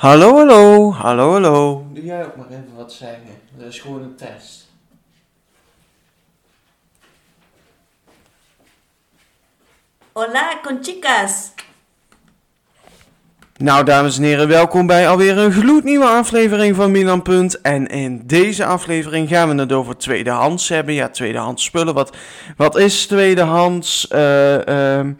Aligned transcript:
Hallo, 0.00 0.36
hallo, 0.36 0.92
hallo, 0.92 1.32
hallo. 1.32 1.86
Doe 1.92 2.04
jij 2.04 2.24
ook 2.24 2.36
maar 2.36 2.46
even 2.50 2.74
wat 2.76 2.92
zeggen. 2.92 3.40
Dat 3.56 3.66
is 3.68 3.78
gewoon 3.78 4.02
een 4.02 4.16
test. 4.16 4.68
Hola 10.12 10.60
con 10.62 10.78
chicas. 10.82 11.52
Nou, 13.56 13.84
dames 13.84 14.16
en 14.16 14.22
heren, 14.22 14.48
welkom 14.48 14.86
bij 14.86 15.08
alweer 15.08 15.38
een 15.38 15.52
gloednieuwe 15.52 16.06
aflevering 16.06 16.76
van 16.76 16.90
Milan 16.90 17.22
Punt. 17.22 17.60
En 17.60 17.86
in 17.86 18.22
deze 18.26 18.64
aflevering 18.64 19.28
gaan 19.28 19.48
we 19.48 19.60
het 19.60 19.72
over 19.72 19.96
tweedehands 19.96 20.68
hebben. 20.68 20.94
Ja, 20.94 21.08
tweedehands 21.08 21.64
spullen. 21.64 21.94
Wat, 21.94 22.16
wat 22.56 22.76
is 22.76 23.06
tweedehands? 23.06 24.08
Eh, 24.08 24.98
ehm, 24.98 25.12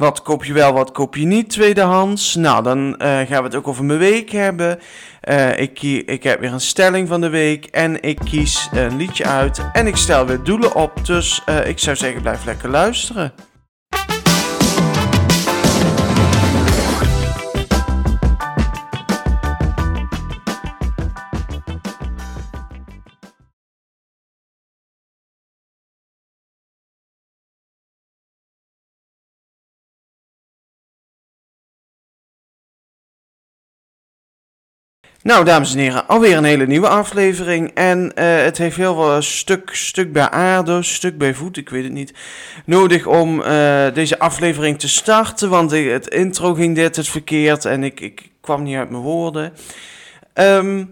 wat 0.00 0.22
koop 0.22 0.44
je 0.44 0.52
wel, 0.52 0.72
wat 0.72 0.92
koop 0.92 1.16
je 1.16 1.26
niet 1.26 1.50
tweedehands? 1.50 2.34
Nou, 2.34 2.62
dan 2.62 2.96
eh, 2.96 3.08
gaan 3.08 3.26
we 3.26 3.42
het 3.42 3.54
ook 3.54 3.68
over 3.68 3.84
mijn 3.84 3.98
week 3.98 4.30
hebben. 4.30 4.78
Eh, 5.20 5.58
ik, 5.58 5.82
ik 5.82 6.22
heb 6.22 6.40
weer 6.40 6.52
een 6.52 6.60
stelling 6.60 7.08
van 7.08 7.20
de 7.20 7.28
week 7.28 7.64
en 7.64 8.02
ik 8.02 8.18
kies 8.24 8.68
een 8.72 8.96
liedje 8.96 9.24
uit. 9.24 9.60
En 9.72 9.86
ik 9.86 9.96
stel 9.96 10.26
weer 10.26 10.42
doelen 10.42 10.74
op, 10.74 11.06
dus 11.06 11.42
eh, 11.44 11.66
ik 11.66 11.78
zou 11.78 11.96
zeggen 11.96 12.22
blijf 12.22 12.44
lekker 12.44 12.68
luisteren. 12.68 13.32
Nou, 35.22 35.44
dames 35.44 35.72
en 35.72 35.78
heren, 35.78 36.06
alweer 36.06 36.36
een 36.36 36.44
hele 36.44 36.66
nieuwe 36.66 36.88
aflevering. 36.88 37.70
En 37.74 38.14
eh, 38.14 38.36
het 38.36 38.58
heeft 38.58 38.76
heel 38.76 38.94
veel 38.94 39.22
stuk, 39.22 39.70
stuk 39.72 40.12
bij 40.12 40.30
aarde, 40.30 40.82
stuk 40.82 41.18
bij 41.18 41.34
voet, 41.34 41.56
ik 41.56 41.68
weet 41.68 41.84
het 41.84 41.92
niet, 41.92 42.14
nodig 42.64 43.06
om 43.06 43.42
eh, 43.42 43.86
deze 43.94 44.18
aflevering 44.18 44.78
te 44.78 44.88
starten. 44.88 45.48
Want 45.48 45.70
het 45.70 46.06
intro 46.06 46.54
ging 46.54 46.74
dit 46.74 46.96
het 46.96 47.08
verkeerd 47.08 47.64
en 47.64 47.84
ik, 47.84 48.00
ik 48.00 48.30
kwam 48.40 48.62
niet 48.62 48.76
uit 48.76 48.90
mijn 48.90 49.02
woorden. 49.02 49.52
Ehm, 50.32 50.84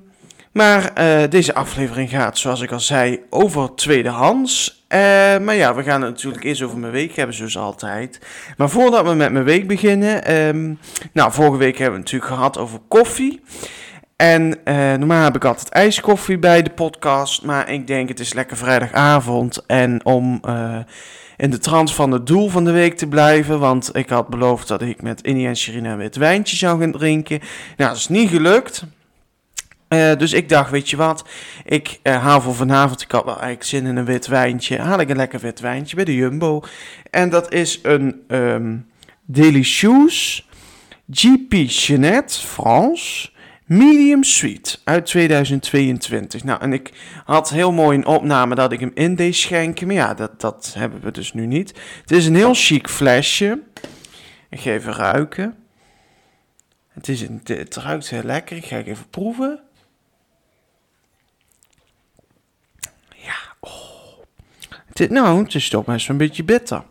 maar 0.52 0.92
eh, 0.94 1.30
deze 1.30 1.54
aflevering 1.54 2.10
gaat, 2.10 2.38
zoals 2.38 2.60
ik 2.60 2.72
al 2.72 2.80
zei, 2.80 3.20
over 3.30 3.74
tweedehands. 3.74 4.84
Eh, 4.88 4.98
maar 5.38 5.54
ja, 5.54 5.74
we 5.74 5.82
gaan 5.82 6.02
het 6.02 6.10
natuurlijk 6.10 6.44
eerst 6.44 6.62
over 6.62 6.78
mijn 6.78 6.92
week 6.92 7.16
hebben, 7.16 7.36
zoals 7.36 7.58
altijd. 7.58 8.20
Maar 8.56 8.70
voordat 8.70 9.06
we 9.06 9.14
met 9.14 9.32
mijn 9.32 9.44
week 9.44 9.66
beginnen, 9.66 10.24
ehm, 10.24 10.74
nou, 11.12 11.32
vorige 11.32 11.56
week 11.56 11.78
hebben 11.78 12.00
we 12.00 12.00
het 12.00 12.12
natuurlijk 12.12 12.32
gehad 12.32 12.58
over 12.58 12.78
koffie. 12.88 13.40
En 14.18 14.64
eh, 14.64 14.74
normaal 14.74 15.24
heb 15.24 15.36
ik 15.36 15.44
altijd 15.44 15.68
ijskoffie 15.68 16.38
bij 16.38 16.62
de 16.62 16.70
podcast, 16.70 17.42
maar 17.42 17.70
ik 17.70 17.86
denk 17.86 18.08
het 18.08 18.20
is 18.20 18.32
lekker 18.32 18.56
vrijdagavond. 18.56 19.66
En 19.66 20.04
om 20.04 20.38
eh, 20.42 20.78
in 21.36 21.50
de 21.50 21.58
trant 21.58 21.94
van 21.94 22.10
het 22.10 22.26
doel 22.26 22.48
van 22.48 22.64
de 22.64 22.70
week 22.70 22.96
te 22.96 23.06
blijven, 23.06 23.58
want 23.58 23.96
ik 23.96 24.08
had 24.08 24.28
beloofd 24.28 24.68
dat 24.68 24.82
ik 24.82 25.02
met 25.02 25.22
Innie 25.22 25.46
en 25.46 25.56
Sherina 25.56 25.92
een 25.92 25.98
wit 25.98 26.16
wijntje 26.16 26.56
zou 26.56 26.80
gaan 26.80 26.92
drinken. 26.92 27.38
Nou, 27.76 27.90
dat 27.90 27.98
is 27.98 28.08
niet 28.08 28.30
gelukt. 28.30 28.84
Eh, 29.88 30.16
dus 30.16 30.32
ik 30.32 30.48
dacht, 30.48 30.70
weet 30.70 30.90
je 30.90 30.96
wat, 30.96 31.24
ik 31.64 31.98
eh, 32.02 32.22
haal 32.22 32.40
voor 32.40 32.54
vanavond, 32.54 33.02
ik 33.02 33.10
had 33.10 33.24
wel 33.24 33.34
eigenlijk 33.40 33.64
zin 33.64 33.86
in 33.86 33.96
een 33.96 34.04
wit 34.04 34.26
wijntje, 34.26 34.78
haal 34.78 35.00
ik 35.00 35.08
een 35.08 35.16
lekker 35.16 35.40
wit 35.40 35.60
wijntje 35.60 35.96
bij 35.96 36.04
de 36.04 36.14
Jumbo. 36.14 36.62
En 37.10 37.30
dat 37.30 37.52
is 37.52 37.78
een 37.82 38.22
ehm 38.28 38.76
Delicious 39.24 40.48
GP 41.10 41.52
Jeanette 41.52 42.38
France 42.38 43.30
Medium 43.68 44.22
Sweet 44.24 44.80
uit 44.84 45.06
2022. 45.06 46.44
Nou, 46.44 46.60
en 46.60 46.72
ik 46.72 46.92
had 47.24 47.50
heel 47.50 47.72
mooi 47.72 47.98
een 47.98 48.06
opname 48.06 48.54
dat 48.54 48.72
ik 48.72 48.80
hem 48.80 48.90
in 48.94 49.14
deed 49.14 49.36
schenken, 49.36 49.86
maar 49.86 49.96
ja, 49.96 50.14
dat, 50.14 50.40
dat 50.40 50.74
hebben 50.78 51.00
we 51.00 51.10
dus 51.10 51.32
nu 51.32 51.46
niet. 51.46 51.68
Het 52.00 52.10
is 52.10 52.26
een 52.26 52.34
heel 52.34 52.54
chic 52.54 52.88
flesje. 52.88 53.62
Ik 54.48 54.60
ga 54.60 54.70
even 54.70 54.92
ruiken. 54.92 55.56
Het, 56.88 57.08
is 57.08 57.20
een, 57.20 57.40
het 57.44 57.76
ruikt 57.76 58.08
heel 58.08 58.22
lekker. 58.22 58.56
Ik 58.56 58.64
ga 58.64 58.82
even 58.82 59.08
proeven. 59.10 59.60
Ja, 63.14 63.38
oh. 63.60 63.70
Het, 64.92 65.10
nou, 65.10 65.42
het 65.42 65.54
is 65.54 65.68
toch 65.68 65.84
best 65.84 66.06
wel 66.06 66.16
een 66.16 66.26
beetje 66.26 66.44
bitter. 66.44 66.82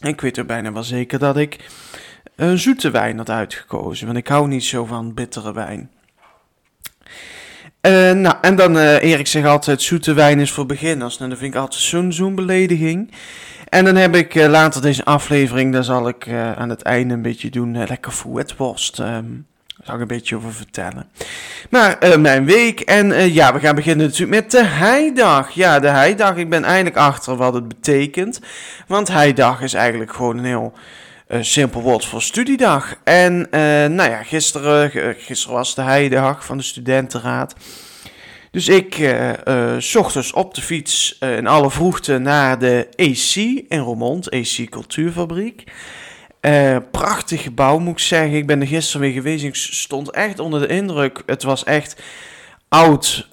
Ik 0.00 0.20
weet 0.20 0.36
er 0.36 0.46
bijna 0.46 0.72
wel 0.72 0.84
zeker 0.84 1.18
dat 1.18 1.36
ik 1.36 1.70
een 2.36 2.58
zoete 2.58 2.90
wijn 2.90 3.16
had 3.16 3.30
uitgekozen. 3.30 4.06
Want 4.06 4.18
ik 4.18 4.28
hou 4.28 4.48
niet 4.48 4.64
zo 4.64 4.84
van 4.84 5.14
bittere 5.14 5.52
wijn. 5.52 5.90
Eh, 7.80 8.12
nou, 8.12 8.34
en 8.40 8.56
dan, 8.56 8.78
eh 8.78 9.02
Erik 9.02 9.26
zegt 9.26 9.46
altijd, 9.46 9.82
zoete 9.82 10.12
wijn 10.12 10.40
is 10.40 10.50
voor 10.50 10.66
beginners. 10.66 11.18
Nou, 11.18 11.30
dat 11.30 11.38
vind 11.38 11.54
ik 11.54 11.60
altijd 11.60 11.82
zo'n 11.82 12.12
zo'n 12.12 12.34
belediging. 12.34 13.12
En 13.68 13.84
dan 13.84 13.96
heb 13.96 14.14
ik 14.14 14.34
eh, 14.34 14.48
later 14.48 14.82
deze 14.82 15.04
aflevering, 15.04 15.72
daar 15.72 15.84
zal 15.84 16.08
ik 16.08 16.28
aan 16.56 16.68
het 16.68 16.82
einde 16.82 17.14
een 17.14 17.22
beetje 17.22 17.50
doen, 17.50 17.86
lekker 17.86 18.12
fouetworst. 18.12 18.98
ehm 18.98 19.24
daar 19.76 19.88
zal 19.88 19.98
ik 19.98 20.10
een 20.10 20.16
beetje 20.16 20.36
over 20.36 20.52
vertellen. 20.52 21.08
Maar 21.70 22.20
mijn 22.20 22.44
week, 22.44 22.80
en 22.80 23.32
ja, 23.32 23.52
we 23.52 23.60
gaan 23.60 23.74
beginnen 23.74 24.06
natuurlijk 24.06 24.42
met 24.42 24.50
de 24.50 24.64
heidag. 24.64 25.50
Ja, 25.50 25.78
de 25.78 25.88
heidag, 25.88 26.36
ik 26.36 26.50
ben 26.50 26.64
eindelijk 26.64 26.96
achter 26.96 27.36
wat 27.36 27.54
het 27.54 27.68
betekent. 27.68 28.40
Want 28.86 29.08
heidag 29.08 29.62
is 29.62 29.74
eigenlijk 29.74 30.12
gewoon 30.12 30.38
een 30.38 30.44
heel 30.44 30.72
eh, 31.30 31.42
simpel 31.42 31.82
woord 31.82 32.04
voor 32.04 32.22
studiedag. 32.22 32.96
En 33.04 33.50
eh, 33.50 33.60
nou 33.90 34.10
ja, 34.10 34.22
gisteren, 34.22 34.92
eh, 34.92 35.14
gisteren 35.18 35.56
was 35.56 35.74
de 35.74 35.82
heidag 35.82 36.44
van 36.44 36.56
de 36.56 36.62
studentenraad. 36.62 37.54
Dus 38.50 38.68
ik 38.68 38.98
eh 38.98 39.46
eh, 39.46 39.80
's 39.80 39.94
ochtends 39.94 40.32
op 40.32 40.54
de 40.54 40.62
fiets 40.62 41.18
in 41.18 41.46
alle 41.46 41.70
vroegte 41.70 42.18
naar 42.18 42.58
de 42.58 42.88
AC 42.96 43.34
in 43.68 43.78
Roermond, 43.78 44.30
AC 44.30 44.66
Cultuurfabriek. 44.70 45.72
Prachtig 46.90 47.42
gebouw 47.42 47.78
moet 47.78 47.92
ik 47.92 47.98
zeggen. 47.98 48.36
Ik 48.36 48.46
ben 48.46 48.60
er 48.60 48.66
gisteren 48.66 49.00
weer 49.00 49.12
geweest. 49.12 49.44
Ik 49.44 49.54
stond 49.54 50.10
echt 50.10 50.38
onder 50.38 50.60
de 50.60 50.66
indruk. 50.66 51.22
Het 51.26 51.42
was 51.42 51.64
echt 51.64 52.02
oud 52.68 53.28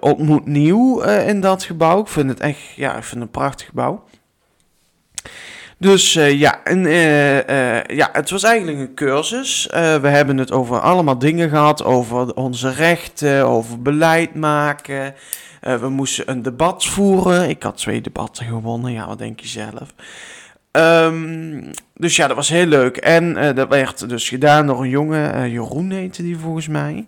ontmoet 0.00 0.46
nieuw 0.46 1.00
in 1.02 1.40
dat 1.40 1.62
gebouw. 1.62 2.00
Ik 2.00 2.08
vind 2.08 2.28
het 2.28 2.40
echt, 2.40 2.58
ja, 2.76 2.96
ik 2.96 3.02
vind 3.02 3.14
het 3.14 3.22
een 3.22 3.30
prachtig 3.30 3.66
gebouw. 3.66 4.04
Dus 5.80 6.16
eh, 6.16 6.38
ja, 6.38 6.64
en, 6.64 6.86
eh, 6.86 7.78
eh, 7.78 7.84
ja, 7.86 8.08
het 8.12 8.30
was 8.30 8.42
eigenlijk 8.42 8.78
een 8.78 8.94
cursus. 8.94 9.66
We 9.70 10.08
hebben 10.08 10.38
het 10.38 10.52
over 10.52 10.80
allemaal 10.80 11.18
dingen 11.18 11.48
gehad, 11.48 11.84
over 11.84 12.34
onze 12.34 12.72
rechten, 12.72 13.46
over 13.46 13.82
beleid 13.82 14.34
maken. 14.34 15.14
We 15.60 15.88
moesten 15.88 16.30
een 16.30 16.42
debat 16.42 16.84
voeren. 16.84 17.48
Ik 17.48 17.62
had 17.62 17.76
twee 17.76 18.00
debatten 18.00 18.46
gewonnen, 18.46 18.92
ja, 18.92 19.06
wat 19.06 19.18
denk 19.18 19.40
je 19.40 19.48
zelf? 19.48 19.94
Ehm, 20.70 21.62
dus 21.94 22.16
ja, 22.16 22.26
dat 22.26 22.36
was 22.36 22.48
heel 22.48 22.66
leuk. 22.66 22.96
En 22.96 23.54
dat 23.54 23.68
werd 23.68 24.08
dus 24.08 24.28
gedaan 24.28 24.66
door 24.66 24.82
een 24.82 24.88
jongen, 24.88 25.50
Jeroen 25.50 25.90
heette 25.90 26.22
die 26.22 26.38
volgens 26.38 26.68
mij. 26.68 27.06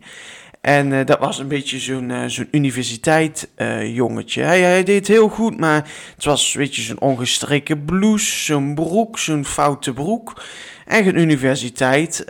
En 0.63 0.93
eh, 0.93 1.07
dat 1.07 1.19
was 1.19 1.39
een 1.39 1.49
beetje 1.49 1.79
zo'n 1.79 2.11
eh, 2.11 2.25
zo'n 2.27 2.49
universiteit 2.51 3.49
eh, 3.55 3.95
jongetje. 3.95 4.43
Hij, 4.43 4.85
deed 4.85 5.09
heel 5.09 5.29
goed, 5.29 5.61
maar 5.61 5.89
het 6.15 6.25
was 6.25 6.55
weet 6.55 6.77
je, 6.77 6.83
zo'n 6.83 7.01
ongestreken 7.01 7.85
blouse, 7.85 8.45
zo'n 8.45 8.75
broek, 8.75 9.19
zo'n 9.19 9.45
foute 9.45 9.93
broek. 9.93 10.43
Echt 10.87 11.07
een 11.07 11.19
universiteit 11.19 12.25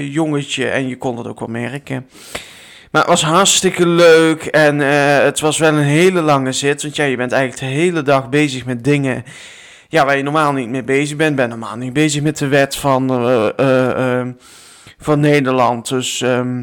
jongetje 0.00 0.68
en 0.68 0.88
je 0.88 0.96
kon 0.96 1.16
dat 1.16 1.26
ook 1.26 1.38
wel 1.38 1.48
merken. 1.48 2.08
Maar 2.90 3.02
het 3.02 3.10
was 3.10 3.22
hartstikke 3.22 3.86
leuk 3.86 4.44
en 4.44 4.78
het 5.24 5.40
was 5.40 5.58
wel 5.58 5.72
een 5.72 5.82
hele 5.82 6.20
lange 6.20 6.52
zit. 6.52 6.82
Want 6.82 6.96
ja, 6.96 7.04
je 7.04 7.16
bent 7.16 7.32
eigenlijk 7.32 7.62
de 7.62 7.78
hele 7.78 8.02
dag 8.02 8.28
bezig 8.28 8.64
met 8.64 8.84
dingen 8.84 9.24
ja, 9.88 10.04
waar 10.04 10.16
je 10.16 10.22
normaal 10.22 10.52
niet 10.52 10.68
mee 10.68 10.84
bezig 10.84 11.16
bent. 11.16 11.36
Ben 11.36 11.48
normaal 11.48 11.76
niet 11.76 11.92
bezig 11.92 12.22
met 12.22 12.38
de 12.38 12.48
wet 12.48 12.76
van, 12.76 13.08
van 14.98 15.20
Nederland. 15.20 15.88
Dus 15.88 16.20
ehm, 16.20 16.62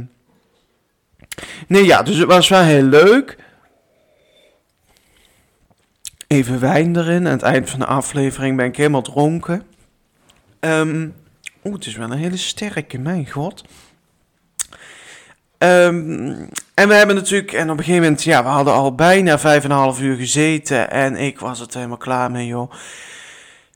nee, 1.67 1.85
ja, 1.85 2.03
dus 2.03 2.17
het 2.17 2.27
was 2.27 2.49
wel 2.49 2.61
heel 2.61 2.83
leuk. 2.83 3.37
Even 6.27 6.59
wijn 6.59 6.95
erin. 6.95 7.25
Aan 7.25 7.31
het 7.31 7.41
eind 7.41 7.69
van 7.69 7.79
de 7.79 7.85
aflevering 7.85 8.57
ben 8.57 8.65
ik 8.65 8.75
helemaal 8.75 9.01
dronken. 9.01 9.63
Ehm 10.59 11.07
Oeh, 11.63 11.75
het 11.75 11.85
is 11.85 11.95
wel 11.95 12.11
een 12.11 12.17
hele 12.17 12.37
sterke, 12.37 12.97
mijn 12.97 13.29
god. 13.29 13.63
Ehm, 15.57 16.45
en 16.73 16.87
we 16.87 16.93
hebben 16.93 17.15
natuurlijk, 17.15 17.51
en 17.53 17.69
op 17.69 17.77
een 17.77 17.83
gegeven 17.83 18.03
moment, 18.03 18.23
ja, 18.23 18.43
we 18.43 18.49
hadden 18.49 18.73
al 18.73 18.95
bijna 18.95 19.39
vijf 19.39 19.63
en 19.63 19.71
een 19.71 19.77
half 19.77 20.01
uur 20.01 20.15
gezeten. 20.15 20.91
En 20.91 21.15
ik 21.15 21.39
was 21.39 21.59
het 21.59 21.73
helemaal 21.73 21.97
klaar 21.97 22.31
mee, 22.31 22.47
joh. 22.47 22.71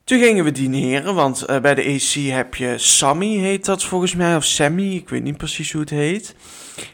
Toen 0.06 0.18
gingen 0.18 0.44
we 0.44 0.52
dineren, 0.52 1.14
want 1.14 1.42
eh, 1.42 1.60
bij 1.60 1.74
de 1.74 1.82
AC 1.82 2.32
heb 2.34 2.54
je 2.54 2.78
Sammy, 2.78 3.36
heet 3.36 3.64
dat 3.64 3.84
volgens 3.84 4.14
mij, 4.14 4.36
of 4.36 4.44
Sammy, 4.44 4.94
ik 4.94 5.08
weet 5.08 5.22
niet 5.22 5.36
precies 5.36 5.72
hoe 5.72 5.80
het 5.80 5.90
heet. 5.90 6.34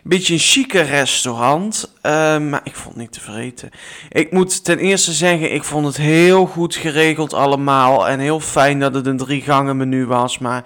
Beetje 0.02 0.32
een 0.32 0.38
chique 0.38 0.80
restaurant, 0.80 1.92
eh, 2.02 2.38
maar 2.38 2.60
ik 2.64 2.74
vond 2.74 2.94
het 2.94 2.96
niet 2.96 3.12
te 3.12 3.20
vreten. 3.20 3.70
Ik 4.08 4.32
moet 4.32 4.64
ten 4.64 4.78
eerste 4.78 5.12
zeggen, 5.12 5.54
ik 5.54 5.64
vond 5.64 5.86
het 5.86 5.96
heel 5.96 6.46
goed 6.46 6.74
geregeld 6.74 7.32
allemaal 7.32 8.08
en 8.08 8.18
heel 8.18 8.40
fijn 8.40 8.78
dat 8.80 8.94
het 8.94 9.06
een 9.06 9.16
drie 9.16 9.42
gangen 9.42 9.76
menu 9.76 10.06
was, 10.06 10.38
maar 10.38 10.64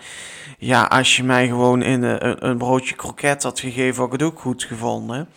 ja, 0.58 0.84
als 0.84 1.16
je 1.16 1.24
mij 1.24 1.46
gewoon 1.46 1.82
in 1.82 2.02
een, 2.02 2.46
een 2.48 2.58
broodje 2.58 2.94
kroket 2.94 3.42
had 3.42 3.60
gegeven, 3.60 3.96
had 3.96 4.12
ik 4.12 4.20
het 4.20 4.28
ook 4.30 4.40
goed 4.40 4.64
gevonden. 4.64 5.28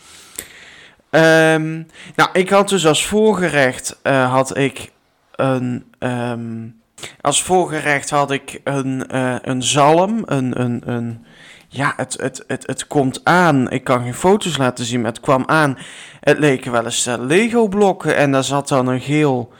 Ehm, 1.10 1.84
nou, 2.16 2.30
ik 2.34 2.50
had 2.50 2.70
dus 2.70 2.86
als 2.86 3.06
voorgerecht 3.06 4.00
uh, 4.04 4.32
had 4.32 4.58
ik 4.58 4.92
een 5.36 5.86
um, 6.00 6.79
als 7.22 7.44
voorgerecht 7.44 8.10
had 8.10 8.32
ik 8.32 8.62
een, 8.64 9.04
uh, 9.14 9.36
een 9.42 9.64
zalm, 9.64 10.22
een, 10.26 10.62
een, 10.62 10.82
een 10.86 11.26
ja, 11.68 11.94
het, 11.96 12.18
het, 12.22 12.44
het, 12.48 12.68
het 12.68 12.88
komt 12.88 13.22
aan. 13.24 13.70
Ik 13.70 13.84
kan 13.84 14.04
geen 14.04 14.14
foto's 14.14 14.58
laten 14.58 14.86
zien, 14.86 15.02
maar 15.02 15.12
het 15.12 15.20
kwam 15.20 15.44
aan. 15.46 15.78
Het 16.20 16.40
leken 16.40 16.72
wel 16.72 16.86
eens 16.86 17.10
Lego-blokken 17.20 18.16
en 18.16 18.32
daar 18.32 18.44
zat 18.44 18.68
dan 18.68 18.88
een 18.88 19.02
geel, 19.02 19.54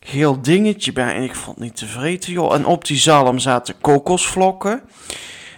geel 0.00 0.42
dingetje 0.42 0.92
bij. 0.92 1.14
En 1.14 1.22
ik 1.22 1.34
vond 1.34 1.56
het 1.56 1.64
niet 1.64 1.76
tevreden, 1.76 2.32
joh. 2.32 2.54
En 2.54 2.66
op 2.66 2.84
die 2.84 2.98
zalm 2.98 3.38
zaten 3.38 3.74
kokosvlokken. 3.80 4.82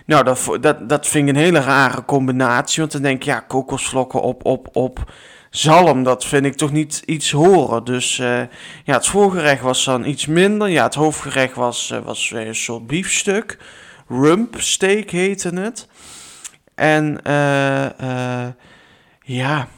Nou, 0.07 0.25
dat, 0.25 0.49
dat, 0.61 0.89
dat 0.89 1.07
vind 1.07 1.29
een 1.29 1.37
hele 1.37 1.61
rare 1.61 2.05
combinatie. 2.05 2.81
Want 2.81 2.93
dan 2.93 3.03
denk 3.03 3.17
ik, 3.17 3.23
ja, 3.23 3.41
kokosvlokken 3.41 4.23
op, 4.23 4.45
op, 4.45 4.69
op 4.73 5.13
zalm, 5.51 6.03
dat 6.03 6.25
vind 6.25 6.45
ik 6.45 6.55
toch 6.55 6.73
niet 6.73 7.03
iets 7.05 7.31
horen. 7.31 7.85
Dus 7.85 8.19
uh, 8.19 8.41
ja, 8.85 8.95
het 8.95 9.07
voorgerecht 9.07 9.63
was 9.63 9.85
dan 9.85 10.05
iets 10.05 10.27
minder. 10.27 10.69
Ja, 10.69 10.83
het 10.83 10.95
hoofdgerecht 10.95 11.55
was, 11.55 11.91
uh, 11.93 11.99
was 11.99 12.33
een 12.35 12.55
soort 12.55 12.87
biefstuk. 12.87 13.59
Rump 14.09 14.55
steak 14.59 15.11
heette 15.11 15.49
het. 15.49 15.89
En 16.75 17.21
ja, 19.23 19.69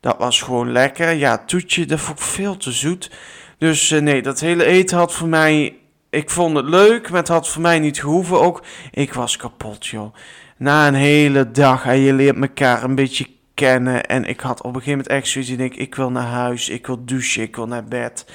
dat 0.00 0.18
was 0.18 0.42
gewoon 0.42 0.72
lekker. 0.72 1.12
Ja, 1.12 1.44
toetje, 1.44 1.86
dat 1.86 2.00
vond 2.00 2.18
ik 2.18 2.24
veel 2.24 2.56
te 2.56 2.72
zoet. 2.72 3.10
Dus 3.58 3.90
nee, 3.90 4.22
dat 4.22 4.40
hele 4.40 4.64
eten 4.64 4.98
had 4.98 5.14
voor 5.14 5.28
mij... 5.28 5.76
Ik 6.10 6.30
vond 6.30 6.56
het 6.56 6.66
leuk, 6.66 7.10
maar 7.10 7.18
het 7.18 7.28
had 7.28 7.48
voor 7.48 7.62
mij 7.62 7.78
niet 7.78 8.00
gehoeven 8.00 8.40
ook. 8.40 8.64
Ik 8.90 9.12
was 9.12 9.36
kapot, 9.36 9.86
joh. 9.86 10.14
Na 10.56 10.86
een 10.86 10.94
hele 10.94 11.50
dag 11.50 11.84
en 11.84 11.98
je 11.98 12.12
leert 12.12 12.40
elkaar 12.40 12.82
een 12.82 12.94
beetje 12.94 13.26
kennen. 13.56 14.04
En 14.04 14.24
ik 14.24 14.40
had 14.40 14.58
op 14.58 14.64
een 14.64 14.72
gegeven 14.72 14.90
moment 14.90 15.08
echt 15.08 15.28
zoiets. 15.28 15.50
Ik 15.50 15.76
ik 15.76 15.94
wil 15.94 16.10
naar 16.10 16.26
huis, 16.26 16.68
ik 16.68 16.86
wil 16.86 17.04
douchen, 17.04 17.42
ik 17.42 17.56
wil 17.56 17.66
naar 17.66 17.84
bed. 17.84 18.26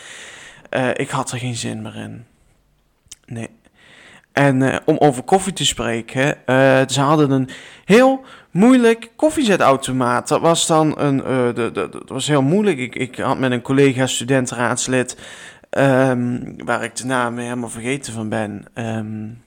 Uh, 0.72 0.90
ik 0.94 1.10
had 1.10 1.32
er 1.32 1.38
geen 1.38 1.56
zin 1.56 1.82
meer 1.82 1.96
in. 1.96 2.26
Nee. 3.26 3.50
En 4.32 4.62
uh, 4.62 4.76
om 4.86 4.98
over 4.98 5.24
koffie 5.24 5.54
te 5.54 5.66
spreken, 5.66 6.38
uh, 6.46 6.82
ze 6.88 7.02
hadden 7.02 7.32
een 7.32 7.50
heel 7.86 8.26
moeilijk 8.52 9.10
koffiezetautomaat. 9.16 10.28
Dat 10.28 10.42
was 10.42 10.68
dan 10.68 11.00
een, 11.00 11.18
de, 11.18 11.70
de, 11.74 11.90
dat 11.90 12.10
was 12.10 12.28
heel 12.28 12.42
moeilijk. 12.42 12.78
Ik, 12.78 12.96
ik 12.96 13.16
had 13.16 13.40
met 13.40 13.52
een 13.52 13.62
collega 13.62 14.08
studentenraadslid, 14.08 15.18
um, 15.70 16.56
waar 16.66 16.84
ik 16.84 16.96
de 16.96 17.06
naam 17.06 17.38
helemaal 17.38 17.70
vergeten 17.70 18.14
van 18.14 18.30
ben, 18.30 18.66
um, 18.76 19.44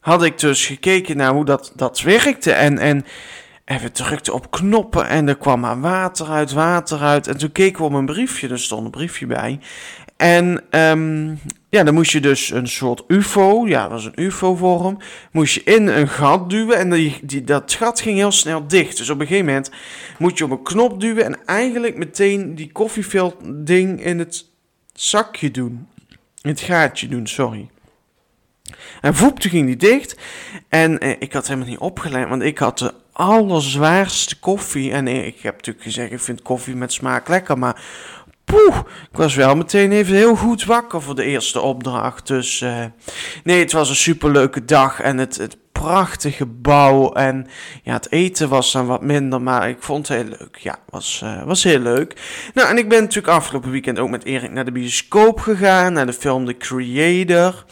had 0.00 0.22
ik 0.22 0.38
dus 0.38 0.66
gekeken 0.66 1.16
naar 1.16 1.32
hoe 1.32 1.44
dat, 1.44 1.72
dat 1.76 2.00
werkte. 2.00 2.52
En, 2.52 2.78
en 2.78 3.04
en 3.64 3.80
we 3.80 3.90
drukten 3.90 4.34
op 4.34 4.50
knoppen 4.50 5.08
en 5.08 5.28
er 5.28 5.36
kwam 5.36 5.60
maar 5.60 5.80
water 5.80 6.26
uit, 6.26 6.52
water 6.52 7.00
uit. 7.00 7.26
En 7.26 7.38
toen 7.38 7.52
keken 7.52 7.78
we 7.78 7.84
op 7.84 7.92
een 7.92 8.06
briefje, 8.06 8.48
er 8.48 8.58
stond 8.58 8.84
een 8.84 8.90
briefje 8.90 9.26
bij. 9.26 9.60
En 10.16 10.64
um, 10.70 11.38
ja, 11.68 11.82
dan 11.84 11.94
moest 11.94 12.12
je 12.12 12.20
dus 12.20 12.50
een 12.50 12.68
soort 12.68 13.02
UFO, 13.06 13.66
ja, 13.66 13.82
dat 13.82 13.90
was 13.90 14.04
een 14.04 14.22
UFO-vorm, 14.24 14.98
moest 15.32 15.54
je 15.54 15.62
in 15.62 15.86
een 15.86 16.08
gat 16.08 16.50
duwen 16.50 16.78
en 16.78 16.90
die, 16.90 17.18
die, 17.22 17.44
dat 17.44 17.72
gat 17.72 18.00
ging 18.00 18.16
heel 18.16 18.32
snel 18.32 18.66
dicht. 18.66 18.96
Dus 18.96 19.10
op 19.10 19.20
een 19.20 19.26
gegeven 19.26 19.46
moment 19.46 19.70
moet 20.18 20.38
je 20.38 20.44
op 20.44 20.50
een 20.50 20.62
knop 20.62 21.00
duwen 21.00 21.24
en 21.24 21.38
eigenlijk 21.46 21.96
meteen 21.96 22.54
die 22.54 22.72
koffieveld-ding 22.72 24.04
in 24.04 24.18
het 24.18 24.46
zakje 24.92 25.50
doen. 25.50 25.88
In 26.42 26.50
het 26.50 26.60
gaatje 26.60 27.08
doen, 27.08 27.26
sorry. 27.26 27.68
En 29.00 29.14
voep, 29.14 29.40
toen 29.40 29.50
ging 29.50 29.66
die 29.66 29.76
dicht. 29.76 30.16
En 30.68 30.98
eh, 30.98 31.16
ik 31.18 31.32
had 31.32 31.46
helemaal 31.46 31.68
niet 31.68 31.78
opgeleid, 31.78 32.28
want 32.28 32.42
ik 32.42 32.58
had 32.58 32.78
de 32.78 32.94
allerzwaarste 33.12 34.38
koffie. 34.38 34.92
En 34.92 35.08
ik 35.08 35.40
heb 35.40 35.54
natuurlijk 35.54 35.84
gezegd, 35.84 36.12
ik 36.12 36.20
vind 36.20 36.42
koffie 36.42 36.76
met 36.76 36.92
smaak 36.92 37.28
lekker, 37.28 37.58
maar 37.58 37.82
poeh, 38.44 38.76
ik 39.10 39.16
was 39.16 39.34
wel 39.34 39.54
meteen 39.54 39.92
even 39.92 40.14
heel 40.14 40.36
goed 40.36 40.64
wakker 40.64 41.02
voor 41.02 41.14
de 41.14 41.24
eerste 41.24 41.60
opdracht. 41.60 42.26
Dus 42.26 42.60
uh, 42.60 42.84
nee, 43.44 43.58
het 43.58 43.72
was 43.72 43.88
een 43.88 43.96
superleuke 43.96 44.64
dag 44.64 45.00
en 45.00 45.18
het, 45.18 45.36
het 45.36 45.56
prachtige 45.72 46.46
bouw. 46.46 47.12
En 47.12 47.46
ja, 47.82 47.92
het 47.92 48.10
eten 48.10 48.48
was 48.48 48.72
dan 48.72 48.86
wat 48.86 49.02
minder, 49.02 49.42
maar 49.42 49.68
ik 49.68 49.82
vond 49.82 50.08
het 50.08 50.16
heel 50.16 50.36
leuk. 50.38 50.56
Ja, 50.56 50.78
was, 50.88 51.20
uh, 51.24 51.42
was 51.42 51.62
heel 51.62 51.78
leuk. 51.78 52.20
Nou, 52.54 52.68
en 52.68 52.78
ik 52.78 52.88
ben 52.88 53.00
natuurlijk 53.00 53.34
afgelopen 53.34 53.70
weekend 53.70 53.98
ook 53.98 54.10
met 54.10 54.24
Erik 54.24 54.50
naar 54.50 54.64
de 54.64 54.72
bioscoop 54.72 55.40
gegaan, 55.40 55.92
naar 55.92 56.06
de 56.06 56.12
film 56.12 56.46
The 56.46 56.56
Creator 56.56 57.64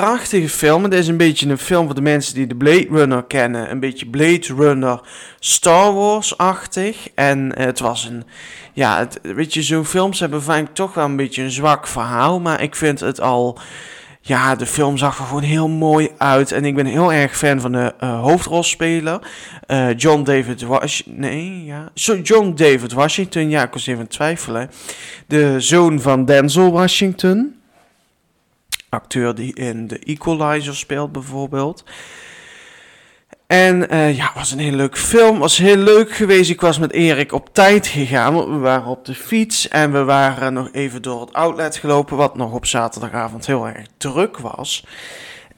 prachtige 0.00 0.48
film. 0.48 0.82
Het 0.82 0.94
is 0.94 1.08
een 1.08 1.16
beetje 1.16 1.48
een 1.48 1.58
film 1.58 1.86
voor 1.86 1.94
de 1.94 2.00
mensen 2.00 2.34
die 2.34 2.46
de 2.46 2.54
Blade 2.54 2.86
Runner 2.90 3.24
kennen. 3.24 3.70
Een 3.70 3.80
beetje 3.80 4.06
Blade 4.06 4.54
Runner 4.56 5.00
Star 5.38 5.94
Wars-achtig. 5.94 7.08
En 7.14 7.58
het 7.58 7.80
was 7.80 8.04
een... 8.04 8.24
Ja, 8.72 8.98
het, 8.98 9.20
weet 9.22 9.54
je, 9.54 9.62
zo'n 9.62 9.84
films 9.84 10.20
hebben 10.20 10.42
vaak 10.42 10.66
toch 10.72 10.94
wel 10.94 11.04
een 11.04 11.16
beetje 11.16 11.42
een 11.42 11.50
zwak 11.50 11.86
verhaal. 11.86 12.40
Maar 12.40 12.62
ik 12.62 12.76
vind 12.76 13.00
het 13.00 13.20
al... 13.20 13.58
Ja, 14.20 14.54
de 14.54 14.66
film 14.66 14.96
zag 14.96 15.18
er 15.18 15.24
gewoon 15.24 15.42
heel 15.42 15.68
mooi 15.68 16.08
uit. 16.18 16.52
En 16.52 16.64
ik 16.64 16.74
ben 16.74 16.86
heel 16.86 17.12
erg 17.12 17.36
fan 17.36 17.60
van 17.60 17.72
de 17.72 17.94
uh, 18.00 18.20
hoofdrolspeler. 18.20 19.18
Uh, 19.66 19.96
John 19.96 20.22
David 20.22 20.62
Washington. 20.62 21.20
Nee, 21.20 21.64
ja. 21.64 21.90
So, 21.94 22.16
John 22.16 22.52
David 22.54 22.92
Washington. 22.92 23.50
Ja, 23.50 23.62
ik 23.62 23.72
was 23.72 23.86
even 23.86 24.08
twijfelen. 24.08 24.70
De 25.26 25.60
zoon 25.60 26.00
van 26.00 26.24
Denzel 26.24 26.72
Washington 26.72 27.62
acteur 28.94 29.34
die 29.34 29.54
in 29.54 29.86
The 29.86 29.98
Equalizer 29.98 30.76
speelt 30.76 31.12
bijvoorbeeld. 31.12 31.84
En 33.46 33.94
uh, 33.94 34.16
ja, 34.16 34.30
was 34.34 34.50
een 34.50 34.58
hele 34.58 34.76
leuke 34.76 34.98
film. 34.98 35.38
was 35.38 35.58
heel 35.58 35.76
leuk 35.76 36.12
geweest. 36.12 36.50
Ik 36.50 36.60
was 36.60 36.78
met 36.78 36.92
Erik 36.92 37.32
op 37.32 37.48
tijd 37.52 37.86
gegaan. 37.86 38.34
We 38.34 38.58
waren 38.58 38.86
op 38.86 39.04
de 39.04 39.14
fiets 39.14 39.68
en 39.68 39.92
we 39.92 40.04
waren 40.04 40.52
nog 40.52 40.68
even 40.72 41.02
door 41.02 41.20
het 41.20 41.32
outlet 41.32 41.76
gelopen. 41.76 42.16
Wat 42.16 42.36
nog 42.36 42.52
op 42.52 42.66
zaterdagavond 42.66 43.46
heel 43.46 43.66
erg 43.66 43.86
druk 43.96 44.38
was. 44.38 44.86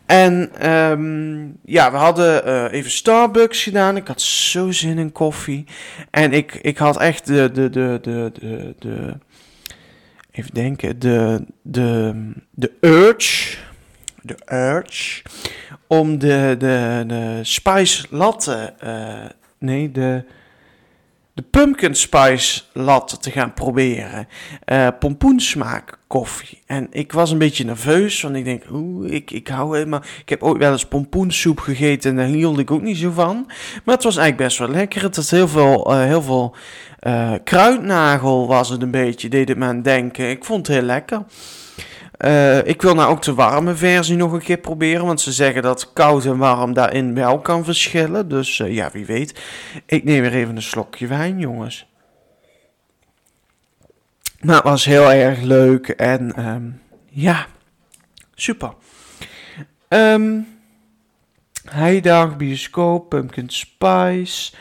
En 0.06 0.50
um, 0.70 1.56
ja, 1.64 1.90
we 1.90 1.96
hadden 1.96 2.48
uh, 2.48 2.72
even 2.72 2.90
Starbucks 2.90 3.62
gedaan. 3.62 3.96
Ik 3.96 4.06
had 4.06 4.20
zo 4.20 4.70
zin 4.70 4.98
in 4.98 5.12
koffie. 5.12 5.64
En 6.10 6.32
ik, 6.32 6.54
ik 6.54 6.78
had 6.78 6.98
echt 6.98 7.26
de, 7.26 7.50
de, 7.52 7.70
de, 7.70 7.98
de, 8.02 8.32
de, 8.40 8.74
de 8.78 9.14
even 10.36 10.54
denken, 10.54 10.98
de, 10.98 11.44
de, 11.62 12.14
de 12.50 12.72
urge, 12.80 13.56
de 14.22 14.36
urge 14.52 15.22
om 15.86 16.18
de, 16.18 16.54
de, 16.58 17.04
de 17.06 17.38
spice 17.42 18.06
latte, 18.10 18.74
uh, 18.84 19.24
nee, 19.58 19.90
de, 19.90 20.24
de 21.34 21.42
pumpkin 21.42 21.94
spice 21.94 22.62
latte 22.72 23.18
te 23.18 23.30
gaan 23.30 23.54
proberen. 23.54 24.28
Uh, 24.72 24.88
pompoensmaak 24.98 25.98
koffie. 26.06 26.62
En 26.66 26.86
ik 26.90 27.12
was 27.12 27.30
een 27.30 27.38
beetje 27.38 27.64
nerveus, 27.64 28.22
want 28.22 28.36
ik 28.36 28.44
denk, 28.44 28.62
oeh, 28.72 29.12
ik, 29.12 29.30
ik 29.30 29.48
hou 29.48 29.76
helemaal... 29.76 30.02
Ik 30.20 30.28
heb 30.28 30.42
ooit 30.42 30.58
wel 30.58 30.72
eens 30.72 30.86
pompoensoep 30.86 31.60
gegeten 31.60 32.10
en 32.10 32.16
daar 32.16 32.26
hield 32.26 32.58
ik 32.58 32.70
ook 32.70 32.82
niet 32.82 32.96
zo 32.96 33.10
van. 33.10 33.44
Maar 33.84 33.94
het 33.94 34.04
was 34.04 34.16
eigenlijk 34.16 34.48
best 34.48 34.58
wel 34.58 34.68
lekker. 34.68 35.02
Het 35.02 35.16
had 35.16 35.30
heel 35.30 35.48
veel, 35.48 35.92
uh, 35.92 36.02
heel 36.02 36.22
veel 36.22 36.56
uh, 37.06 37.32
kruidnagel 37.44 38.46
was 38.46 38.68
het 38.68 38.82
een 38.82 38.90
beetje, 38.90 39.28
deed 39.28 39.48
het 39.48 39.58
me 39.58 39.64
aan 39.64 39.82
denken. 39.82 40.30
Ik 40.30 40.44
vond 40.44 40.66
het 40.66 40.76
heel 40.76 40.86
lekker. 40.86 41.24
Uh, 42.24 42.66
ik 42.66 42.82
wil 42.82 42.94
nou 42.94 43.10
ook 43.10 43.22
de 43.22 43.34
warme 43.34 43.74
versie 43.74 44.16
nog 44.16 44.32
een 44.32 44.42
keer 44.42 44.58
proberen, 44.58 45.06
want 45.06 45.20
ze 45.20 45.32
zeggen 45.32 45.62
dat 45.62 45.92
koud 45.92 46.24
en 46.24 46.36
warm 46.36 46.72
daarin 46.72 47.14
wel 47.14 47.38
kan 47.38 47.64
verschillen. 47.64 48.28
Dus 48.28 48.58
uh, 48.58 48.74
ja, 48.74 48.90
wie 48.92 49.06
weet. 49.06 49.40
Ik 49.86 50.04
neem 50.04 50.22
weer 50.22 50.34
even 50.34 50.56
een 50.56 50.62
slokje 50.62 51.06
wijn, 51.06 51.38
jongens. 51.38 51.86
Maar 54.40 54.54
het 54.54 54.64
was 54.64 54.84
heel 54.84 55.12
erg 55.12 55.40
leuk 55.40 55.88
en 55.88 56.48
um, 56.48 56.80
ja, 57.08 57.46
super. 58.34 58.72
Um, 59.88 60.46
Heidag, 61.70 62.36
bioscoop, 62.36 63.08
pumpkin 63.08 63.48
spice. 63.48 64.52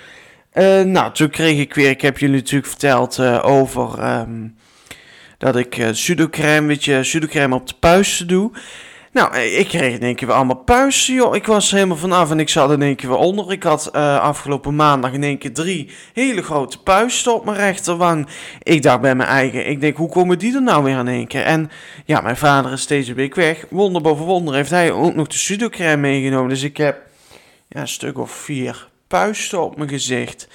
Uh, 0.55 0.81
nou, 0.81 1.13
toen 1.13 1.29
kreeg 1.29 1.59
ik 1.59 1.73
weer, 1.73 1.89
ik 1.89 2.01
heb 2.01 2.17
jullie 2.17 2.35
natuurlijk 2.35 2.67
verteld 2.67 3.17
uh, 3.17 3.45
over 3.45 4.19
um, 4.19 4.55
dat 5.37 5.55
ik 5.55 5.77
uh, 5.77 5.93
je, 5.93 7.47
op 7.51 7.67
de 7.67 7.73
puisten 7.79 8.27
doe. 8.27 8.51
Nou, 9.11 9.37
ik 9.37 9.67
kreeg 9.67 9.93
in 9.93 10.01
één 10.01 10.15
keer 10.15 10.27
weer 10.27 10.35
allemaal 10.35 10.63
puisten, 10.63 11.13
joh. 11.13 11.35
Ik 11.35 11.45
was 11.45 11.71
helemaal 11.71 11.97
vanaf 11.97 12.31
en 12.31 12.39
ik 12.39 12.49
zat 12.49 12.71
in 12.71 12.81
één 12.81 12.95
keer 12.95 13.09
weer 13.09 13.17
onder. 13.17 13.51
Ik 13.51 13.63
had 13.63 13.93
afgelopen 13.93 14.75
maandag 14.75 15.11
in 15.11 15.23
één 15.23 15.37
keer 15.37 15.53
drie 15.53 15.89
hele 16.13 16.41
grote 16.43 16.79
puisten 16.79 17.33
op 17.33 17.45
mijn 17.45 17.57
rechterwang. 17.57 18.27
Ik 18.63 18.81
dacht 18.81 19.01
bij 19.01 19.15
mijn 19.15 19.29
eigen, 19.29 19.69
ik 19.69 19.81
denk, 19.81 19.97
hoe 19.97 20.09
komen 20.09 20.39
die 20.39 20.55
er 20.55 20.61
nou 20.61 20.83
weer 20.83 20.99
in 20.99 21.07
één 21.07 21.27
keer? 21.27 21.43
En 21.43 21.71
ja, 22.05 22.21
mijn 22.21 22.37
vader 22.37 22.71
is 22.71 22.87
deze 22.87 23.13
week 23.13 23.35
weg. 23.35 23.65
Wonder 23.69 24.01
boven 24.01 24.25
wonder 24.25 24.53
heeft 24.53 24.69
hij 24.69 24.91
ook 24.91 25.15
nog 25.15 25.27
de 25.27 25.35
pseudocrème 25.35 26.01
meegenomen. 26.01 26.49
Dus 26.49 26.63
ik 26.63 26.77
heb 26.77 27.01
ja, 27.67 27.81
een 27.81 27.87
stuk 27.87 28.17
of 28.17 28.31
vier 28.31 28.93
puisten 29.07 29.61
op 29.61 29.77
mijn 29.77 29.89
gezicht. 29.89 30.47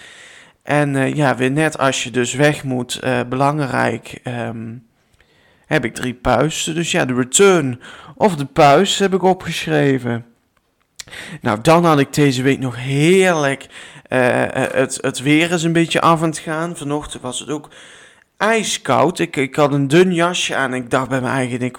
En 0.62 0.94
uh, 0.94 1.14
ja, 1.14 1.36
weer 1.36 1.50
net 1.50 1.78
als 1.78 2.04
je 2.04 2.10
dus 2.10 2.34
weg 2.34 2.64
moet, 2.64 3.00
uh, 3.04 3.20
belangrijk... 3.28 4.20
Um, 4.24 4.88
heb 5.70 5.84
ik 5.84 5.94
drie 5.94 6.14
puisten. 6.14 6.74
Dus 6.74 6.90
ja, 6.90 7.04
de 7.04 7.14
return 7.14 7.80
of 8.14 8.36
de 8.36 8.44
puis 8.44 8.98
heb 8.98 9.14
ik 9.14 9.22
opgeschreven. 9.22 10.26
Nou, 11.40 11.60
dan 11.60 11.84
had 11.84 11.98
ik 11.98 12.12
deze 12.12 12.42
week 12.42 12.58
nog 12.58 12.76
heerlijk. 12.76 13.66
Uh, 14.08 14.44
het, 14.52 14.98
het 15.00 15.20
weer 15.20 15.52
is 15.52 15.62
een 15.62 15.72
beetje 15.72 16.00
af 16.00 16.22
aan 16.22 16.28
het 16.28 16.38
gaan. 16.38 16.76
Vanochtend 16.76 17.22
was 17.22 17.38
het 17.38 17.48
ook 17.48 17.68
ijskoud. 18.36 19.18
Ik, 19.18 19.36
ik 19.36 19.54
had 19.54 19.72
een 19.72 19.88
dun 19.88 20.14
jasje 20.14 20.56
aan. 20.56 20.72
En 20.72 20.82
ik 20.82 20.90
dacht 20.90 21.08
bij 21.08 21.20
mijn 21.20 21.34
eigen, 21.34 21.58
denk, 21.58 21.78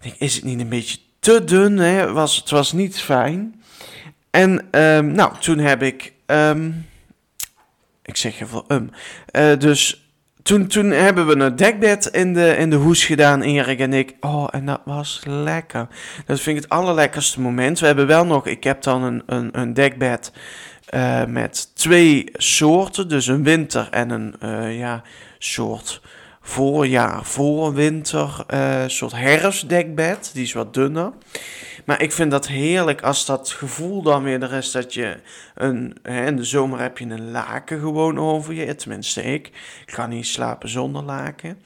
denk, 0.00 0.14
is 0.18 0.34
het 0.34 0.44
niet 0.44 0.60
een 0.60 0.68
beetje 0.68 0.98
te 1.18 1.44
dun? 1.44 1.78
Hè? 1.78 2.12
Was, 2.12 2.36
het 2.36 2.50
was 2.50 2.72
niet 2.72 3.00
fijn. 3.00 3.55
En 4.36 4.68
um, 4.70 5.12
nou, 5.12 5.32
toen 5.40 5.58
heb 5.58 5.82
ik, 5.82 6.12
um, 6.26 6.86
ik 8.02 8.16
zeg 8.16 8.40
even 8.40 8.64
um, 8.68 8.90
uh, 9.36 9.58
dus 9.58 10.10
toen, 10.42 10.66
toen 10.66 10.90
hebben 10.90 11.26
we 11.26 11.36
een 11.36 11.56
dekbed 11.56 12.06
in 12.06 12.34
de, 12.34 12.56
in 12.56 12.70
de 12.70 12.76
hoes 12.76 13.04
gedaan, 13.04 13.42
Erik 13.42 13.78
en 13.78 13.92
ik. 13.92 14.14
Oh, 14.20 14.48
en 14.50 14.66
dat 14.66 14.80
was 14.84 15.22
lekker. 15.24 15.88
Dat 16.26 16.40
vind 16.40 16.56
ik 16.56 16.62
het 16.62 16.72
allerlekkerste 16.72 17.40
moment. 17.40 17.78
We 17.78 17.86
hebben 17.86 18.06
wel 18.06 18.26
nog, 18.26 18.46
ik 18.46 18.64
heb 18.64 18.82
dan 18.82 19.02
een, 19.02 19.22
een, 19.26 19.48
een 19.52 19.74
dekbed 19.74 20.32
uh, 20.94 21.24
met 21.24 21.70
twee 21.74 22.30
soorten. 22.32 23.08
Dus 23.08 23.26
een 23.26 23.44
winter 23.44 23.88
en 23.90 24.10
een 24.10 24.34
uh, 24.42 24.78
ja, 24.78 25.02
soort 25.38 26.00
voorjaar, 26.40 27.24
voorwinter, 27.24 28.44
soort 28.86 29.12
herfstdekbed. 29.12 30.30
Die 30.32 30.42
is 30.42 30.52
wat 30.52 30.74
dunner. 30.74 31.12
Maar 31.86 32.02
ik 32.02 32.12
vind 32.12 32.30
dat 32.30 32.46
heerlijk 32.46 33.02
als 33.02 33.26
dat 33.26 33.50
gevoel 33.50 34.02
dan 34.02 34.22
weer 34.22 34.42
er 34.42 34.52
is 34.52 34.70
dat 34.70 34.94
je 34.94 35.16
een, 35.54 35.96
hè, 36.02 36.26
in 36.26 36.36
de 36.36 36.44
zomer 36.44 36.80
heb 36.80 36.98
je 36.98 37.04
een 37.04 37.30
laken 37.30 37.80
gewoon 37.80 38.18
over 38.18 38.54
je. 38.54 38.74
Tenminste, 38.74 39.22
ik. 39.22 39.46
Ik 39.86 39.92
kan 39.92 40.08
niet 40.08 40.26
slapen 40.26 40.68
zonder 40.68 41.02
laken. 41.02 41.58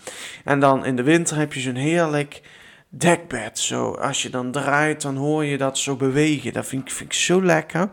En 0.44 0.60
dan 0.60 0.84
in 0.84 0.96
de 0.96 1.02
winter 1.02 1.36
heb 1.36 1.52
je 1.52 1.60
zo'n 1.60 1.74
heerlijk 1.74 2.42
dekbed. 2.88 3.58
Zo, 3.58 3.92
als 3.92 4.22
je 4.22 4.30
dan 4.30 4.52
draait, 4.52 5.02
dan 5.02 5.16
hoor 5.16 5.44
je 5.44 5.58
dat 5.58 5.78
zo 5.78 5.96
bewegen. 5.96 6.52
Dat 6.52 6.66
vind 6.66 6.82
ik, 6.82 6.90
vind 6.90 7.12
ik 7.12 7.18
zo 7.18 7.42
lekker. 7.42 7.90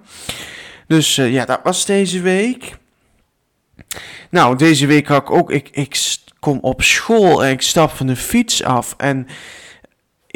Dus 0.87 1.17
uh, 1.17 1.31
ja, 1.33 1.45
dat 1.45 1.59
was 1.63 1.85
deze 1.85 2.21
week. 2.21 2.77
Nou, 4.29 4.57
deze 4.57 4.85
week 4.85 5.07
had 5.07 5.21
ik 5.21 5.31
ook. 5.31 5.51
Ik, 5.51 5.69
ik 5.69 6.17
kom 6.39 6.59
op 6.61 6.81
school 6.81 7.45
en 7.45 7.51
ik 7.51 7.61
stap 7.61 7.89
van 7.89 8.07
de 8.07 8.15
fiets 8.15 8.63
af. 8.63 8.93
En 8.97 9.27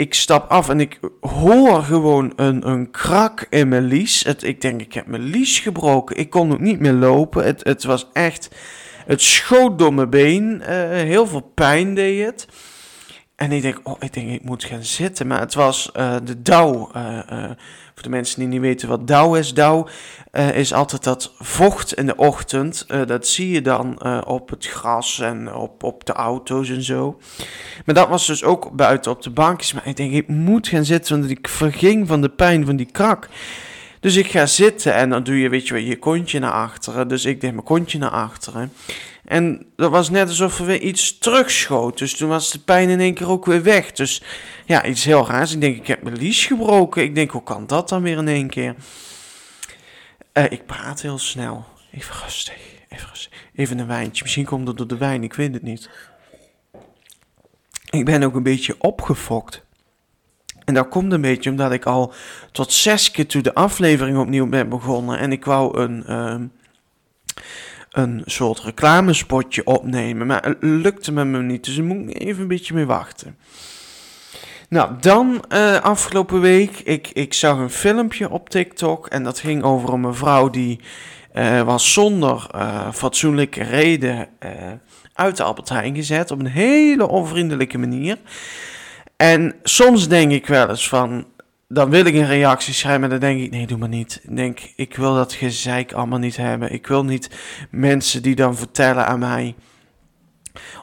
ik 0.02 0.14
stap 0.14 0.50
af 0.50 0.70
en 0.70 0.80
ik 0.80 1.00
hoor 1.20 1.84
gewoon 1.84 2.34
een, 2.36 2.68
een 2.68 2.92
krak 2.92 3.46
in 3.50 3.68
mijn 3.68 3.84
lies. 3.84 4.24
Het, 4.24 4.44
ik 4.44 4.62
denk, 4.62 4.82
ik 4.82 4.94
heb 4.94 5.08
mijn 5.08 5.24
lies 5.24 5.60
gebroken. 5.60 6.18
Ik 6.18 6.30
kon 6.30 6.52
ook 6.52 6.60
niet 6.60 6.80
meer 6.80 6.94
lopen. 6.94 7.46
Het, 7.46 7.64
het 7.64 7.84
was 7.84 8.10
echt... 8.14 8.50
Het 9.06 9.22
schoot 9.22 9.80
door 9.80 9.94
mijn 9.94 10.10
been. 10.10 10.62
Uh, 10.62 10.68
heel 10.90 11.28
veel 11.28 11.52
pijn 11.54 11.94
deed 11.94 12.26
het. 12.26 12.48
En 13.42 13.52
ik 13.52 13.62
denk, 13.62 13.80
oh, 13.84 13.96
ik 14.00 14.14
denk, 14.14 14.30
ik 14.30 14.44
moet 14.44 14.64
gaan 14.64 14.84
zitten. 14.84 15.28
Maar 15.28 15.40
het 15.40 15.54
was 15.54 15.92
uh, 15.98 16.16
de 16.24 16.42
dauw. 16.42 16.92
Uh, 16.96 17.20
voor 17.94 18.04
de 18.04 18.10
mensen 18.10 18.40
die 18.40 18.48
niet 18.48 18.62
weten 18.62 18.88
wat 18.88 19.08
dauw 19.08 19.36
is. 19.36 19.54
Dauw 19.54 19.88
is 20.54 20.74
altijd 20.74 21.04
dat 21.04 21.34
vocht 21.38 21.94
in 21.94 22.06
de 22.06 22.16
ochtend. 22.16 22.86
dat 23.08 23.28
zie 23.28 23.52
je 23.52 23.62
dan 23.62 24.04
op 24.26 24.50
het 24.50 24.66
gras 24.66 25.20
en 25.20 25.54
op, 25.54 25.84
op 25.84 26.06
de 26.06 26.14
auto's 26.14 26.70
en 26.70 26.84
zo. 26.84 27.20
Maar 27.86 27.96
dat 27.96 28.10
was 28.10 28.28
dus 28.28 28.44
ook 28.44 28.72
buiten 28.72 29.12
op 29.12 29.22
de 29.22 29.30
bankjes. 29.30 29.74
Maar 29.74 29.88
ik 29.88 29.98
denk, 29.98 30.14
ik 30.14 30.28
moet 30.28 30.68
gaan 30.68 30.86
zitten, 30.86 31.20
want 31.20 31.32
ik 31.32 31.48
verging 31.48 32.08
van 32.08 32.22
de 32.22 32.30
pijn 32.30 32.66
van 32.66 32.76
die 32.76 32.92
krak. 32.92 33.30
Dus 34.00 34.16
ik 34.16 34.28
ga 34.28 34.46
zitten 34.46 34.94
en 34.94 35.10
dan 35.10 35.24
doe 35.24 35.40
je, 35.40 35.50
weet 35.50 35.68
je 35.68 35.74
wel, 35.74 35.84
je 35.84 36.00
kontje 36.00 36.40
naar 36.40 36.52
achteren. 36.52 37.08
Dus 37.08 37.26
ik 37.26 37.42
deed 37.42 37.52
mijn 37.52 37.64
kontje 37.64 37.98
naar 37.98 38.10
achteren. 38.10 38.72
En 39.32 39.66
dat 39.76 39.92
was 39.92 40.10
net 40.10 40.28
alsof 40.28 40.60
er 40.60 40.66
weer 40.66 40.82
iets 40.82 41.18
terugschoot. 41.18 41.98
Dus 41.98 42.16
toen 42.16 42.30
was 42.30 42.52
de 42.52 42.60
pijn 42.60 42.90
in 42.90 43.00
één 43.00 43.14
keer 43.14 43.30
ook 43.30 43.46
weer 43.46 43.64
weg. 43.64 43.92
Dus 43.92 44.24
ja, 44.66 44.86
iets 44.86 45.04
heel 45.04 45.28
raars. 45.28 45.54
Ik 45.54 45.62
denk, 45.62 45.78
ik 45.78 45.88
heb 45.88 46.02
mijn 46.02 46.18
lies 46.18 46.46
gebroken. 46.46 47.04
Ik 47.04 47.16
denk, 47.16 47.32
hoe 47.32 47.44
kan 47.44 47.68
dat 47.68 47.90
dan 47.90 48.02
weer 48.02 48.18
in 48.18 48.28
één 48.28 48.50
keer? 48.50 48.76
Uh, 50.34 50.52
ik 50.52 50.66
praat 50.66 51.02
heel 51.02 51.18
snel. 51.18 51.66
Even 51.92 52.16
rustig, 52.24 52.58
even 52.90 53.08
rustig. 53.08 53.32
Even 53.56 53.80
een 53.80 53.88
wijntje. 53.88 54.24
Misschien 54.24 54.46
komt 54.46 54.68
het 54.68 54.78
door 54.78 54.88
de 54.88 54.98
wijn, 54.98 55.24
ik 55.24 55.34
weet 55.34 55.54
het 55.54 55.64
niet. 55.64 55.90
Ik 57.90 58.06
ben 58.06 58.24
ook 58.24 58.36
een 58.36 58.44
beetje 58.44 58.76
opgefokt. 58.80 59.64
En 60.66 60.74
dat 60.74 60.88
komt 60.88 61.12
een 61.12 61.22
beetje 61.22 61.50
omdat 61.50 61.72
ik 61.72 61.86
al 61.86 62.14
tot 62.52 62.72
zes 62.72 63.12
keer 63.12 63.28
toe 63.28 63.42
de 63.42 63.54
aflevering 63.54 64.18
opnieuw 64.18 64.50
ben 64.50 64.70
begonnen. 64.70 65.20
En 65.20 65.32
ik 65.32 65.46
wou 65.46 65.80
een, 65.80 66.04
uh, 66.08 66.36
een 67.92 68.22
soort 68.26 68.60
reclamespotje 68.60 69.66
opnemen. 69.66 70.28
Maar 70.28 70.46
het 70.46 70.58
lukte 70.60 71.12
me 71.12 71.42
niet. 71.42 71.66
Dus 71.66 71.78
ik 71.78 71.84
moet 71.84 72.20
even 72.20 72.42
een 72.42 72.48
beetje 72.48 72.74
mee 72.74 72.86
wachten. 72.86 73.38
Nou, 74.70 74.92
dan 75.00 75.44
uh, 75.50 75.80
afgelopen 75.80 76.42
week. 76.42 76.80
Ik, 76.80 77.10
ik 77.14 77.34
zag 77.34 77.58
een 77.58 77.70
filmpje 77.70 78.30
op 78.30 78.50
TikTok. 78.50 79.08
En 79.08 79.24
dat 79.24 79.40
ging 79.40 79.64
over 79.64 79.94
een 79.94 80.02
mevrouw 80.02 80.50
die 80.50 80.80
uh, 81.34 81.62
was 81.62 81.94
zonder 81.94 82.50
uh, 82.56 82.92
fatsoenlijke 82.92 83.64
reden 83.64 84.28
uit 85.14 85.38
de 85.38 85.44
Albert 85.44 85.72
gezet. 85.72 86.32
Op 86.32 86.40
een 86.40 86.46
hele 86.46 87.08
onvriendelijke 87.08 87.78
manier. 87.78 88.18
En 89.22 89.56
soms 89.64 90.08
denk 90.08 90.32
ik 90.32 90.48
wel 90.48 90.70
eens 90.70 90.88
van, 90.88 91.26
dan 91.74 91.90
wil 91.90 92.06
ik 92.06 92.14
een 92.14 92.28
reactie 92.28 92.74
schrijven, 92.74 93.02
maar 93.02 93.10
dan 93.10 93.20
denk 93.20 93.42
ik, 93.42 93.52
nee, 93.52 93.68
doe 93.68 93.78
maar 93.78 93.90
niet. 93.90 94.20
Ik 94.24 94.36
denk, 94.36 94.60
ik 94.76 94.96
wil 94.96 95.14
dat 95.16 95.34
gezeik 95.34 95.94
allemaal 95.94 96.20
niet 96.20 96.38
hebben. 96.38 96.74
Ik 96.74 96.88
wil 96.88 97.06
niet 97.06 97.30
mensen 97.70 98.22
die 98.22 98.36
dan 98.36 98.58
vertellen 98.58 99.08
aan 99.08 99.20
mij 99.20 99.56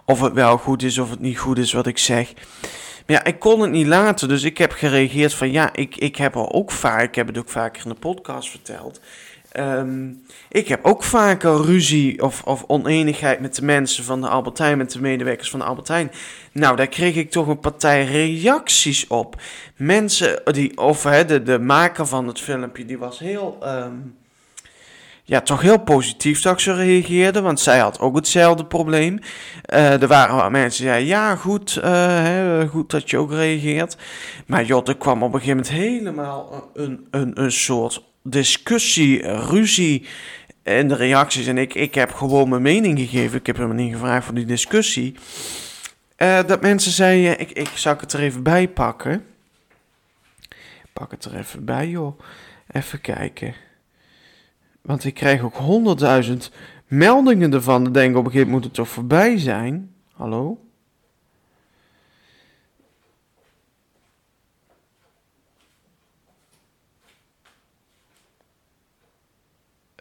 of 0.05 0.21
het 0.21 0.33
wel 0.33 0.59
goed 0.59 0.83
is 0.83 0.99
of 0.99 1.11
het 1.11 1.21
niet 1.21 1.39
goed 1.39 1.59
is 1.59 1.73
wat 1.73 1.87
ik 1.87 1.99
zeg. 1.99 2.33
Maar 3.07 3.17
ja, 3.17 3.25
ik 3.25 3.39
kon 3.39 3.61
het 3.61 3.71
niet 3.71 3.87
laten, 3.87 4.29
dus 4.29 4.43
ik 4.43 4.59
heb 4.59 4.73
gereageerd 4.73 5.35
van, 5.35 5.51
ja, 5.53 5.73
ik, 5.73 5.97
ik 5.97 6.17
heb 6.17 6.37
al 6.37 6.53
ook 6.53 6.71
vaak, 6.71 7.03
ik 7.03 7.15
heb 7.15 7.27
het 7.27 7.39
ook 7.39 7.49
vaker 7.49 7.83
in 7.83 7.89
de 7.89 7.99
podcast 7.99 8.51
verteld. 8.51 9.01
Um, 9.59 10.23
ik 10.49 10.69
heb 10.69 10.85
ook 10.85 11.05
vaker 11.05 11.65
ruzie 11.65 12.23
of, 12.23 12.43
of 12.43 12.65
oneenigheid 12.67 13.41
met 13.41 13.55
de 13.55 13.65
mensen 13.65 14.05
van 14.05 14.21
de 14.21 14.29
Albertijn, 14.29 14.79
met 14.79 14.93
de 14.93 15.01
medewerkers 15.01 15.51
van 15.51 15.59
de 15.59 15.65
Albertijn. 15.65 16.11
Nou, 16.53 16.77
daar 16.77 16.87
kreeg 16.87 17.15
ik 17.15 17.31
toch 17.31 17.47
een 17.47 17.61
partij 17.61 18.05
reacties 18.05 19.07
op. 19.07 19.41
Mensen 19.77 20.43
die, 20.45 20.79
of 20.79 21.03
de, 21.03 21.43
de 21.43 21.59
maker 21.59 22.07
van 22.07 22.27
het 22.27 22.41
filmpje, 22.41 22.85
die 22.85 22.99
was 22.99 23.19
heel, 23.19 23.59
um, 23.65 24.17
ja, 25.25 25.41
toch 25.41 25.61
heel 25.61 25.81
positief 25.81 26.43
dat 26.43 26.61
ze 26.61 26.75
reageerde, 26.75 27.41
want 27.41 27.61
zij 27.61 27.79
had 27.79 28.01
ook 28.01 28.17
hetzelfde 28.17 28.65
probleem. 28.65 29.19
Uh, 29.73 30.03
er 30.03 30.09
waren 30.09 30.37
wat 30.37 30.51
mensen 30.51 30.83
die 30.83 30.91
zeiden, 30.91 31.09
ja, 31.09 31.37
goed, 31.37 31.75
hè, 31.75 32.67
goed 32.69 32.91
dat 32.91 33.11
je 33.11 33.19
ook 33.19 33.33
reageert. 33.33 33.97
Maar 34.47 34.65
joh, 34.65 34.89
er 34.89 34.97
kwam 34.97 35.23
op 35.23 35.35
een 35.35 35.41
gegeven 35.41 35.63
moment 35.63 35.75
helemaal 35.75 36.71
een, 36.75 37.07
een, 37.11 37.43
een 37.43 37.53
soort 37.53 38.07
discussie, 38.31 39.29
ruzie 39.29 40.07
in 40.63 40.89
de 40.89 40.95
reacties. 40.95 41.47
En 41.47 41.59
ik, 41.59 41.75
ik 41.75 41.95
heb 41.95 42.13
gewoon 42.13 42.49
mijn 42.49 42.63
mening 42.63 42.99
gegeven. 42.99 43.39
Ik 43.39 43.47
heb 43.47 43.57
hem 43.57 43.75
niet 43.75 43.93
gevraagd 43.93 44.25
voor 44.25 44.35
die 44.35 44.47
discussie. 44.47 45.15
Uh, 46.19 46.41
dat 46.47 46.61
mensen 46.61 46.93
zeiden, 46.93 47.41
ik, 47.41 47.51
ik 47.51 47.69
zal 47.75 47.97
het 48.01 48.13
er 48.13 48.21
even 48.21 48.43
bij 48.43 48.69
pakken. 48.69 49.25
Pak 50.93 51.11
het 51.11 51.25
er 51.25 51.37
even 51.37 51.65
bij, 51.65 51.89
joh. 51.89 52.21
Even 52.71 53.01
kijken. 53.01 53.55
Want 54.83 55.05
ik 55.05 55.15
krijg 55.15 55.43
ook 55.43 55.57
honderdduizend 55.57 56.51
meldingen 56.87 57.53
ervan. 57.53 57.85
Dan 57.85 57.93
denk 57.93 58.11
ik 58.11 58.17
op 58.17 58.25
een 58.25 58.31
gegeven 58.31 58.53
moment 58.53 58.67
moet 58.67 58.77
het 58.77 58.87
toch 58.87 58.95
voorbij 58.95 59.39
zijn. 59.39 59.95
Hallo? 60.13 60.68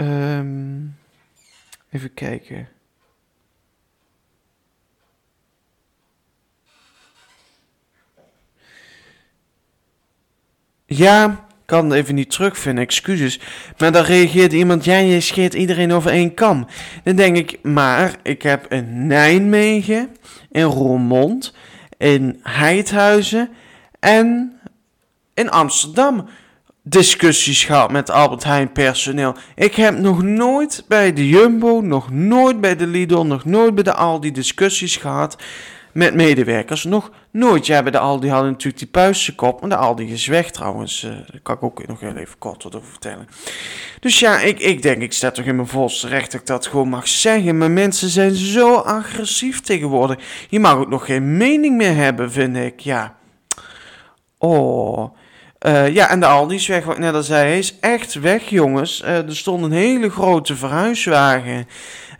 Um, 0.01 0.97
even 1.89 2.13
kijken. 2.13 2.67
Ja, 10.85 11.47
kan 11.65 11.93
even 11.93 12.15
niet 12.15 12.29
terugvinden, 12.29 12.83
excuses. 12.83 13.39
Maar 13.77 13.91
dan 13.91 14.03
reageert 14.03 14.53
iemand, 14.53 14.85
ja, 14.85 14.97
je 14.97 15.21
scheert 15.21 15.53
iedereen 15.53 15.91
over 15.91 16.11
één 16.11 16.33
kam. 16.33 16.67
Dan 17.03 17.15
denk 17.15 17.37
ik, 17.37 17.63
maar 17.63 18.15
ik 18.23 18.41
heb 18.41 18.71
in 18.71 19.07
Nijmegen, 19.07 20.15
in 20.51 20.63
Roermond, 20.63 21.53
in 21.97 22.39
Heidhuizen 22.43 23.49
en 23.99 24.59
in 25.33 25.49
Amsterdam 25.49 26.29
discussies 26.89 27.63
gehad 27.63 27.91
met 27.91 28.09
Albert 28.09 28.43
Heijn 28.43 28.71
personeel. 28.71 29.35
Ik 29.55 29.75
heb 29.75 29.97
nog 29.97 30.23
nooit 30.23 30.83
bij 30.87 31.13
de 31.13 31.29
Jumbo, 31.29 31.81
nog 31.81 32.11
nooit 32.11 32.61
bij 32.61 32.75
de 32.75 32.87
Lidl, 32.87 33.21
nog 33.21 33.45
nooit 33.45 33.75
bij 33.75 33.83
de 33.83 33.93
Aldi 33.93 34.31
discussies 34.31 34.95
gehad 34.95 35.37
met 35.91 36.13
medewerkers. 36.13 36.83
Nog 36.83 37.11
nooit. 37.31 37.65
Ja, 37.65 37.83
bij 37.83 37.91
de 37.91 37.99
Aldi 37.99 38.29
hadden 38.29 38.51
natuurlijk 38.51 38.77
die 38.77 38.87
puistenkop, 38.87 39.61
maar 39.61 39.69
de 39.69 39.75
Aldi 39.75 40.11
is 40.11 40.27
weg 40.27 40.51
trouwens. 40.51 41.03
Uh, 41.03 41.11
daar 41.11 41.39
kan 41.43 41.55
ik 41.55 41.63
ook 41.63 41.87
nog 41.87 41.99
heel 41.99 42.15
even 42.15 42.37
kort 42.37 42.63
wat 42.63 42.75
over 42.75 42.89
vertellen. 42.89 43.27
Dus 43.99 44.19
ja, 44.19 44.39
ik, 44.39 44.59
ik 44.59 44.81
denk, 44.81 45.01
ik 45.01 45.13
sta 45.13 45.31
toch 45.31 45.45
in 45.45 45.55
mijn 45.55 45.67
volste 45.67 46.07
recht 46.07 46.31
dat 46.31 46.41
ik 46.41 46.47
dat 46.47 46.67
gewoon 46.67 46.89
mag 46.89 47.07
zeggen. 47.07 47.57
Maar 47.57 47.71
mensen 47.71 48.09
zijn 48.09 48.35
zo 48.35 48.75
agressief 48.75 49.61
tegenwoordig. 49.61 50.47
Je 50.49 50.59
mag 50.59 50.75
ook 50.75 50.89
nog 50.89 51.05
geen 51.05 51.37
mening 51.37 51.77
meer 51.77 51.95
hebben, 51.95 52.31
vind 52.31 52.55
ik. 52.57 52.79
Ja. 52.79 53.15
Oh. 54.37 55.15
Uh, 55.67 55.93
ja, 55.93 56.09
en 56.09 56.19
de 56.19 56.25
Aldi 56.25 56.55
is 56.55 56.67
weg, 56.67 56.85
wat 56.85 56.95
ik 56.95 57.01
net 57.01 57.13
al 57.13 57.23
zei. 57.23 57.47
Hij 57.47 57.57
is 57.57 57.79
echt 57.79 58.13
weg, 58.13 58.49
jongens. 58.49 59.01
Uh, 59.01 59.17
er 59.17 59.35
stond 59.35 59.63
een 59.63 59.71
hele 59.71 60.09
grote 60.09 60.55
verhuiswagen. 60.55 61.57
Uh, 61.57 61.65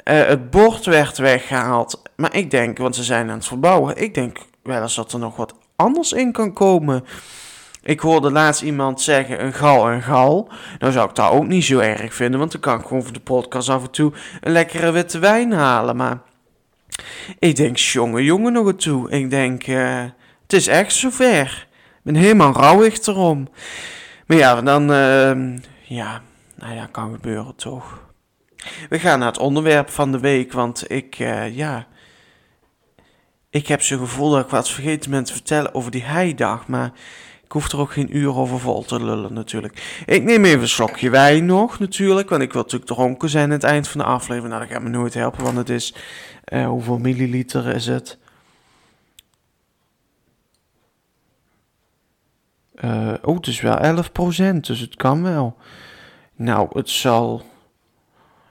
het 0.04 0.50
bord 0.50 0.86
werd 0.86 1.18
weggehaald. 1.18 2.02
Maar 2.16 2.36
ik 2.36 2.52
denk, 2.52 2.78
want 2.78 2.96
ze 2.96 3.04
zijn 3.04 3.30
aan 3.30 3.38
het 3.38 3.48
verbouwen. 3.48 4.02
Ik 4.02 4.14
denk 4.14 4.38
wel 4.64 4.82
eens 4.82 4.96
dat 4.96 5.14
er 5.14 5.20
nog 5.20 5.36
wat 5.36 5.54
anders 5.76 6.12
in 6.12 6.32
kan 6.32 6.54
komen. 6.54 7.06
Ik 7.84 8.00
hoorde 8.00 8.32
laatst 8.32 8.62
iemand 8.62 9.02
zeggen 9.02 9.46
een 9.46 9.54
gal 9.54 9.90
en 9.90 10.02
gal. 10.02 10.52
Nou 10.80 10.94
zou 10.94 11.10
ik 11.10 11.16
dat 11.16 11.32
ook 11.32 11.48
niet 11.48 11.66
zo 11.66 11.80
erg 11.80 12.14
vinden. 12.14 12.40
Want 12.40 12.52
dan 12.52 12.62
kan 12.62 12.80
ik 12.80 12.86
gewoon 12.86 13.04
voor 13.04 13.14
de 13.14 13.20
podcast 13.20 13.70
af 13.70 13.84
en 13.84 13.92
toe 13.92 14.12
een 14.42 14.52
lekkere 14.52 14.92
witte 14.92 15.20
wijn 15.20 15.52
halen. 15.52 15.96
Maar 15.96 16.22
ik 17.40 17.56
denk, 17.56 17.78
jongen, 17.78 18.24
jongen 18.24 18.54
nog 18.54 18.66
een 18.66 18.76
toe. 18.76 19.10
Ik 19.10 19.30
denk, 19.30 19.64
het 19.66 20.54
is 20.54 20.68
echt 20.68 20.94
zover 20.94 21.67
ben 22.08 22.16
helemaal 22.16 22.54
rouwig 22.54 23.06
erom. 23.06 23.48
Maar 24.26 24.38
ja, 24.38 24.62
dan, 24.62 24.92
uh, 24.92 25.58
ja, 25.84 26.22
nou 26.56 26.76
ja, 26.76 26.88
kan 26.92 27.12
gebeuren 27.12 27.56
toch. 27.56 28.00
We 28.90 29.00
gaan 29.00 29.20
naar 29.20 29.28
het 29.28 29.38
onderwerp 29.38 29.90
van 29.90 30.12
de 30.12 30.20
week, 30.20 30.52
want 30.54 30.92
ik, 30.92 31.20
uh, 31.20 31.56
ja, 31.56 31.88
ik 33.50 33.68
heb 33.68 33.82
zo'n 33.82 34.00
gevoel 34.00 34.30
dat 34.30 34.44
ik 34.44 34.50
wat 34.50 34.70
vergeten 34.70 35.12
ben 35.12 35.24
te 35.24 35.34
vertellen 35.34 35.74
over 35.74 35.92
die 35.92 36.04
heidag, 36.04 36.68
maar 36.68 36.92
ik 37.44 37.52
hoef 37.52 37.72
er 37.72 37.80
ook 37.80 37.92
geen 37.92 38.18
uur 38.18 38.36
over 38.36 38.60
vol 38.60 38.84
te 38.84 39.04
lullen 39.04 39.34
natuurlijk. 39.34 40.02
Ik 40.06 40.24
neem 40.24 40.46
even 40.46 40.62
een 40.62 40.68
slokje 40.68 41.10
wijn 41.10 41.46
nog 41.46 41.80
natuurlijk, 41.80 42.30
want 42.30 42.42
ik 42.42 42.54
wil 42.54 42.62
natuurlijk 42.62 42.92
dronken 42.92 43.30
zijn 43.30 43.44
aan 43.44 43.52
het 43.52 43.64
eind 43.64 43.88
van 43.88 44.00
de 44.00 44.08
aflevering. 44.08 44.54
Nou, 44.54 44.62
dat 44.66 44.72
gaat 44.72 44.84
me 44.84 44.90
nooit 44.90 45.14
helpen, 45.14 45.44
want 45.44 45.58
het 45.58 45.70
is, 45.70 45.94
uh, 46.54 46.68
hoeveel 46.68 46.98
milliliter 46.98 47.76
is 47.76 47.86
het? 47.86 48.18
Uh, 52.86 53.14
oh, 53.22 53.36
het 53.36 53.48
is 53.48 53.62
wel 53.62 54.04
11%, 54.56 54.60
dus 54.60 54.80
het 54.80 54.96
kan 54.96 55.24
wel. 55.24 55.58
Nou, 56.36 56.68
het 56.72 56.90
zal. 56.90 57.42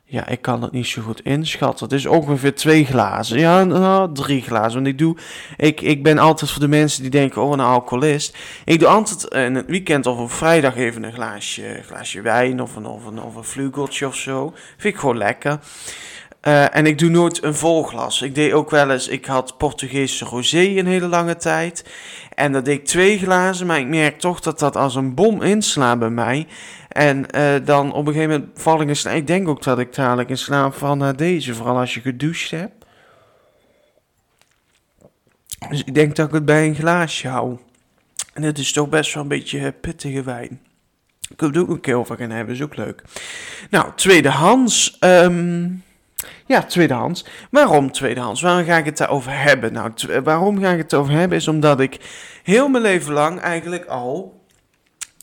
Ja, 0.05 0.29
ik 0.29 0.43
kan 0.43 0.63
het 0.63 0.73
niet 0.73 0.87
zo 0.87 1.03
goed 1.03 1.21
inschatten. 1.21 1.87
Het 1.87 1.95
is 1.95 2.07
ongeveer 2.07 2.55
twee 2.55 2.85
glazen. 2.85 3.39
Ja, 3.39 3.65
nou, 3.65 4.15
drie 4.15 4.43
glazen. 4.43 4.75
Want 4.75 4.87
ik 4.87 4.99
doe. 4.99 5.17
Ik, 5.57 5.81
ik 5.81 6.03
ben 6.03 6.19
altijd 6.19 6.51
voor 6.51 6.61
de 6.61 6.69
mensen 6.69 7.03
die 7.03 7.11
denken: 7.11 7.43
oh, 7.43 7.53
een 7.53 7.61
alcoholist. 7.61 8.37
Ik 8.65 8.79
doe 8.79 8.89
altijd 8.89 9.25
in 9.25 9.55
het 9.55 9.67
weekend 9.67 10.07
of 10.07 10.19
op 10.19 10.31
vrijdag 10.31 10.77
even 10.77 11.03
een 11.03 11.13
glaasje, 11.13 11.81
glaasje 11.87 12.21
wijn 12.21 12.63
of 12.63 12.77
een, 12.77 12.87
of 12.87 13.05
een, 13.05 13.23
of 13.23 13.35
een 13.35 13.45
vlugeltje 13.45 14.07
of 14.07 14.17
zo. 14.17 14.53
Vind 14.77 14.95
ik 14.95 15.01
gewoon 15.01 15.17
lekker. 15.17 15.59
Uh, 16.47 16.77
en 16.77 16.87
ik 16.87 16.99
doe 16.99 17.11
nooit 17.11 17.43
een 17.43 17.55
vol 17.55 17.83
glas. 17.83 18.23
Ik 18.23 18.35
deed 18.35 18.53
ook 18.53 18.71
wel 18.71 18.91
eens, 18.91 19.09
ik 19.09 19.25
had 19.25 19.59
Portugese 19.59 20.25
rosé 20.25 20.59
een 20.59 20.87
hele 20.87 21.07
lange 21.07 21.37
tijd. 21.37 21.85
En 22.35 22.53
dat 22.53 22.65
deed 22.65 22.79
ik 22.79 22.85
twee 22.85 23.19
glazen, 23.19 23.67
maar 23.67 23.79
ik 23.79 23.87
merk 23.87 24.19
toch 24.19 24.41
dat 24.41 24.59
dat 24.59 24.77
als 24.77 24.95
een 24.95 25.15
bom 25.15 25.43
inslaat 25.43 25.99
bij 25.99 26.11
mij. 26.11 26.47
En 26.89 27.27
uh, 27.37 27.55
dan 27.65 27.93
op 27.93 28.07
een 28.07 28.13
gegeven 28.13 28.41
moment 28.41 28.61
val 28.61 28.81
ik 28.81 28.89
in 28.89 28.97
slaap. 28.97 29.15
Ik 29.15 29.27
denk 29.27 29.49
ook 29.49 29.63
dat 29.63 29.79
ik 29.79 29.95
dadelijk 29.95 30.29
in 30.29 30.39
slaap 30.39 30.75
val 30.75 30.97
naar 30.97 31.17
deze, 31.17 31.55
vooral 31.55 31.79
als 31.79 31.95
je 31.95 32.01
gedoucht 32.01 32.51
hebt. 32.51 32.85
Dus 35.69 35.85
ik 35.85 35.95
denk 35.95 36.17
dat 36.17 36.29
ik 36.29 36.35
het 36.35 36.45
bij 36.45 36.67
een 36.67 36.75
glaasje 36.75 37.29
hou. 37.29 37.59
En 38.35 38.43
het 38.43 38.59
is 38.59 38.73
toch 38.73 38.89
best 38.89 39.15
wel 39.15 39.23
een 39.23 39.29
beetje 39.29 39.73
pittige 39.73 40.23
wijn. 40.23 40.61
Ik 41.29 41.41
wil 41.41 41.49
het 41.49 41.59
ook 41.59 41.69
een 41.69 41.81
keer 41.81 41.97
over 41.97 42.17
gaan 42.17 42.31
hebben, 42.31 42.55
is 42.55 42.63
ook 42.63 42.77
leuk. 42.77 43.03
Nou, 43.71 43.93
tweedehands. 43.95 44.97
Um, 45.01 45.85
ja, 46.47 46.63
tweedehands. 46.63 47.25
Waarom 47.51 47.93
tweedehands? 47.93 48.41
Waarom 48.41 48.65
ga 48.65 48.77
ik 48.77 48.85
het 48.85 48.97
daarover 48.97 49.43
hebben? 49.43 49.73
Nou, 49.73 49.93
waarom 50.23 50.61
ga 50.61 50.71
ik 50.71 50.79
het 50.79 50.95
over 50.95 51.13
hebben 51.13 51.39
is 51.39 51.49
omdat 51.49 51.81
ik 51.81 51.99
heel 52.43 52.69
mijn 52.69 52.83
leven 52.83 53.13
lang 53.13 53.41
eigenlijk 53.41 53.85
al 53.85 54.45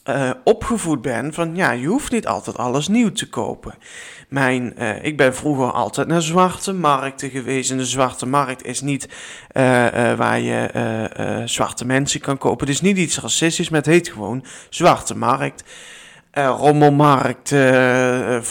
uh, 0.10 0.32
opgevoed 0.44 1.02
ben 1.02 1.34
van 1.34 1.56
ja, 1.56 1.72
je 1.72 1.88
hoeft 1.88 2.12
niet 2.12 2.28
altijd 2.28 2.58
alles 2.58 2.88
nieuw 2.88 3.12
te 3.12 3.30
kopen. 3.30 3.74
Mijn, 4.30 4.74
uh, 4.78 5.04
ik 5.04 5.18
ben 5.18 5.36
vroeger 5.36 5.72
altijd 5.72 6.08
naar 6.08 6.22
zwarte 6.22 6.74
markten 6.74 7.30
geweest. 7.30 7.72
En 7.72 7.78
de 7.78 7.86
zwarte 7.86 8.26
markt 8.26 8.65
is 8.65 8.82
niet 8.82 9.10
waar 10.17 10.39
je 10.39 11.41
zwarte 11.46 11.86
mensen 11.86 12.20
kan 12.20 12.38
kopen. 12.38 12.67
Het 12.67 12.76
is 12.76 12.82
niet 12.82 12.98
iets 12.98 13.20
racistisch, 13.20 13.70
maar 13.70 13.80
het 13.80 13.89
heet 13.89 14.10
gewoon 14.10 14.46
zwarte 14.70 15.17
markt. 15.17 15.63
Uh, 16.38 16.56
rommelmarkt, 16.58 17.52
uh, 17.52 18.41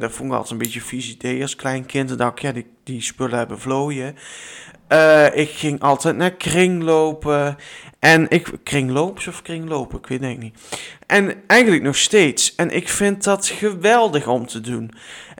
dat 0.00 0.12
vond 0.12 0.28
ik 0.28 0.34
altijd 0.34 0.50
een 0.50 0.58
beetje 0.58 0.80
vies 0.80 1.10
idee 1.10 1.42
als 1.42 1.56
klein 1.56 1.86
kind. 1.86 2.18
Dan 2.18 2.28
ik, 2.28 2.38
ja, 2.38 2.52
die, 2.52 2.66
die 2.84 3.02
spullen 3.02 3.38
hebben 3.38 3.58
vlooien. 3.58 4.16
ik 5.32 5.50
ging 5.50 5.80
altijd 5.80 6.16
naar 6.16 6.30
kringlopen. 6.30 7.56
En 7.98 8.26
ik, 8.28 8.50
kringloops 8.64 9.26
of 9.26 9.42
kringlopen, 9.42 9.98
ik 9.98 10.06
weet 10.06 10.20
het 10.20 10.38
niet. 10.38 10.58
En 11.06 11.42
eigenlijk 11.46 11.82
nog 11.82 11.96
steeds. 11.96 12.54
En 12.54 12.70
ik 12.70 12.88
vind 12.88 13.24
dat 13.24 13.46
geweldig 13.46 14.26
om 14.26 14.46
te 14.46 14.60
doen. 14.60 14.90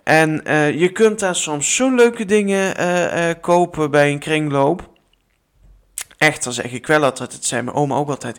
En 0.05 0.43
je 0.79 0.91
kunt 0.93 1.19
daar 1.19 1.37
soms 1.37 1.75
zo 1.75 1.95
leuke 1.95 2.25
dingen 2.25 2.75
kopen 3.41 3.91
bij 3.91 4.11
een 4.11 4.19
kringloop. 4.19 4.91
Echt, 6.19 6.45
dan 6.45 6.53
zeg 6.53 6.73
ik 6.73 6.87
wel 6.87 7.05
altijd, 7.05 7.33
het 7.33 7.45
zei 7.45 7.63
mijn 7.63 7.77
oma 7.77 7.97
ook 7.97 8.09
altijd. 8.09 8.39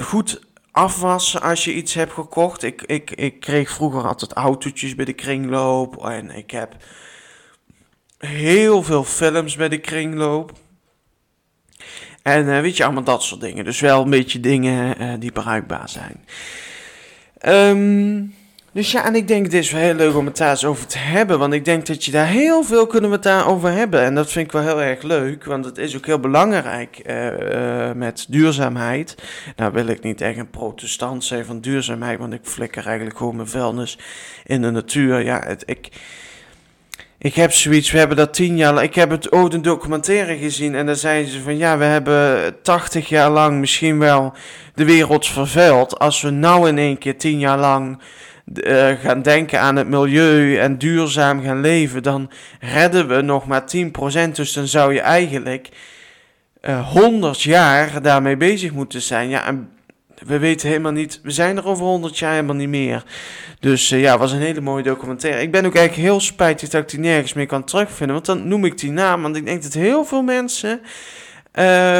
goed 0.00 0.50
afwassen 0.72 1.42
als 1.42 1.64
je 1.64 1.74
iets 1.74 1.94
hebt 1.94 2.12
gekocht. 2.12 2.62
Ik, 2.62 2.82
ik, 2.82 3.10
ik 3.10 3.40
kreeg 3.40 3.70
vroeger 3.70 4.06
altijd 4.06 4.32
autootjes 4.32 4.94
bij 4.94 5.04
de 5.04 5.12
kringloop. 5.12 6.06
En 6.06 6.30
ik 6.30 6.50
heb 6.50 6.76
heel 8.18 8.82
veel 8.82 9.04
films 9.04 9.56
bij 9.56 9.68
de 9.68 9.78
kringloop. 9.78 10.52
En 12.22 12.46
uh, 12.46 12.60
weet 12.60 12.76
je, 12.76 12.84
allemaal 12.84 13.02
dat 13.02 13.22
soort 13.22 13.40
dingen. 13.40 13.64
Dus 13.64 13.80
wel 13.80 14.02
een 14.02 14.10
beetje 14.10 14.40
dingen 14.40 15.02
uh, 15.02 15.14
die 15.18 15.32
bruikbaar 15.32 15.88
zijn. 15.88 16.24
Um, 17.46 18.34
dus 18.72 18.92
ja, 18.92 19.04
en 19.04 19.14
ik 19.14 19.28
denk 19.28 19.44
het 19.44 19.54
is 19.54 19.70
wel 19.70 19.80
heel 19.80 19.94
leuk 19.94 20.16
om 20.16 20.26
het 20.26 20.36
daar 20.36 20.50
eens 20.50 20.64
over 20.64 20.86
te 20.86 20.98
hebben. 20.98 21.38
Want 21.38 21.52
ik 21.52 21.64
denk 21.64 21.86
dat 21.86 22.04
je 22.04 22.10
daar 22.10 22.26
heel 22.26 22.62
veel 22.64 22.86
kunnen 22.86 23.10
we 23.10 23.14
het 23.16 23.24
daarover 23.24 23.70
hebben. 23.70 24.02
En 24.02 24.14
dat 24.14 24.30
vind 24.30 24.46
ik 24.46 24.52
wel 24.52 24.62
heel 24.62 24.82
erg 24.82 25.02
leuk. 25.02 25.44
Want 25.44 25.64
het 25.64 25.78
is 25.78 25.96
ook 25.96 26.06
heel 26.06 26.20
belangrijk 26.20 27.02
uh, 27.06 27.26
uh, 27.26 27.92
met 27.92 28.26
duurzaamheid. 28.28 29.14
Nou 29.56 29.72
wil 29.72 29.86
ik 29.86 30.02
niet 30.02 30.20
echt 30.20 30.38
een 30.38 30.50
protestant 30.50 31.24
zijn 31.24 31.44
van 31.44 31.60
duurzaamheid. 31.60 32.18
Want 32.18 32.32
ik 32.32 32.40
flikker 32.42 32.86
eigenlijk 32.86 33.16
gewoon 33.16 33.36
mijn 33.36 33.48
vuilnis 33.48 33.98
in 34.44 34.62
de 34.62 34.70
natuur. 34.70 35.24
Ja, 35.24 35.42
het, 35.44 35.62
ik... 35.66 35.88
Ik 37.18 37.34
heb 37.34 37.52
zoiets, 37.52 37.90
we 37.90 37.98
hebben 37.98 38.16
dat 38.16 38.34
tien 38.34 38.56
jaar 38.56 38.82
Ik 38.82 38.94
heb 38.94 39.10
het 39.10 39.32
ooit 39.32 39.54
een 39.54 39.62
documentaire 39.62 40.36
gezien 40.36 40.74
en 40.74 40.86
daar 40.86 40.96
zeiden 40.96 41.32
ze 41.32 41.40
van 41.40 41.56
ja, 41.56 41.78
we 41.78 41.84
hebben 41.84 42.54
80 42.62 43.08
jaar 43.08 43.30
lang 43.30 43.60
misschien 43.60 43.98
wel 43.98 44.32
de 44.74 44.84
wereld 44.84 45.26
vervuild. 45.26 45.98
Als 45.98 46.22
we 46.22 46.30
nou 46.30 46.68
in 46.68 46.78
één 46.78 46.98
keer 46.98 47.18
tien 47.18 47.38
jaar 47.38 47.58
lang 47.58 48.00
uh, 48.54 48.90
gaan 48.90 49.22
denken 49.22 49.60
aan 49.60 49.76
het 49.76 49.88
milieu 49.88 50.56
en 50.58 50.78
duurzaam 50.78 51.42
gaan 51.42 51.60
leven, 51.60 52.02
dan 52.02 52.30
redden 52.60 53.08
we 53.08 53.20
nog 53.20 53.46
maar 53.46 53.64
10%. 53.76 54.30
Dus 54.32 54.52
dan 54.52 54.66
zou 54.66 54.94
je 54.94 55.00
eigenlijk 55.00 55.68
uh, 56.62 56.78
eh, 56.78 56.88
100 56.88 57.42
jaar 57.42 58.02
daarmee 58.02 58.36
bezig 58.36 58.72
moeten 58.72 59.02
zijn. 59.02 59.28
Ja, 59.28 59.46
en 59.46 59.70
we 60.26 60.38
weten 60.38 60.68
helemaal 60.68 60.92
niet, 60.92 61.20
we 61.22 61.30
zijn 61.30 61.56
er 61.56 61.66
over 61.66 61.84
100 61.84 62.18
jaar 62.18 62.32
helemaal 62.32 62.56
niet 62.56 62.68
meer. 62.68 63.04
Dus 63.60 63.90
uh, 63.90 64.00
ja, 64.00 64.18
was 64.18 64.32
een 64.32 64.40
hele 64.40 64.60
mooie 64.60 64.82
documentaire. 64.82 65.42
Ik 65.42 65.50
ben 65.50 65.66
ook 65.66 65.74
eigenlijk 65.74 66.08
heel 66.08 66.20
spijtig 66.20 66.68
dat 66.68 66.82
ik 66.82 66.88
die 66.88 66.98
nergens 66.98 67.32
meer 67.32 67.46
kan 67.46 67.64
terugvinden, 67.64 68.14
want 68.14 68.26
dan 68.26 68.48
noem 68.48 68.64
ik 68.64 68.78
die 68.78 68.90
naam, 68.90 69.22
want 69.22 69.36
ik 69.36 69.44
denk 69.44 69.62
dat 69.62 69.72
heel 69.72 70.04
veel 70.04 70.22
mensen 70.22 70.80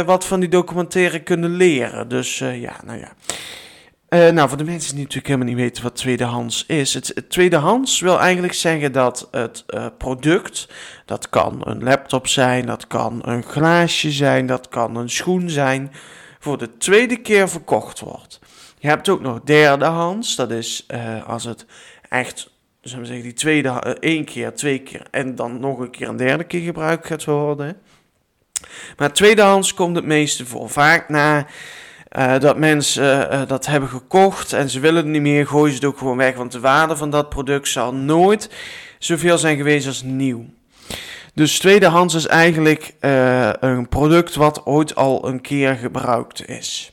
wat 0.06 0.26
van 0.26 0.40
die 0.40 0.48
documentaire 0.48 1.20
kunnen 1.20 1.50
leren. 1.50 2.08
Dus 2.08 2.38
ja, 2.38 2.76
nou 2.84 2.98
ja. 2.98 3.12
Uh, 4.12 4.28
nou, 4.28 4.48
voor 4.48 4.58
de 4.58 4.64
mensen 4.64 4.90
die 4.90 5.02
natuurlijk 5.02 5.26
helemaal 5.26 5.48
niet 5.48 5.62
weten 5.62 5.82
wat 5.82 5.96
tweedehands 5.96 6.66
is. 6.66 6.94
Het, 6.94 7.24
tweedehands 7.28 8.00
wil 8.00 8.20
eigenlijk 8.20 8.52
zeggen 8.52 8.92
dat 8.92 9.28
het 9.30 9.64
uh, 9.68 9.86
product, 9.98 10.68
dat 11.04 11.28
kan 11.28 11.60
een 11.64 11.82
laptop 11.82 12.26
zijn, 12.26 12.66
dat 12.66 12.86
kan 12.86 13.20
een 13.24 13.42
glaasje 13.42 14.10
zijn, 14.10 14.46
dat 14.46 14.68
kan 14.68 14.96
een 14.96 15.10
schoen 15.10 15.50
zijn, 15.50 15.92
voor 16.38 16.58
de 16.58 16.76
tweede 16.76 17.16
keer 17.16 17.48
verkocht 17.48 18.00
wordt. 18.00 18.40
Je 18.78 18.88
hebt 18.88 19.08
ook 19.08 19.20
nog 19.20 19.40
derdehands, 19.44 20.36
dat 20.36 20.50
is 20.50 20.86
uh, 20.88 21.28
als 21.28 21.44
het 21.44 21.66
echt, 22.08 22.50
zullen 22.80 23.00
we 23.00 23.06
zeggen, 23.06 23.24
die 23.24 23.34
tweede, 23.34 23.70
één 24.00 24.24
keer, 24.24 24.54
twee 24.54 24.78
keer 24.78 25.06
en 25.10 25.34
dan 25.34 25.60
nog 25.60 25.78
een 25.78 25.90
keer 25.90 26.08
een 26.08 26.16
derde 26.16 26.44
keer 26.44 26.60
gebruikt 26.60 27.06
gaat 27.06 27.24
worden. 27.24 27.76
Maar 28.96 29.12
tweedehands 29.12 29.74
komt 29.74 29.96
het 29.96 30.04
meeste 30.04 30.46
voor. 30.46 30.70
Vaak 30.70 31.08
na 31.08 31.46
eh, 32.12 32.38
dat 32.38 32.58
mensen 32.58 33.30
eh, 33.30 33.42
dat 33.46 33.66
hebben 33.66 33.88
gekocht 33.88 34.52
en 34.52 34.70
ze 34.70 34.80
willen 34.80 35.02
het 35.02 35.12
niet 35.12 35.22
meer, 35.22 35.46
gooien 35.46 35.70
ze 35.70 35.74
het 35.74 35.84
ook 35.84 35.98
gewoon 35.98 36.16
weg. 36.16 36.34
Want 36.34 36.52
de 36.52 36.60
waarde 36.60 36.96
van 36.96 37.10
dat 37.10 37.28
product 37.28 37.68
zal 37.68 37.94
nooit 37.94 38.50
zoveel 38.98 39.38
zijn 39.38 39.56
geweest 39.56 39.86
als 39.86 40.02
nieuw. 40.02 40.44
Dus 41.34 41.58
tweedehands 41.58 42.14
is 42.14 42.26
eigenlijk 42.26 42.94
een 43.60 43.88
product 43.88 44.34
wat 44.34 44.66
ooit 44.66 44.94
al 44.94 45.28
een 45.28 45.40
keer 45.40 45.74
gebruikt 45.74 46.48
is. 46.48 46.91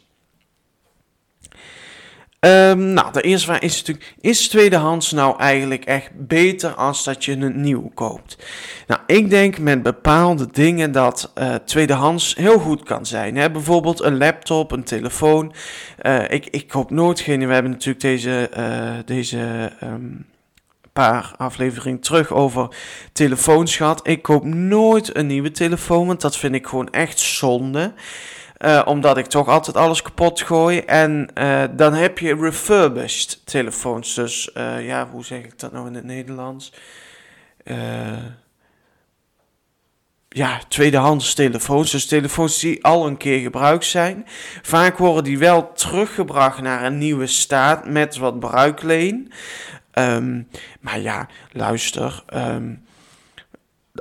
Um, 2.40 2.94
nou, 2.94 3.12
de 3.12 3.22
eerste 3.22 3.46
vraag 3.46 3.60
is 3.60 3.78
natuurlijk, 3.78 4.16
is 4.22 4.48
tweedehands 4.48 5.12
nou 5.12 5.40
eigenlijk 5.40 5.86
echt 5.86 6.10
beter 6.14 6.74
als 6.74 7.04
dat 7.04 7.26
je 7.26 7.32
een 7.32 7.62
nieuw 7.62 7.92
koopt? 7.94 8.38
Nou, 8.88 9.02
ik 9.06 9.30
denk 9.30 9.58
met 9.58 9.84
bepaalde 9.84 10.48
dingen 10.52 10.92
dat 10.92 11.32
uh, 11.38 11.56
tweedehands 11.56 12.36
heel 12.36 12.60
goed 12.60 12.84
kan 12.84 13.06
zijn. 13.06 13.36
Hè? 13.36 13.52
Bijvoorbeeld 13.52 14.02
een 14.02 14.18
laptop, 14.18 14.72
een 14.72 14.84
telefoon. 14.84 15.54
Uh, 16.02 16.30
ik, 16.30 16.46
ik 16.46 16.68
koop 16.68 16.90
nooit 16.90 17.20
geen, 17.20 17.48
we 17.48 17.54
hebben 17.54 17.72
natuurlijk 17.72 18.02
deze, 18.02 18.50
uh, 18.58 18.92
deze 19.06 19.72
um, 19.84 20.26
paar 20.94 21.34
afleveringen 21.38 22.00
terug 22.00 22.32
over 22.32 22.76
telefoons 23.14 23.76
gehad. 23.76 24.08
Ik 24.08 24.22
koop 24.22 24.44
nooit 24.44 25.16
een 25.16 25.28
nieuwe 25.28 25.52
telefoon, 25.52 26.08
want 26.08 26.22
dat 26.22 26.38
vind 26.38 26.56
ik 26.56 26.68
gewoon 26.68 26.90
echt 26.90 27.20
zonde. 27.20 27.94
Uh, 28.66 28.82
omdat 28.86 29.18
ik 29.18 29.26
toch 29.26 29.48
altijd 29.48 29.78
alles 29.78 30.02
kapot 30.02 30.42
gooi. 30.42 30.80
En 30.80 31.32
uh, 31.38 31.64
dan 31.72 31.94
heb 31.94 32.20
je 32.20 32.36
refurbished 32.36 33.42
telefoons. 33.46 34.16
Dus 34.16 34.50
uh, 34.58 34.86
ja, 34.86 35.10
hoe 35.10 35.26
zeg 35.26 35.44
ik 35.44 35.60
dat 35.60 35.72
nou 35.72 35.88
in 35.88 35.94
het 35.94 36.04
Nederlands? 36.04 36.74
ja, 40.30 40.60
tweedehands 40.68 41.34
telefoons. 41.34 41.92
Dus 41.92 42.06
telefoons 42.06 42.60
die 42.60 42.84
al 42.84 43.08
een 43.08 43.18
keer 43.18 43.40
gebruikt 43.40 43.86
zijn. 43.86 44.26
Vaak 44.62 44.98
worden 44.98 45.24
die 45.24 45.38
wel 45.38 45.72
teruggebracht 45.74 46.62
naar 46.62 46.84
een 46.84 46.98
nieuwe 46.98 47.28
staat 47.28 47.88
met 47.88 48.18
wat 48.18 48.40
bruikleen. 48.40 49.32
Um, 49.94 50.48
maar 50.80 51.00
ja, 51.00 51.28
luister. 51.52 52.24
Um, 52.34 52.86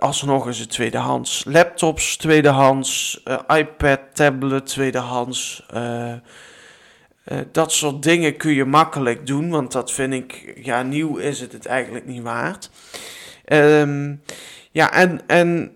alsnog 0.00 0.48
is 0.48 0.58
het 0.58 0.70
tweedehands. 0.70 1.44
Laptops 1.46 2.16
tweedehands, 2.16 3.20
uh, 3.24 3.38
iPad, 3.58 4.00
tablet 4.12 4.66
tweedehands. 4.66 5.66
Uh, 5.74 6.12
uh, 6.12 7.38
dat 7.52 7.72
soort 7.72 8.02
dingen 8.02 8.36
kun 8.36 8.52
je 8.52 8.64
makkelijk 8.64 9.26
doen, 9.26 9.50
want 9.50 9.72
dat 9.72 9.92
vind 9.92 10.12
ik, 10.12 10.60
ja, 10.62 10.82
nieuw 10.82 11.16
is 11.16 11.40
het 11.40 11.52
het 11.52 11.66
eigenlijk 11.66 12.06
niet 12.06 12.22
waard. 12.22 12.70
Um, 13.52 14.22
ja, 14.70 14.92
en, 14.92 15.20
en 15.26 15.72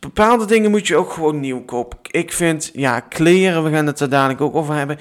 bepaalde 0.00 0.44
dingen 0.44 0.70
moet 0.70 0.86
je 0.86 0.96
ook 0.96 1.12
gewoon 1.12 1.40
nieuw 1.40 1.64
kopen. 1.64 1.98
Ik 2.10 2.32
vind, 2.32 2.70
ja, 2.74 3.00
kleren, 3.00 3.64
we 3.64 3.70
gaan 3.70 3.86
het 3.86 4.00
er 4.00 4.08
dadelijk 4.08 4.40
ook 4.40 4.54
over 4.54 4.74
hebben. 4.74 4.98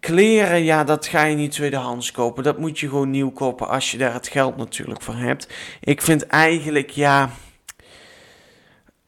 Kleren, 0.00 0.64
ja, 0.64 0.84
dat 0.84 1.06
ga 1.06 1.24
je 1.24 1.36
niet 1.36 1.52
tweedehands 1.52 2.12
kopen. 2.12 2.42
Dat 2.42 2.58
moet 2.58 2.78
je 2.78 2.88
gewoon 2.88 3.10
nieuw 3.10 3.30
kopen 3.30 3.68
als 3.68 3.90
je 3.90 3.98
daar 3.98 4.12
het 4.12 4.28
geld 4.28 4.56
natuurlijk 4.56 5.02
voor 5.02 5.16
hebt. 5.16 5.48
Ik 5.80 6.02
vind 6.02 6.26
eigenlijk, 6.26 6.90
ja 6.90 7.30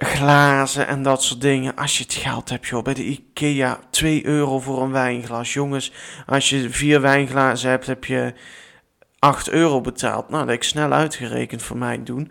glazen 0.05 0.87
en 0.87 1.03
dat 1.03 1.23
soort 1.23 1.41
dingen. 1.41 1.77
Als 1.77 1.99
je 1.99 2.05
het 2.05 2.15
geld 2.15 2.49
hebt, 2.49 2.67
joh. 2.67 2.83
Bij 2.83 2.95
de 2.95 3.05
IKEA 3.05 3.79
2 3.91 4.27
euro 4.27 4.61
voor 4.61 4.83
een 4.83 4.93
wijnglas. 4.93 5.53
Jongens, 5.53 5.93
als 6.27 6.51
je 6.51 6.71
vier 6.71 7.01
wijnglazen 7.01 7.71
hebt, 7.71 7.87
heb 7.87 8.05
je 8.05 8.35
8 9.19 9.51
euro 9.51 9.81
betaald. 9.81 10.29
Nou, 10.29 10.47
dat 10.47 10.55
ik 10.55 10.63
snel 10.63 10.93
uitgerekend 10.93 11.63
voor 11.63 11.77
mij 11.77 12.03
doen. 12.03 12.31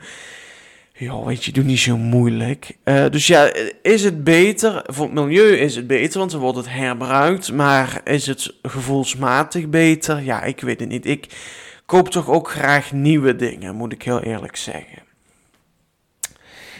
Ja, 0.95 1.23
weet 1.23 1.45
je, 1.45 1.51
doe 1.51 1.63
niet 1.63 1.79
zo 1.79 1.97
moeilijk. 1.97 2.77
Uh, 2.85 3.05
dus 3.09 3.27
ja, 3.27 3.51
is 3.81 4.03
het 4.03 4.23
beter? 4.23 4.83
Voor 4.85 5.05
het 5.05 5.13
milieu 5.13 5.55
is 5.57 5.75
het 5.75 5.87
beter, 5.87 6.19
want 6.19 6.31
dan 6.31 6.39
wordt 6.39 6.57
het 6.57 6.69
herbruikt. 6.69 7.51
Maar 7.51 8.01
is 8.03 8.27
het 8.27 8.53
gevoelsmatig 8.61 9.69
beter? 9.69 10.21
Ja, 10.21 10.43
ik 10.43 10.61
weet 10.61 10.79
het 10.79 10.89
niet. 10.89 11.05
Ik 11.05 11.27
koop 11.85 12.09
toch 12.09 12.29
ook 12.29 12.49
graag 12.49 12.91
nieuwe 12.91 13.35
dingen, 13.35 13.75
moet 13.75 13.93
ik 13.93 14.03
heel 14.03 14.21
eerlijk 14.21 14.55
zeggen. 14.55 15.02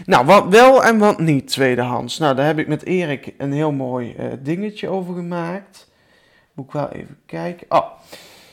Nou, 0.06 0.26
wat 0.26 0.48
wel 0.48 0.84
en 0.84 0.98
wat 0.98 1.20
niet 1.20 1.48
tweedehands. 1.48 2.18
Nou, 2.18 2.36
daar 2.36 2.46
heb 2.46 2.60
ik 2.60 2.68
met 2.68 2.86
Erik 2.86 3.34
een 3.38 3.52
heel 3.52 3.72
mooi 3.72 4.16
uh, 4.20 4.26
dingetje 4.40 4.90
over 4.90 5.16
gemaakt. 5.16 5.92
Moet 6.54 6.66
ik 6.66 6.72
wel 6.72 6.90
even 6.90 7.18
kijken. 7.26 7.66
Oh, 7.70 7.86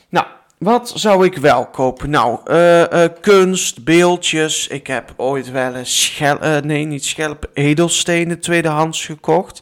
nou, 0.09 0.25
wat 0.57 0.91
zou 0.95 1.25
ik 1.25 1.37
wel 1.37 1.65
kopen? 1.65 2.09
Nou, 2.09 2.39
uh, 2.45 2.79
uh, 2.79 3.05
kunst, 3.21 3.83
beeldjes. 3.83 4.67
Ik 4.67 4.87
heb 4.87 5.13
ooit 5.17 5.51
wel 5.51 5.75
eens 5.75 6.03
schel, 6.03 6.61
nee, 6.63 6.85
niet 6.85 7.05
schelp, 7.05 7.49
edelstenen 7.53 8.39
tweedehands 8.39 9.05
gekocht. 9.05 9.61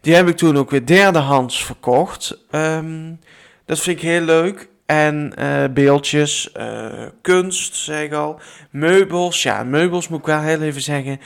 Die 0.00 0.14
heb 0.14 0.28
ik 0.28 0.36
toen 0.36 0.58
ook 0.58 0.70
weer 0.70 0.86
derdehands 0.86 1.64
verkocht. 1.64 2.38
Um, 2.50 3.20
dat 3.64 3.80
vind 3.80 3.96
ik 3.96 4.02
heel 4.02 4.20
leuk. 4.20 4.68
En 4.90 5.32
uh, 5.38 5.64
beeldjes, 5.74 6.50
uh, 6.56 6.86
kunst, 7.22 7.76
zeg 7.76 8.02
ik 8.02 8.12
al. 8.12 8.40
Meubels, 8.70 9.42
ja, 9.42 9.64
meubels 9.64 10.08
moet 10.08 10.18
ik 10.18 10.26
wel 10.26 10.40
heel 10.40 10.62
even 10.62 10.80
zeggen. 10.80 11.20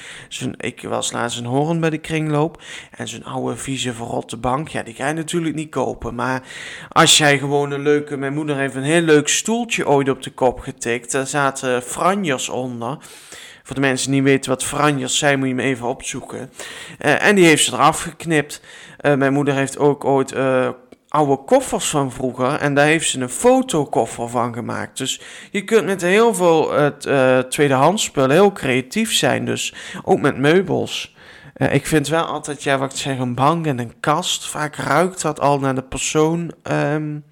Ik 0.57 0.83
was 0.83 1.13
laatst 1.13 1.39
een 1.39 1.45
hoorn 1.45 1.81
bij 1.81 1.91
de 1.91 1.99
kringloop. 1.99 2.63
En 2.91 3.09
zo'n 3.09 3.25
oude, 3.25 3.57
vieze, 3.57 3.93
verrotte 3.93 4.37
bank, 4.37 4.69
ja, 4.69 4.83
die 4.83 4.95
ga 4.95 5.09
je 5.09 5.15
natuurlijk 5.15 5.55
niet 5.55 5.71
kopen. 5.71 6.15
Maar 6.15 6.43
als 6.89 7.19
jij 7.19 7.39
gewoon 7.39 7.71
een 7.71 7.83
leuke... 7.83 8.17
Mijn 8.17 8.35
moeder 8.35 8.57
heeft 8.57 8.75
een 8.75 8.83
heel 8.83 9.01
leuk 9.01 9.29
stoeltje 9.29 9.89
ooit 9.89 10.09
op 10.09 10.23
de 10.23 10.31
kop 10.31 10.61
getikt. 10.61 11.13
Daar 11.13 11.27
zaten 11.27 11.83
franjers 11.83 12.49
onder. 12.49 12.99
Voor 13.63 13.75
de 13.75 13.81
mensen 13.81 14.11
die 14.11 14.21
niet 14.21 14.31
weten 14.31 14.51
wat 14.51 14.65
franjers 14.65 15.19
zijn, 15.19 15.39
moet 15.39 15.49
je 15.49 15.55
hem 15.55 15.65
even 15.65 15.87
opzoeken. 15.87 16.51
Uh, 17.01 17.23
en 17.23 17.35
die 17.35 17.47
heeft 17.47 17.65
ze 17.65 17.73
eraf 17.73 18.01
geknipt. 18.01 18.61
mijn 19.01 19.33
moeder 19.33 19.55
heeft 19.55 19.79
ook 19.79 20.05
ooit 20.05 20.35
oude 21.15 21.45
koffers 21.45 21.89
van 21.89 22.13
vroeger. 22.13 22.55
En 22.55 22.75
daar 22.75 22.87
heeft 22.87 23.11
ze 23.11 23.21
een 23.21 23.29
fotokoffer 23.29 24.29
van 24.29 24.55
gemaakt. 24.55 24.99
Dus 24.99 25.21
je 25.51 25.65
kunt 25.65 25.85
met 25.85 26.03
heel 26.03 26.35
veel 26.35 26.79
uh, 26.79 27.39
tweedehands 27.39 28.03
spullen 28.03 28.31
heel 28.31 28.53
creatief 28.53 29.13
zijn. 29.13 29.45
Dus 29.45 29.75
ook 30.03 30.21
met 30.21 30.39
meubels. 30.39 31.17
Uh, 31.57 31.75
ik 31.75 31.87
vind 31.87 32.09
wel 32.09 32.25
altijd, 32.25 32.63
ja, 32.63 32.79
wat 32.79 32.93
ik 32.93 32.99
zeg, 32.99 33.19
een 33.19 33.35
bank 33.35 33.67
en 33.67 33.79
een 33.79 34.01
kast. 34.01 34.49
Vaak 34.49 34.77
ruikt 34.77 35.23
dat 35.23 35.41
al 35.41 35.59
naar 35.59 35.75
de 35.75 35.83
persoon. 35.83 36.53
Um, 36.63 37.25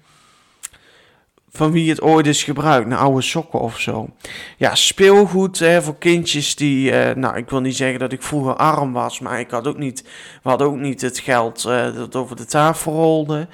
van 1.57 1.71
wie 1.71 1.89
het 1.89 2.01
ooit 2.01 2.27
is 2.27 2.43
gebruikt, 2.43 2.87
naar 2.87 2.97
oude 2.97 3.21
sokken 3.21 3.59
of 3.59 3.79
zo. 3.79 4.09
Ja, 4.57 4.75
speelgoed 4.75 5.59
hè, 5.59 5.81
voor 5.81 5.97
kindjes 5.97 6.55
die, 6.55 6.91
uh, 6.91 7.15
nou 7.15 7.37
ik 7.37 7.49
wil 7.49 7.59
niet 7.59 7.75
zeggen 7.75 7.99
dat 7.99 8.11
ik 8.11 8.21
vroeger 8.21 8.55
arm 8.55 8.93
was, 8.93 9.19
maar 9.19 9.39
ik 9.39 9.49
had 9.49 9.67
ook 9.67 9.77
niet, 9.77 10.03
we 10.43 10.49
hadden 10.49 10.67
ook 10.67 10.75
niet 10.75 11.01
het 11.01 11.19
geld 11.19 11.65
uh, 11.67 11.95
dat 11.95 12.15
over 12.15 12.35
de 12.35 12.45
tafel 12.45 12.93
rolde. 12.93 13.47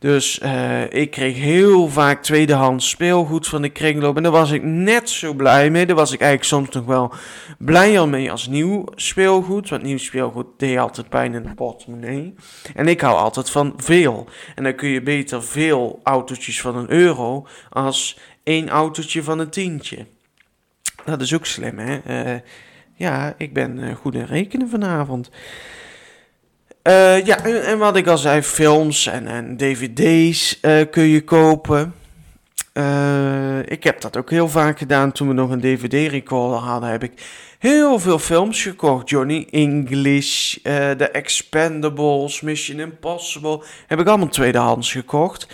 Dus 0.00 0.40
uh, 0.42 0.92
ik 0.92 1.10
kreeg 1.10 1.36
heel 1.36 1.88
vaak 1.88 2.22
tweedehands 2.22 2.88
speelgoed 2.88 3.46
van 3.46 3.62
de 3.62 3.68
kringloop. 3.68 4.16
En 4.16 4.22
daar 4.22 4.32
was 4.32 4.50
ik 4.50 4.62
net 4.62 5.10
zo 5.10 5.34
blij 5.34 5.70
mee. 5.70 5.86
Daar 5.86 5.96
was 5.96 6.12
ik 6.12 6.20
eigenlijk 6.20 6.50
soms 6.50 6.68
nog 6.68 6.84
wel 6.84 7.12
blijer 7.58 8.08
mee 8.08 8.30
als 8.30 8.46
nieuw 8.46 8.84
speelgoed. 8.94 9.68
Want 9.68 9.82
nieuw 9.82 9.98
speelgoed 9.98 10.46
deed 10.56 10.78
altijd 10.78 11.08
pijn 11.08 11.34
in 11.34 11.42
de 11.42 11.54
portemonnee. 11.54 12.34
En 12.74 12.88
ik 12.88 13.00
hou 13.00 13.16
altijd 13.16 13.50
van 13.50 13.74
veel. 13.76 14.28
En 14.54 14.62
dan 14.64 14.74
kun 14.74 14.88
je 14.88 15.02
beter 15.02 15.42
veel 15.42 16.00
autootjes 16.02 16.60
van 16.60 16.76
een 16.76 16.90
euro 16.90 17.46
als 17.70 18.18
één 18.42 18.68
autootje 18.68 19.22
van 19.22 19.38
een 19.38 19.50
tientje. 19.50 20.06
Dat 21.04 21.20
is 21.20 21.34
ook 21.34 21.46
slim, 21.46 21.78
hè? 21.78 22.00
Uh, 22.34 22.40
ja, 22.94 23.34
ik 23.36 23.52
ben 23.52 23.78
uh, 23.78 23.94
goed 23.94 24.14
in 24.14 24.24
rekenen 24.24 24.68
vanavond. 24.68 25.30
Uh, 26.82 27.24
ja, 27.24 27.44
en, 27.44 27.78
wat 27.78 27.96
ik 27.96 28.06
al 28.06 28.18
zei, 28.18 28.42
films 28.42 29.06
en, 29.06 29.26
en 29.26 29.56
dvd's 29.56 30.58
uh, 30.62 30.80
kun 30.90 31.02
je 31.02 31.24
kopen. 31.24 31.94
Uh, 32.74 33.58
ik 33.64 33.84
heb 33.84 34.00
dat 34.00 34.16
ook 34.16 34.30
heel 34.30 34.48
vaak 34.48 34.78
gedaan 34.78 35.12
toen 35.12 35.28
we 35.28 35.34
nog 35.34 35.50
een 35.50 35.60
dvd-recorder 35.60 36.58
hadden. 36.58 36.90
Heb 36.90 37.02
ik 37.02 37.12
heel 37.58 37.98
veel 37.98 38.18
films 38.18 38.62
gekocht. 38.62 39.10
Johnny 39.10 39.46
English, 39.50 40.56
The 40.62 41.08
Expendables, 41.12 42.40
Mission 42.40 42.80
Impossible. 42.80 43.62
Heb 43.86 44.00
ik 44.00 44.06
allemaal 44.06 44.28
tweedehands 44.28 44.92
gekocht. 44.92 45.46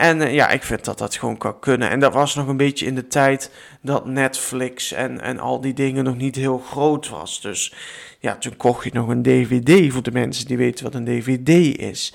En 0.00 0.32
ja, 0.32 0.48
ik 0.48 0.62
vind 0.62 0.84
dat 0.84 0.98
dat 0.98 1.16
gewoon 1.16 1.36
kan 1.36 1.58
kunnen. 1.58 1.90
En 1.90 2.00
dat 2.00 2.12
was 2.12 2.34
nog 2.34 2.48
een 2.48 2.56
beetje 2.56 2.86
in 2.86 2.94
de 2.94 3.06
tijd 3.06 3.50
dat 3.80 4.06
Netflix 4.06 4.92
en, 4.92 5.20
en 5.20 5.38
al 5.38 5.60
die 5.60 5.72
dingen 5.72 6.04
nog 6.04 6.16
niet 6.16 6.36
heel 6.36 6.58
groot 6.58 7.08
was. 7.08 7.40
Dus 7.40 7.74
ja, 8.18 8.36
toen 8.36 8.56
kocht 8.56 8.84
je 8.84 8.90
nog 8.92 9.08
een 9.08 9.22
DVD 9.22 9.92
voor 9.92 10.02
de 10.02 10.12
mensen 10.12 10.46
die 10.46 10.56
weten 10.56 10.84
wat 10.84 10.94
een 10.94 11.04
DVD 11.04 11.78
is. 11.78 12.14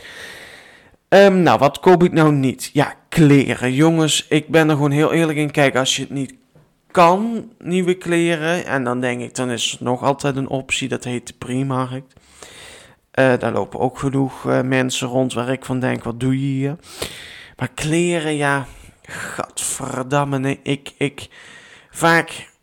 Um, 1.09 1.41
nou, 1.41 1.59
wat 1.59 1.79
koop 1.79 2.03
ik 2.03 2.11
nou 2.11 2.33
niet? 2.33 2.69
Ja, 2.73 2.93
kleren. 3.09 3.73
Jongens, 3.73 4.25
ik 4.29 4.47
ben 4.47 4.69
er 4.69 4.75
gewoon 4.75 4.91
heel 4.91 5.13
eerlijk 5.13 5.37
in. 5.37 5.51
Kijk, 5.51 5.75
als 5.75 5.95
je 5.95 6.01
het 6.01 6.11
niet 6.11 6.33
kan, 6.91 7.49
nieuwe 7.59 7.93
kleren. 7.93 8.65
En 8.65 8.83
dan 8.83 9.01
denk 9.01 9.21
ik, 9.21 9.35
dan 9.35 9.49
is 9.49 9.77
er 9.79 9.85
nog 9.85 10.03
altijd 10.03 10.35
een 10.35 10.49
optie. 10.49 10.87
Dat 10.87 11.03
heet 11.03 11.27
de 11.27 11.33
Primarkt. 11.37 12.13
Uh, 13.19 13.33
daar 13.39 13.51
lopen 13.51 13.79
ook 13.79 13.99
genoeg 13.99 14.43
uh, 14.45 14.61
mensen 14.61 15.07
rond 15.07 15.33
waar 15.33 15.49
ik 15.49 15.65
van 15.65 15.79
denk, 15.79 16.03
wat 16.03 16.19
doe 16.19 16.39
je 16.39 16.45
hier? 16.45 16.75
Maar 17.57 17.69
kleren, 17.73 18.35
ja, 18.35 18.65
gadverdamme, 19.03 20.39
nee, 20.39 20.59
ik, 20.63 20.91
ik, 20.97 21.27
vaak 21.89 22.53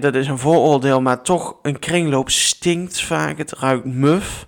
dat 0.00 0.14
is 0.14 0.26
een 0.26 0.38
vooroordeel, 0.38 1.02
maar 1.02 1.22
toch 1.22 1.56
een 1.62 1.78
kringloop 1.78 2.30
stinkt 2.30 3.02
vaak. 3.02 3.38
Het 3.38 3.52
ruikt 3.52 3.84
muf. 3.84 4.46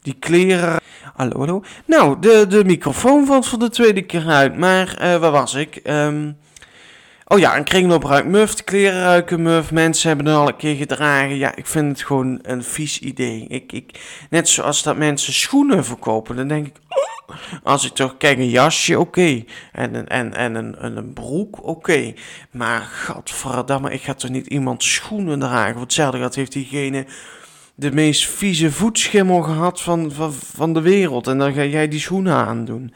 die 0.00 0.16
kleren... 0.18 0.80
Hallo, 1.14 1.38
hallo. 1.38 1.62
Nou, 1.84 2.16
de, 2.20 2.46
de 2.48 2.64
microfoon 2.64 3.26
valt 3.26 3.48
voor 3.48 3.58
de 3.58 3.70
tweede 3.70 4.02
keer 4.02 4.28
uit. 4.28 4.56
Maar 4.58 4.88
uh, 4.88 5.16
waar 5.16 5.30
was 5.30 5.54
ik? 5.54 5.80
Um, 5.84 6.36
oh 7.26 7.38
ja, 7.38 7.56
een 7.56 7.64
kringloop 7.64 8.04
ruikt 8.04 8.28
muf, 8.28 8.64
kleren 8.64 9.00
ruiken 9.00 9.42
muf. 9.42 9.70
Mensen 9.70 10.08
hebben 10.08 10.26
het 10.26 10.36
al 10.36 10.48
een 10.48 10.56
keer 10.56 10.76
gedragen. 10.76 11.36
Ja, 11.36 11.56
ik 11.56 11.66
vind 11.66 11.88
het 11.88 12.06
gewoon 12.06 12.38
een 12.42 12.64
vies 12.64 12.98
idee. 12.98 13.44
Ik, 13.48 13.72
ik, 13.72 14.00
net 14.30 14.48
zoals 14.48 14.82
dat 14.82 14.96
mensen 14.96 15.32
schoenen 15.32 15.84
verkopen, 15.84 16.36
dan 16.36 16.48
denk 16.48 16.66
ik... 16.66 16.74
Als 17.62 17.86
ik 17.86 17.92
toch 17.92 18.16
kijk, 18.16 18.38
een 18.38 18.48
jasje, 18.48 18.98
oké. 18.98 19.44
En, 19.72 20.08
en, 20.08 20.34
en 20.34 20.54
een, 20.54 20.84
een 20.84 21.12
broek, 21.12 21.66
oké. 21.66 22.14
Maar 22.50 22.80
godverdamme, 22.80 23.92
ik 23.92 24.02
ga 24.02 24.14
toch 24.14 24.30
niet 24.30 24.46
iemand 24.46 24.82
schoenen 24.82 25.38
dragen? 25.38 25.74
Wat 25.74 25.82
hetzelfde 25.82 26.18
dat 26.18 26.34
heeft 26.34 26.52
diegene 26.52 27.06
de 27.74 27.92
meest 27.92 28.28
vieze 28.28 28.72
voetschimmel 28.72 29.42
gehad 29.42 29.80
van, 29.80 30.12
van, 30.12 30.32
van 30.32 30.72
de 30.72 30.80
wereld. 30.80 31.26
En 31.26 31.38
dan 31.38 31.52
ga 31.52 31.64
jij 31.64 31.88
die 31.88 32.00
schoenen 32.00 32.34
aandoen. 32.34 32.92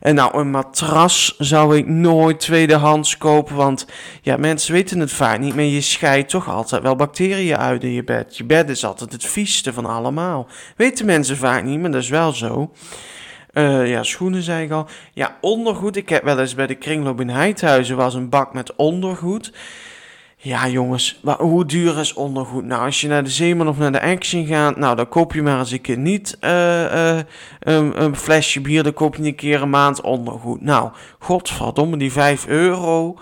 En 0.00 0.14
nou, 0.14 0.38
een 0.38 0.50
matras 0.50 1.34
zou 1.38 1.76
ik 1.76 1.86
nooit 1.86 2.40
tweedehands 2.40 3.16
kopen. 3.16 3.56
Want 3.56 3.86
ja, 4.22 4.36
mensen 4.36 4.72
weten 4.72 5.00
het 5.00 5.12
vaak 5.12 5.38
niet. 5.38 5.54
Maar 5.54 5.64
je 5.64 5.80
scheidt 5.80 6.30
toch 6.30 6.48
altijd 6.48 6.82
wel 6.82 6.96
bacteriën 6.96 7.56
uit 7.56 7.82
in 7.82 7.92
je 7.92 8.04
bed. 8.04 8.36
Je 8.36 8.44
bed 8.44 8.68
is 8.68 8.84
altijd 8.84 9.12
het 9.12 9.24
vieste 9.24 9.72
van 9.72 9.86
allemaal. 9.86 10.46
Weten 10.76 11.06
mensen 11.06 11.36
vaak 11.36 11.64
niet, 11.64 11.80
maar 11.80 11.90
dat 11.90 12.02
is 12.02 12.08
wel 12.08 12.32
zo. 12.32 12.72
Uh, 13.54 13.88
ja, 13.88 14.02
schoenen 14.02 14.42
zei 14.42 14.64
ik 14.64 14.70
al. 14.70 14.86
Ja, 15.12 15.36
ondergoed. 15.40 15.96
Ik 15.96 16.08
heb 16.08 16.24
wel 16.24 16.38
eens 16.40 16.54
bij 16.54 16.66
de 16.66 16.74
kringloop 16.74 17.20
in 17.20 17.28
Heidhuizen 17.28 17.96
was 17.96 18.14
een 18.14 18.28
bak 18.28 18.52
met 18.52 18.76
ondergoed. 18.76 19.52
Ja, 20.36 20.68
jongens, 20.68 21.20
maar 21.22 21.38
hoe 21.38 21.64
duur 21.64 21.98
is 21.98 22.12
ondergoed? 22.12 22.64
Nou, 22.64 22.84
als 22.84 23.00
je 23.00 23.08
naar 23.08 23.24
de 23.24 23.30
Zeeman 23.30 23.68
of 23.68 23.78
naar 23.78 23.92
de 23.92 24.00
Action 24.00 24.46
gaat, 24.46 24.76
nou, 24.76 24.96
dan 24.96 25.08
koop 25.08 25.32
je 25.32 25.42
maar 25.42 25.58
eens 25.58 25.70
een 25.70 25.80
keer 25.80 25.98
niet 25.98 26.36
uh, 26.40 26.50
uh, 26.94 27.18
een, 27.60 28.02
een, 28.02 28.16
flesje 28.16 28.60
bier, 28.60 28.82
dan 28.82 28.92
koop 28.92 29.16
je 29.16 29.22
een 29.22 29.34
keer 29.34 29.62
een 29.62 29.70
maand 29.70 30.00
ondergoed. 30.00 30.60
Nou, 30.60 30.90
godverdomme, 31.18 31.96
die 31.96 32.12
5 32.12 32.46
euro. 32.46 33.16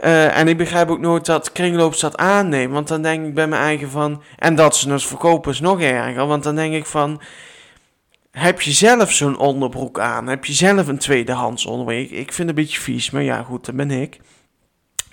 En 0.00 0.48
ik 0.48 0.56
begrijp 0.56 0.90
ook 0.90 1.00
nooit 1.00 1.26
dat 1.26 1.52
kringloop 1.52 2.00
dat 2.00 2.16
aanneemt, 2.16 2.72
want 2.72 2.88
dan 2.88 3.02
denk 3.02 3.26
ik 3.26 3.34
bij 3.34 3.46
mijn 3.46 3.62
eigen 3.62 3.90
van, 3.90 4.22
en 4.36 4.54
dat 4.54 4.76
ze 4.76 4.90
het 4.90 5.02
verkopen 5.02 5.52
is 5.52 5.60
nog 5.60 5.80
erger, 5.80 6.26
want 6.26 6.42
dan 6.42 6.54
denk 6.54 6.74
ik 6.74 6.86
van, 6.86 7.20
heb 8.38 8.60
je 8.60 8.72
zelf 8.72 9.12
zo'n 9.12 9.38
onderbroek 9.38 10.00
aan? 10.00 10.26
Heb 10.26 10.44
je 10.44 10.52
zelf 10.52 10.86
een 10.86 10.98
tweedehands 10.98 11.66
onderbroek? 11.66 12.10
Ik, 12.10 12.32
vind 12.32 12.36
het 12.36 12.48
een 12.48 12.64
beetje 12.64 12.80
vies, 12.80 13.10
maar 13.10 13.22
ja, 13.22 13.42
goed, 13.42 13.64
dat 13.64 13.76
ben 13.76 13.90
ik. 13.90 14.20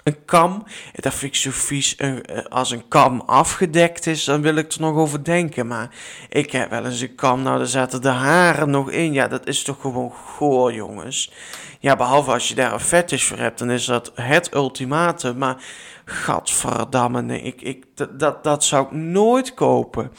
Een 0.04 0.26
kam, 0.26 0.64
dat 0.94 1.14
vind 1.14 1.36
ik 1.36 1.40
zo 1.40 1.50
vies. 1.54 1.96
Eh, 1.96 2.14
als 2.50 2.72
een 2.72 2.88
kam 2.88 3.22
afgedekt 3.26 4.08
is, 4.08 4.24
dan 4.24 4.42
wil 4.42 4.56
ik 4.56 4.72
er 4.72 4.82
nog 4.82 4.96
over 4.96 5.24
denken. 5.24 5.68
Maar 5.68 5.90
ik 6.30 6.52
heb 6.52 6.70
wel 6.70 6.86
eens 6.86 7.02
een 7.02 7.16
kam, 7.16 7.42
nou, 7.42 7.58
daar 7.58 7.68
zaten 7.68 8.02
de 8.02 8.10
haren 8.10 8.70
nog 8.70 8.92
in. 8.92 9.14
Ja, 9.14 9.28
dat 9.28 9.48
is 9.48 9.64
toch 9.64 9.82
gewoon 9.82 10.12
goor, 10.12 10.74
jongens. 10.74 11.32
Ja, 11.80 11.96
behalve 11.96 12.32
als 12.32 12.48
je 12.48 12.56
daar 12.56 12.74
een 12.74 12.80
fetish 12.80 13.24
voor 13.24 13.38
hebt, 13.38 13.60
dan 13.60 13.72
is 13.72 13.86
dat 13.86 14.12
het 14.16 14.54
ultimate. 14.54 15.36
Maar 15.36 15.64
gadverdamme, 16.06 17.22
nee, 17.22 17.42
ik, 17.42 17.62
ik, 17.62 17.86
dat, 17.96 18.44
dat 18.44 18.64
zou 18.64 18.86
ik 18.86 18.92
nooit 18.92 19.54
kopen. 19.54 20.12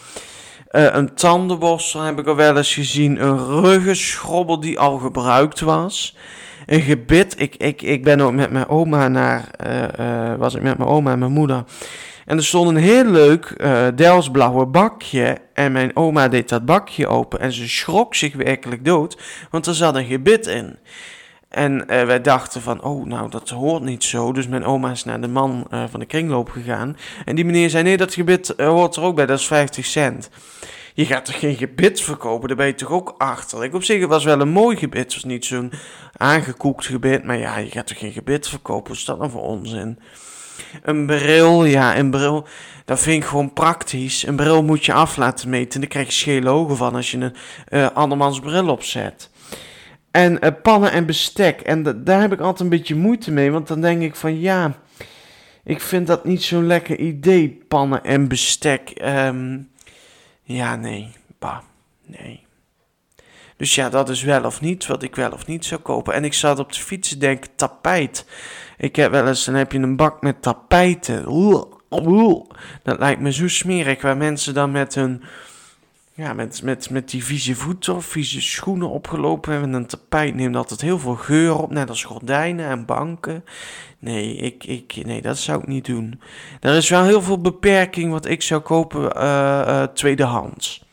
Uh, 0.76 0.86
een 0.94 1.14
tandenborstel 1.14 2.00
heb 2.00 2.18
ik 2.18 2.26
al 2.26 2.36
wel 2.36 2.56
eens 2.56 2.74
gezien. 2.74 3.22
Een 3.22 3.46
ruggenschrobbel 3.46 4.60
die 4.60 4.78
al 4.78 4.98
gebruikt 4.98 5.60
was 5.60 6.16
een 6.66 6.80
gebit. 6.80 7.40
Ik, 7.40 7.56
ik, 7.56 7.82
ik 7.82 8.04
ben 8.04 8.20
ook 8.20 8.32
met 8.32 8.50
mijn 8.50 8.68
oma 8.68 9.08
naar, 9.08 9.50
uh, 10.00 10.34
was 10.34 10.54
ik 10.54 10.62
met 10.62 10.78
mijn 10.78 10.90
oma 10.90 11.12
en 11.12 11.18
mijn 11.18 11.32
moeder. 11.32 11.64
En 12.24 12.36
er 12.36 12.44
stond 12.44 12.68
een 12.68 12.76
heel 12.76 13.04
leuk 13.04 13.54
uh, 13.56 13.86
Delsblauwe 13.94 14.66
bakje. 14.66 15.38
En 15.54 15.72
mijn 15.72 15.96
oma 15.96 16.28
deed 16.28 16.48
dat 16.48 16.64
bakje 16.64 17.06
open. 17.06 17.40
En 17.40 17.52
ze 17.52 17.68
schrok 17.68 18.14
zich 18.14 18.34
werkelijk 18.34 18.84
dood. 18.84 19.18
Want 19.50 19.66
er 19.66 19.74
zat 19.74 19.94
een 19.94 20.04
gebit 20.04 20.46
in. 20.46 20.78
En 21.56 21.72
uh, 21.72 21.86
wij 21.86 22.20
dachten 22.20 22.62
van, 22.62 22.82
oh, 22.82 23.06
nou, 23.06 23.30
dat 23.30 23.48
hoort 23.48 23.82
niet 23.82 24.04
zo. 24.04 24.32
Dus 24.32 24.48
mijn 24.48 24.64
oma 24.64 24.90
is 24.90 25.04
naar 25.04 25.20
de 25.20 25.28
man 25.28 25.66
uh, 25.70 25.84
van 25.90 26.00
de 26.00 26.06
kringloop 26.06 26.50
gegaan. 26.50 26.96
En 27.24 27.34
die 27.34 27.44
meneer 27.44 27.70
zei, 27.70 27.82
nee, 27.82 27.96
dat 27.96 28.14
gebit 28.14 28.54
hoort 28.56 28.96
er 28.96 29.02
ook 29.02 29.16
bij, 29.16 29.26
dat 29.26 29.38
is 29.38 29.46
50 29.46 29.84
cent 29.84 30.30
je 30.96 31.06
gaat 31.06 31.24
toch 31.24 31.38
geen 31.38 31.56
gebit 31.56 32.00
verkopen? 32.00 32.48
Daar 32.48 32.56
ben 32.56 32.66
je 32.66 32.74
toch 32.74 32.90
ook 32.90 33.14
achterlijk? 33.18 33.74
Op 33.74 33.84
zich, 33.84 34.06
was 34.06 34.24
wel 34.24 34.40
een 34.40 34.48
mooi 34.48 34.76
gebit. 34.76 35.02
Het 35.02 35.14
was 35.14 35.24
niet 35.24 35.44
zo'n 35.44 35.72
aangekoekt 36.16 36.86
gebit. 36.86 37.24
Maar 37.24 37.38
ja, 37.38 37.56
je 37.56 37.70
gaat 37.70 37.86
toch 37.86 37.98
geen 37.98 38.12
gebit 38.12 38.48
verkopen? 38.48 38.88
Wat 38.88 38.96
is 38.96 39.04
dat 39.04 39.18
nou 39.18 39.30
voor 39.30 39.42
onzin? 39.42 39.98
Een 40.82 41.06
bril, 41.06 41.64
ja, 41.64 41.98
een 41.98 42.10
bril, 42.10 42.46
dat 42.84 43.00
vind 43.00 43.22
ik 43.22 43.28
gewoon 43.28 43.52
praktisch. 43.52 44.26
Een 44.26 44.36
bril 44.36 44.62
moet 44.62 44.84
je 44.84 44.92
af 44.92 45.16
laten 45.16 45.48
meten. 45.48 45.74
En 45.74 45.80
dan 45.80 45.88
krijg 45.88 46.06
je 46.06 46.12
schele 46.12 46.50
ogen 46.50 46.76
van 46.76 46.94
als 46.94 47.10
je 47.10 47.32
een 47.68 47.94
andermans 47.94 48.40
bril 48.40 48.68
opzet. 48.68 49.30
En 50.16 50.44
uh, 50.44 50.50
pannen 50.62 50.92
en 50.92 51.06
bestek. 51.06 51.60
En 51.60 52.02
daar 52.04 52.20
heb 52.20 52.32
ik 52.32 52.40
altijd 52.40 52.60
een 52.60 52.68
beetje 52.68 52.94
moeite 52.94 53.32
mee. 53.32 53.50
Want 53.50 53.68
dan 53.68 53.80
denk 53.80 54.02
ik 54.02 54.14
van 54.14 54.40
ja, 54.40 54.76
ik 55.64 55.80
vind 55.80 56.06
dat 56.06 56.24
niet 56.24 56.42
zo'n 56.42 56.66
lekker 56.66 56.98
idee, 56.98 57.64
pannen 57.68 58.04
en 58.04 58.28
bestek. 58.28 58.92
Um, 59.04 59.70
ja, 60.42 60.76
nee, 60.76 61.12
bah, 61.38 61.58
nee. 62.04 62.44
Dus 63.56 63.74
ja, 63.74 63.88
dat 63.88 64.08
is 64.08 64.22
wel 64.22 64.44
of 64.44 64.60
niet 64.60 64.86
wat 64.86 65.02
ik 65.02 65.16
wel 65.16 65.30
of 65.30 65.46
niet 65.46 65.64
zou 65.64 65.80
kopen. 65.80 66.14
En 66.14 66.24
ik 66.24 66.34
zat 66.34 66.58
op 66.58 66.72
de 66.72 66.80
fiets 66.80 67.08
te 67.08 67.18
denken, 67.18 67.50
tapijt. 67.56 68.26
Ik 68.76 68.96
heb 68.96 69.10
wel 69.10 69.28
eens, 69.28 69.44
dan 69.44 69.54
heb 69.54 69.72
je 69.72 69.78
een 69.78 69.96
bak 69.96 70.22
met 70.22 70.42
tapijten. 70.42 71.24
Dat 72.82 72.98
lijkt 72.98 73.20
me 73.20 73.32
zo 73.32 73.48
smerig, 73.48 74.02
waar 74.02 74.16
mensen 74.16 74.54
dan 74.54 74.70
met 74.70 74.94
hun, 74.94 75.22
ja, 76.16 76.32
met, 76.32 76.62
met, 76.62 76.90
met 76.90 77.10
die 77.10 77.24
vieze 77.24 77.54
voeten 77.54 77.94
of 77.94 78.04
vieze 78.04 78.40
schoenen 78.40 78.88
opgelopen. 78.88 79.62
En 79.62 79.72
een 79.72 79.86
tapijt 79.86 80.34
neemt 80.34 80.56
altijd 80.56 80.80
heel 80.80 80.98
veel 80.98 81.14
geur 81.14 81.58
op, 81.58 81.70
net 81.70 81.88
als 81.88 82.04
gordijnen 82.04 82.68
en 82.68 82.84
banken. 82.84 83.44
Nee, 83.98 84.36
ik, 84.36 84.64
ik, 84.64 85.04
nee, 85.04 85.22
dat 85.22 85.38
zou 85.38 85.60
ik 85.60 85.66
niet 85.66 85.84
doen. 85.84 86.20
Er 86.60 86.76
is 86.76 86.88
wel 86.88 87.04
heel 87.04 87.22
veel 87.22 87.40
beperking 87.40 88.10
wat 88.12 88.26
ik 88.26 88.42
zou 88.42 88.60
kopen 88.60 89.16
uh, 89.16 89.22
uh, 89.66 89.82
tweedehands. 89.82 90.84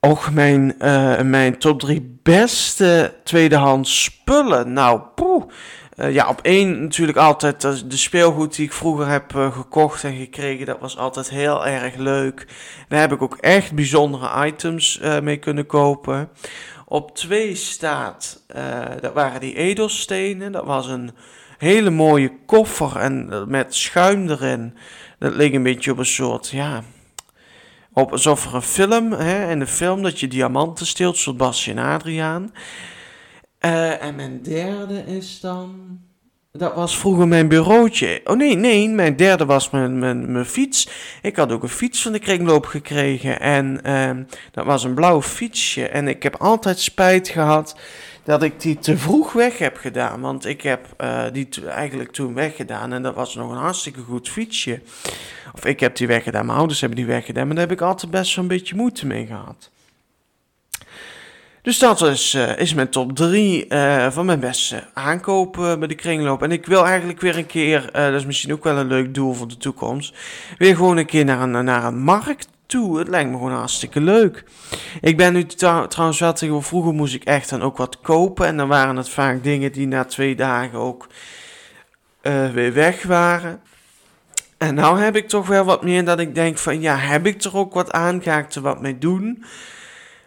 Och, 0.00 0.32
mijn, 0.32 0.74
uh, 0.78 1.20
mijn 1.20 1.58
top 1.58 1.80
3 1.80 2.18
beste 2.22 3.14
tweedehands 3.24 4.04
spullen. 4.04 4.72
Nou, 4.72 5.00
poeh. 5.14 5.44
Ja, 6.10 6.28
op 6.28 6.40
één 6.42 6.82
natuurlijk 6.82 7.18
altijd 7.18 7.60
de 7.90 7.96
speelgoed 7.96 8.56
die 8.56 8.64
ik 8.64 8.72
vroeger 8.72 9.08
heb 9.08 9.32
gekocht 9.32 10.04
en 10.04 10.16
gekregen. 10.16 10.66
Dat 10.66 10.80
was 10.80 10.96
altijd 10.96 11.30
heel 11.30 11.66
erg 11.66 11.96
leuk. 11.96 12.46
Daar 12.88 13.00
heb 13.00 13.12
ik 13.12 13.22
ook 13.22 13.36
echt 13.36 13.74
bijzondere 13.74 14.46
items 14.46 15.00
mee 15.22 15.36
kunnen 15.36 15.66
kopen. 15.66 16.28
Op 16.84 17.16
twee 17.16 17.54
staat, 17.54 18.42
dat 19.00 19.12
waren 19.12 19.40
die 19.40 19.56
edelstenen. 19.56 20.52
Dat 20.52 20.64
was 20.64 20.86
een 20.86 21.10
hele 21.58 21.90
mooie 21.90 22.32
koffer 22.46 22.96
en 22.96 23.28
eh, 23.30 23.44
met 23.44 23.74
schuim 23.74 24.30
erin. 24.30 24.76
Dat 25.18 25.34
leek 25.34 25.54
een 25.54 25.62
beetje 25.62 25.92
op 25.92 25.98
een 25.98 26.06
soort, 26.06 26.48
ja, 26.48 26.82
op 27.92 28.12
alsof 28.12 28.44
er 28.44 28.54
een 28.54 28.62
film, 28.62 29.12
hè, 29.12 29.50
in 29.50 29.58
de 29.58 29.66
film 29.66 30.02
dat 30.02 30.20
je 30.20 30.28
diamanten 30.28 30.86
steelt, 30.86 31.16
zoals 31.16 31.38
Basje 31.38 31.70
en 31.70 31.78
Adriaan. 31.78 32.52
Uh, 33.60 34.02
en 34.02 34.14
mijn 34.14 34.42
derde 34.42 35.04
is 35.06 35.40
dan... 35.40 35.98
Dat 36.52 36.74
was 36.74 36.98
vroeger 36.98 37.28
mijn 37.28 37.48
bureautje. 37.48 38.20
Oh 38.24 38.36
nee, 38.36 38.54
nee, 38.54 38.88
mijn 38.88 39.16
derde 39.16 39.44
was 39.44 39.70
mijn, 39.70 39.98
mijn, 39.98 40.32
mijn 40.32 40.44
fiets. 40.44 40.88
Ik 41.22 41.36
had 41.36 41.52
ook 41.52 41.62
een 41.62 41.68
fiets 41.68 42.02
van 42.02 42.12
de 42.12 42.18
kringloop 42.18 42.66
gekregen. 42.66 43.40
En 43.40 43.80
uh, 43.86 44.10
dat 44.50 44.64
was 44.64 44.84
een 44.84 44.94
blauw 44.94 45.22
fietsje. 45.22 45.88
En 45.88 46.08
ik 46.08 46.22
heb 46.22 46.36
altijd 46.36 46.78
spijt 46.78 47.28
gehad 47.28 47.76
dat 48.24 48.42
ik 48.42 48.60
die 48.60 48.78
te 48.78 48.96
vroeg 48.96 49.32
weg 49.32 49.58
heb 49.58 49.76
gedaan. 49.76 50.20
Want 50.20 50.44
ik 50.44 50.62
heb 50.62 50.86
uh, 51.00 51.24
die 51.32 51.48
eigenlijk 51.68 52.12
toen 52.12 52.34
weggedaan. 52.34 52.92
En 52.92 53.02
dat 53.02 53.14
was 53.14 53.34
nog 53.34 53.50
een 53.50 53.56
hartstikke 53.56 54.00
goed 54.00 54.28
fietsje. 54.28 54.80
Of 55.54 55.64
ik 55.64 55.80
heb 55.80 55.96
die 55.96 56.06
weggedaan, 56.06 56.46
mijn 56.46 56.58
ouders 56.58 56.80
hebben 56.80 56.98
die 56.98 57.06
weggedaan. 57.06 57.46
Maar 57.46 57.56
daar 57.56 57.68
heb 57.68 57.78
ik 57.78 57.82
altijd 57.82 58.10
best 58.10 58.34
wel 58.34 58.44
een 58.44 58.50
beetje 58.50 58.76
moeite 58.76 59.06
mee 59.06 59.26
gehad. 59.26 59.70
Dus 61.68 61.78
dat 61.78 62.02
is, 62.02 62.34
uh, 62.34 62.58
is 62.58 62.74
mijn 62.74 62.88
top 62.88 63.16
3 63.16 63.66
uh, 63.68 64.04
eh, 64.04 64.12
van 64.12 64.26
mijn 64.26 64.40
beste 64.40 64.84
aankopen 64.94 65.78
bij 65.78 65.88
de 65.88 65.94
kringloop. 65.94 66.42
En 66.42 66.52
ik 66.52 66.66
wil 66.66 66.86
eigenlijk 66.86 67.20
weer 67.20 67.36
een 67.36 67.46
keer, 67.46 67.90
dat 67.92 68.14
is 68.14 68.26
misschien 68.26 68.52
ook 68.52 68.64
wel 68.64 68.76
een 68.76 68.86
leuk 68.86 69.14
doel 69.14 69.32
voor 69.32 69.48
de 69.48 69.56
toekomst, 69.56 70.14
weer 70.58 70.76
gewoon 70.76 70.96
een 70.96 71.06
keer 71.06 71.24
naar 71.24 71.40
een, 71.40 71.64
naar 71.64 71.84
een 71.84 71.98
markt 71.98 72.48
toe. 72.66 72.98
Het 72.98 73.08
lijkt 73.08 73.30
me 73.30 73.36
gewoon 73.36 73.52
hartstikke 73.52 74.00
leuk. 74.00 74.44
Ik 75.00 75.16
ben 75.16 75.32
nu 75.32 75.44
trouwens 75.44 76.18
wel 76.18 76.32
tegen, 76.32 76.62
vroeger 76.62 76.92
moest 76.92 77.14
ik 77.14 77.24
echt 77.24 77.50
dan 77.50 77.62
ook 77.62 77.76
wat 77.76 78.00
kopen. 78.00 78.46
En 78.46 78.56
dan 78.56 78.68
waren 78.68 78.96
het 78.96 79.08
vaak 79.08 79.42
dingen 79.42 79.72
die 79.72 79.86
na 79.86 80.04
twee 80.04 80.36
dagen 80.36 80.78
ook 80.78 81.06
weer 82.52 82.72
weg 82.72 83.02
waren. 83.02 83.60
En 84.58 84.74
nou 84.74 85.00
heb 85.00 85.16
ik 85.16 85.28
toch 85.28 85.46
wel 85.46 85.64
wat 85.64 85.82
meer 85.82 86.04
dat 86.04 86.18
ik 86.18 86.34
denk 86.34 86.58
van, 86.58 86.80
ja, 86.80 86.96
heb 86.96 87.26
ik 87.26 87.42
er 87.42 87.56
ook 87.56 87.74
wat 87.74 87.92
aan? 87.92 88.22
Ga 88.22 88.38
ik 88.38 88.52
er 88.52 88.62
wat 88.62 88.80
mee 88.80 88.98
doen? 88.98 89.44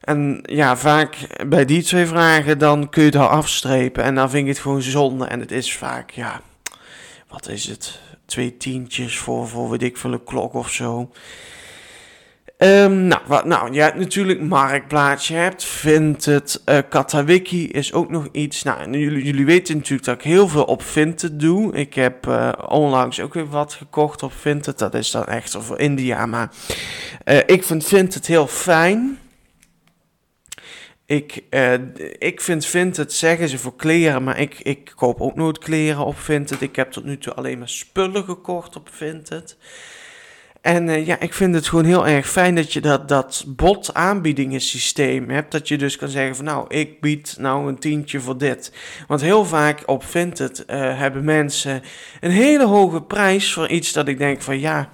En 0.01 0.39
ja, 0.45 0.77
vaak 0.77 1.17
bij 1.47 1.65
die 1.65 1.83
twee 1.83 2.05
vragen, 2.05 2.57
dan 2.57 2.89
kun 2.89 3.03
je 3.03 3.09
het 3.09 3.17
al 3.17 3.27
afstrepen. 3.27 4.03
En 4.03 4.15
dan 4.15 4.29
vind 4.29 4.43
ik 4.43 4.53
het 4.53 4.59
gewoon 4.59 4.81
zonde. 4.81 5.25
En 5.25 5.39
het 5.39 5.51
is 5.51 5.75
vaak, 5.75 6.11
ja, 6.11 6.41
wat 7.27 7.47
is 7.47 7.65
het? 7.67 7.99
Twee 8.25 8.57
tientjes 8.57 9.17
voor, 9.17 9.47
voor 9.47 9.69
weet 9.69 9.83
ik 9.83 9.97
veel, 9.97 10.13
een 10.13 10.23
klok 10.23 10.53
of 10.53 10.69
zo. 10.69 11.09
Ehm, 12.61 13.07
nou, 13.07 13.21
wat, 13.25 13.45
nou, 13.45 13.73
je 13.73 13.81
hebt 13.81 13.97
natuurlijk 13.97 14.41
Marktplaats, 14.41 15.27
je 15.27 15.33
hebt 15.33 15.63
Vinted, 15.63 16.61
uh, 16.65 16.77
Katawiki 16.89 17.67
is 17.67 17.93
ook 17.93 18.09
nog 18.09 18.27
iets. 18.31 18.63
Nou, 18.63 18.97
jullie, 18.97 19.23
jullie 19.23 19.45
weten 19.45 19.75
natuurlijk 19.75 20.05
dat 20.05 20.15
ik 20.15 20.21
heel 20.21 20.47
veel 20.47 20.63
op 20.63 20.83
Vinted 20.83 21.39
doe. 21.39 21.73
Ik 21.73 21.93
heb 21.93 22.27
uh, 22.27 22.51
onlangs 22.67 23.19
ook 23.19 23.33
weer 23.33 23.49
wat 23.49 23.73
gekocht 23.73 24.23
op 24.23 24.33
Vinted. 24.33 24.79
Dat 24.79 24.93
is 24.93 25.11
dan 25.11 25.25
echt 25.25 25.57
voor 25.59 25.79
India, 25.79 26.25
maar 26.25 26.51
uh, 27.25 27.37
ik 27.45 27.63
vind 27.63 27.85
Vinted 27.85 28.27
heel 28.27 28.47
fijn. 28.47 29.19
Ik, 31.11 31.43
uh, 31.49 31.73
ik 32.17 32.41
vind 32.41 32.65
Vinted, 32.65 33.13
zeggen 33.13 33.49
ze 33.49 33.57
voor 33.57 33.75
kleren, 33.75 34.23
maar 34.23 34.39
ik, 34.39 34.59
ik 34.59 34.91
koop 34.95 35.21
ook 35.21 35.35
nooit 35.35 35.57
kleren 35.57 36.05
op 36.05 36.19
Vinted. 36.19 36.61
Ik 36.61 36.75
heb 36.75 36.91
tot 36.91 37.03
nu 37.03 37.17
toe 37.17 37.33
alleen 37.33 37.59
maar 37.59 37.69
spullen 37.69 38.23
gekocht 38.23 38.75
op 38.75 38.89
Vinted. 38.91 39.57
En 40.61 40.87
uh, 40.87 41.05
ja, 41.05 41.19
ik 41.19 41.33
vind 41.33 41.55
het 41.55 41.67
gewoon 41.67 41.85
heel 41.85 42.07
erg 42.07 42.29
fijn 42.29 42.55
dat 42.55 42.73
je 42.73 42.81
dat, 42.81 43.07
dat 43.07 43.43
bot 43.47 43.93
aanbiedingensysteem 43.93 45.29
hebt. 45.29 45.51
Dat 45.51 45.67
je 45.67 45.77
dus 45.77 45.95
kan 45.95 46.09
zeggen 46.09 46.35
van 46.35 46.45
nou, 46.45 46.65
ik 46.67 47.01
bied 47.01 47.35
nou 47.39 47.67
een 47.67 47.79
tientje 47.79 48.19
voor 48.19 48.37
dit. 48.37 48.73
Want 49.07 49.21
heel 49.21 49.45
vaak 49.45 49.83
op 49.85 50.03
Vinted 50.03 50.63
uh, 50.67 50.97
hebben 50.97 51.23
mensen 51.23 51.83
een 52.19 52.31
hele 52.31 52.65
hoge 52.65 53.01
prijs 53.01 53.53
voor 53.53 53.67
iets 53.67 53.93
dat 53.93 54.07
ik 54.07 54.17
denk 54.17 54.41
van 54.41 54.59
ja... 54.59 54.91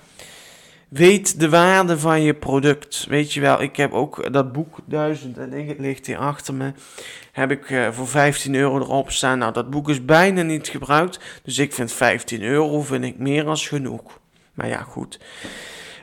Weet 0.87 1.39
de 1.39 1.49
waarde 1.49 1.99
van 1.99 2.21
je 2.21 2.33
product. 2.33 3.05
Weet 3.09 3.33
je 3.33 3.41
wel, 3.41 3.61
ik 3.61 3.75
heb 3.75 3.93
ook 3.93 4.33
dat 4.33 4.51
boek 4.51 4.79
1000 4.85 5.37
en 5.37 5.51
het 5.51 5.79
ligt 5.79 6.05
hier 6.05 6.17
achter 6.17 6.53
me. 6.53 6.73
Heb 7.31 7.51
ik 7.51 7.69
uh, 7.69 7.91
voor 7.91 8.07
15 8.07 8.55
euro 8.55 8.79
erop 8.79 9.11
staan. 9.11 9.37
Nou, 9.37 9.53
dat 9.53 9.69
boek 9.69 9.89
is 9.89 10.05
bijna 10.05 10.41
niet 10.41 10.67
gebruikt. 10.67 11.19
Dus 11.43 11.57
ik 11.57 11.73
vind 11.73 11.91
15 11.91 12.43
euro 12.43 12.81
vind 12.81 13.03
ik 13.03 13.17
meer 13.17 13.45
als 13.47 13.67
genoeg. 13.67 14.19
Maar 14.53 14.67
ja, 14.67 14.81
goed. 14.81 15.19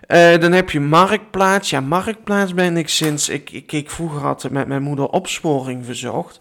Uh, 0.09 0.39
dan 0.39 0.53
heb 0.53 0.71
je 0.71 0.81
Marktplaats. 0.81 1.71
Ja, 1.71 1.81
Marktplaats 1.81 2.55
ben 2.55 2.77
ik 2.77 2.89
sinds 2.89 3.29
ik, 3.29 3.51
ik, 3.51 3.73
ik 3.73 3.91
vroeger 3.91 4.25
altijd 4.25 4.53
met 4.53 4.67
mijn 4.67 4.83
moeder 4.83 5.07
opsporing 5.07 5.85
verzocht. 5.85 6.41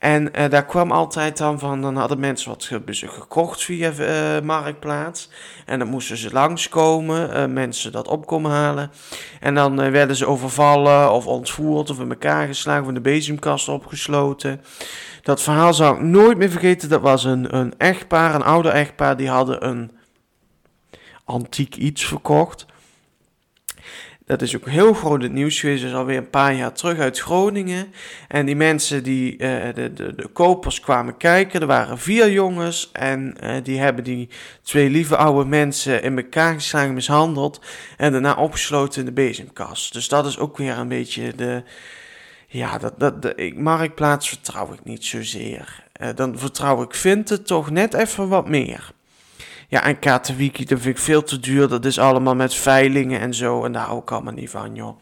En 0.00 0.28
uh, 0.38 0.48
daar 0.48 0.66
kwam 0.66 0.90
altijd 0.90 1.38
dan 1.38 1.58
van, 1.58 1.82
dan 1.82 1.96
hadden 1.96 2.20
mensen 2.20 2.50
wat 2.50 2.64
ge 2.64 2.82
gekocht 2.86 3.64
via 3.64 3.92
uh, 3.98 4.40
Marktplaats. 4.44 5.28
En 5.66 5.78
dan 5.78 5.88
moesten 5.88 6.16
ze 6.16 6.32
langskomen, 6.32 7.36
uh, 7.36 7.46
mensen 7.46 7.92
dat 7.92 8.08
op 8.08 8.26
komen 8.26 8.50
halen. 8.50 8.90
En 9.40 9.54
dan 9.54 9.90
werden 9.90 10.16
ze 10.16 10.26
overvallen 10.26 11.12
of 11.12 11.26
ontvoerd 11.26 11.90
of 11.90 12.00
in 12.00 12.10
elkaar 12.10 12.46
geslagen 12.46 12.82
of 12.82 12.88
in 12.88 12.94
de 12.94 13.00
bezemkast 13.00 13.68
opgesloten. 13.68 14.60
Dat 15.22 15.42
verhaal 15.42 15.74
zou 15.74 15.96
ik 15.96 16.02
nooit 16.02 16.38
meer 16.38 16.50
vergeten. 16.50 16.88
Dat 16.88 17.00
was 17.00 17.24
een, 17.24 17.56
een 17.56 17.74
echtpaar, 17.78 18.34
een 18.34 18.42
ouder 18.42 18.72
echtpaar, 18.72 19.16
die 19.16 19.28
hadden 19.28 19.66
een 19.66 19.90
antiek 21.24 21.76
iets 21.76 22.04
verkocht. 22.04 22.66
Dat 24.30 24.42
is 24.42 24.56
ook 24.56 24.68
heel 24.68 24.92
groot 24.92 25.22
het 25.22 25.32
nieuws 25.32 25.60
geweest, 25.60 25.84
is 25.84 25.92
alweer 25.92 26.16
een 26.16 26.30
paar 26.30 26.54
jaar 26.54 26.72
terug 26.72 26.98
uit 26.98 27.18
Groningen. 27.18 27.92
En 28.28 28.46
die 28.46 28.56
mensen, 28.56 29.02
die, 29.02 29.32
uh, 29.32 29.38
de, 29.74 29.92
de, 29.92 30.14
de 30.14 30.28
kopers 30.28 30.80
kwamen 30.80 31.16
kijken, 31.16 31.60
er 31.60 31.66
waren 31.66 31.98
vier 31.98 32.30
jongens. 32.30 32.90
En 32.92 33.36
uh, 33.42 33.54
die 33.62 33.78
hebben 33.78 34.04
die 34.04 34.28
twee 34.62 34.90
lieve 34.90 35.16
oude 35.16 35.48
mensen 35.48 36.02
in 36.02 36.16
elkaar 36.16 36.54
geslagen, 36.54 36.94
mishandeld. 36.94 37.60
En 37.96 38.12
daarna 38.12 38.34
opgesloten 38.34 39.00
in 39.00 39.06
de 39.06 39.12
bezemkast. 39.12 39.92
Dus 39.92 40.08
dat 40.08 40.26
is 40.26 40.38
ook 40.38 40.56
weer 40.56 40.78
een 40.78 40.88
beetje 40.88 41.34
de... 41.34 41.62
Ja, 42.46 42.78
dat, 42.78 42.94
dat, 42.98 43.22
de, 43.22 43.34
ik, 43.34 43.58
Marktplaats 43.58 44.28
vertrouw 44.28 44.72
ik 44.72 44.84
niet 44.84 45.04
zozeer. 45.04 45.84
Uh, 46.02 46.08
dan 46.14 46.38
vertrouw 46.38 46.82
ik 46.82 46.94
Vinted 46.94 47.46
toch 47.46 47.70
net 47.70 47.94
even 47.94 48.28
wat 48.28 48.48
meer. 48.48 48.92
Ja, 49.70 49.84
en 49.84 49.98
Katawiki, 49.98 50.64
dat 50.64 50.80
vind 50.80 50.96
ik 50.96 51.02
veel 51.02 51.22
te 51.22 51.40
duur. 51.40 51.68
Dat 51.68 51.84
is 51.84 51.98
allemaal 51.98 52.34
met 52.34 52.54
veilingen 52.54 53.20
en 53.20 53.34
zo. 53.34 53.64
En 53.64 53.72
daar 53.72 53.86
hou 53.86 54.00
ik 54.00 54.10
allemaal 54.10 54.32
niet 54.32 54.50
van, 54.50 54.74
joh. 54.74 55.00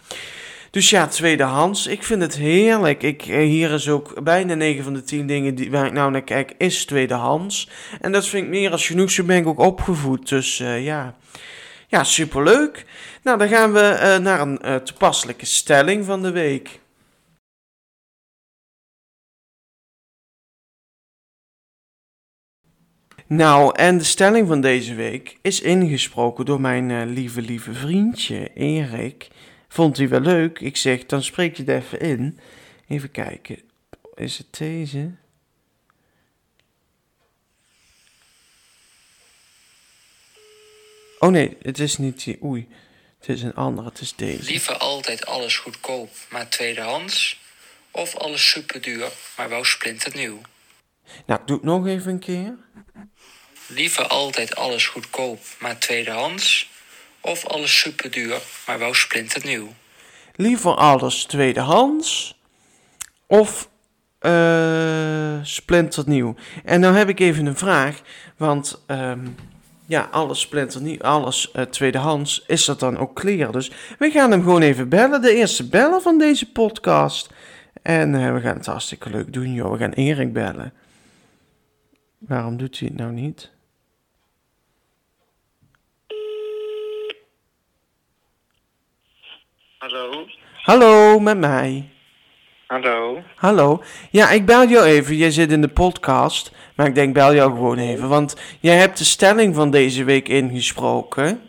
Dus 0.70 0.90
ja, 0.90 1.06
tweedehands. 1.06 1.86
Ik 1.86 2.02
vind 2.02 2.22
het 2.22 2.36
heerlijk. 2.36 3.02
Ik, 3.02 3.22
hier 3.22 3.70
is 3.70 3.88
ook 3.88 4.22
bijna 4.24 4.54
9 4.54 4.84
van 4.84 4.94
de 4.94 5.02
10 5.02 5.26
dingen 5.26 5.54
die, 5.54 5.70
waar 5.70 5.86
ik 5.86 5.92
nou 5.92 6.10
naar 6.10 6.22
kijk, 6.22 6.54
is 6.58 6.84
tweedehands. 6.84 7.70
En 8.00 8.12
dat 8.12 8.26
vind 8.26 8.44
ik 8.44 8.50
meer 8.50 8.70
als 8.70 8.86
genoeg. 8.86 9.10
Zo 9.10 9.24
ben 9.24 9.36
ik 9.36 9.46
ook 9.46 9.58
opgevoed. 9.58 10.28
Dus 10.28 10.60
uh, 10.60 10.84
ja. 10.84 11.14
Ja, 11.86 12.04
superleuk. 12.04 12.84
Nou, 13.22 13.38
dan 13.38 13.48
gaan 13.48 13.72
we 13.72 13.98
uh, 14.02 14.16
naar 14.24 14.40
een 14.40 14.82
toepasselijke 14.82 15.46
stelling 15.46 16.04
van 16.04 16.22
de 16.22 16.30
week. 16.30 16.80
Nou, 23.28 23.72
en 23.76 23.98
de 23.98 24.04
stelling 24.04 24.48
van 24.48 24.60
deze 24.60 24.94
week 24.94 25.36
is 25.42 25.60
ingesproken 25.60 26.44
door 26.44 26.60
mijn 26.60 26.88
uh, 26.88 27.02
lieve, 27.04 27.40
lieve 27.40 27.72
vriendje 27.72 28.50
Erik. 28.54 29.28
Vond 29.68 29.96
hij 29.96 30.08
wel 30.08 30.20
leuk? 30.20 30.60
Ik 30.60 30.76
zeg, 30.76 31.06
dan 31.06 31.22
spreek 31.22 31.56
je 31.56 31.62
het 31.62 31.82
even 31.82 32.00
in. 32.00 32.38
Even 32.88 33.10
kijken. 33.10 33.60
Is 34.14 34.38
het 34.38 34.58
deze? 34.58 35.10
Oh 41.18 41.30
nee, 41.30 41.56
het 41.62 41.78
is 41.78 41.98
niet 41.98 42.24
die. 42.24 42.44
Oei. 42.44 42.68
Het 43.18 43.28
is 43.28 43.42
een 43.42 43.54
andere, 43.54 43.88
het 43.88 44.00
is 44.00 44.14
deze. 44.14 44.50
Liever 44.50 44.76
altijd 44.76 45.26
alles 45.26 45.58
goedkoop, 45.58 46.10
maar 46.30 46.48
tweedehands. 46.48 47.40
Of 47.90 48.16
alles 48.16 48.50
superduur, 48.50 49.12
maar 49.36 49.48
wel 49.48 49.64
splinternieuw. 49.64 50.40
Nou, 51.26 51.40
doe 51.46 51.56
het 51.56 51.64
nog 51.64 51.86
even 51.86 52.12
een 52.12 52.18
keer. 52.18 52.54
Liever 53.70 54.06
altijd 54.06 54.56
alles 54.56 54.86
goedkoop, 54.86 55.40
maar 55.58 55.78
tweedehands. 55.78 56.70
Of 57.20 57.46
alles 57.46 57.78
superduur, 57.78 58.40
maar 58.66 58.78
wel 58.78 58.94
splinternieuw. 58.94 59.68
Liever 60.34 60.74
alles 60.74 61.24
tweedehands. 61.24 62.38
Of 63.26 63.68
uh, 64.20 65.38
splinternieuw. 65.42 66.34
En 66.64 66.80
nou 66.80 66.96
heb 66.96 67.08
ik 67.08 67.20
even 67.20 67.46
een 67.46 67.56
vraag. 67.56 68.00
Want 68.36 68.84
um, 68.86 69.36
ja, 69.86 70.08
alles 70.10 70.40
splinternieuw, 70.40 71.00
alles 71.00 71.50
uh, 71.56 71.62
tweedehands. 71.62 72.44
Is 72.46 72.64
dat 72.64 72.80
dan 72.80 72.98
ook 72.98 73.14
clear? 73.14 73.52
Dus 73.52 73.70
we 73.98 74.10
gaan 74.10 74.30
hem 74.30 74.42
gewoon 74.42 74.62
even 74.62 74.88
bellen. 74.88 75.22
De 75.22 75.34
eerste 75.34 75.68
beller 75.68 76.00
van 76.00 76.18
deze 76.18 76.52
podcast. 76.52 77.28
En 77.82 78.14
uh, 78.14 78.32
we 78.34 78.40
gaan 78.40 78.56
het 78.56 78.66
hartstikke 78.66 79.10
leuk 79.10 79.32
doen, 79.32 79.52
joh. 79.52 79.72
We 79.72 79.78
gaan 79.78 79.92
Erik 79.92 80.32
bellen. 80.32 80.72
Waarom 82.18 82.56
doet 82.56 82.78
hij 82.78 82.88
het 82.88 82.96
nou 82.96 83.12
niet? 83.12 83.50
Hallo. 89.78 90.26
Hallo, 90.62 91.18
met 91.18 91.38
mij. 91.38 91.88
Hallo. 92.66 93.22
Hallo. 93.36 93.82
Ja, 94.10 94.30
ik 94.30 94.46
bel 94.46 94.68
jou 94.68 94.84
even. 94.84 95.16
Jij 95.16 95.30
zit 95.30 95.52
in 95.52 95.60
de 95.60 95.68
podcast. 95.68 96.52
Maar 96.74 96.86
ik 96.86 96.94
denk, 96.94 97.14
bel 97.14 97.34
jou 97.34 97.50
gewoon 97.50 97.78
even. 97.78 98.08
Want 98.08 98.36
jij 98.60 98.76
hebt 98.76 98.98
de 98.98 99.04
stelling 99.04 99.54
van 99.54 99.70
deze 99.70 100.04
week 100.04 100.28
ingesproken. 100.28 101.42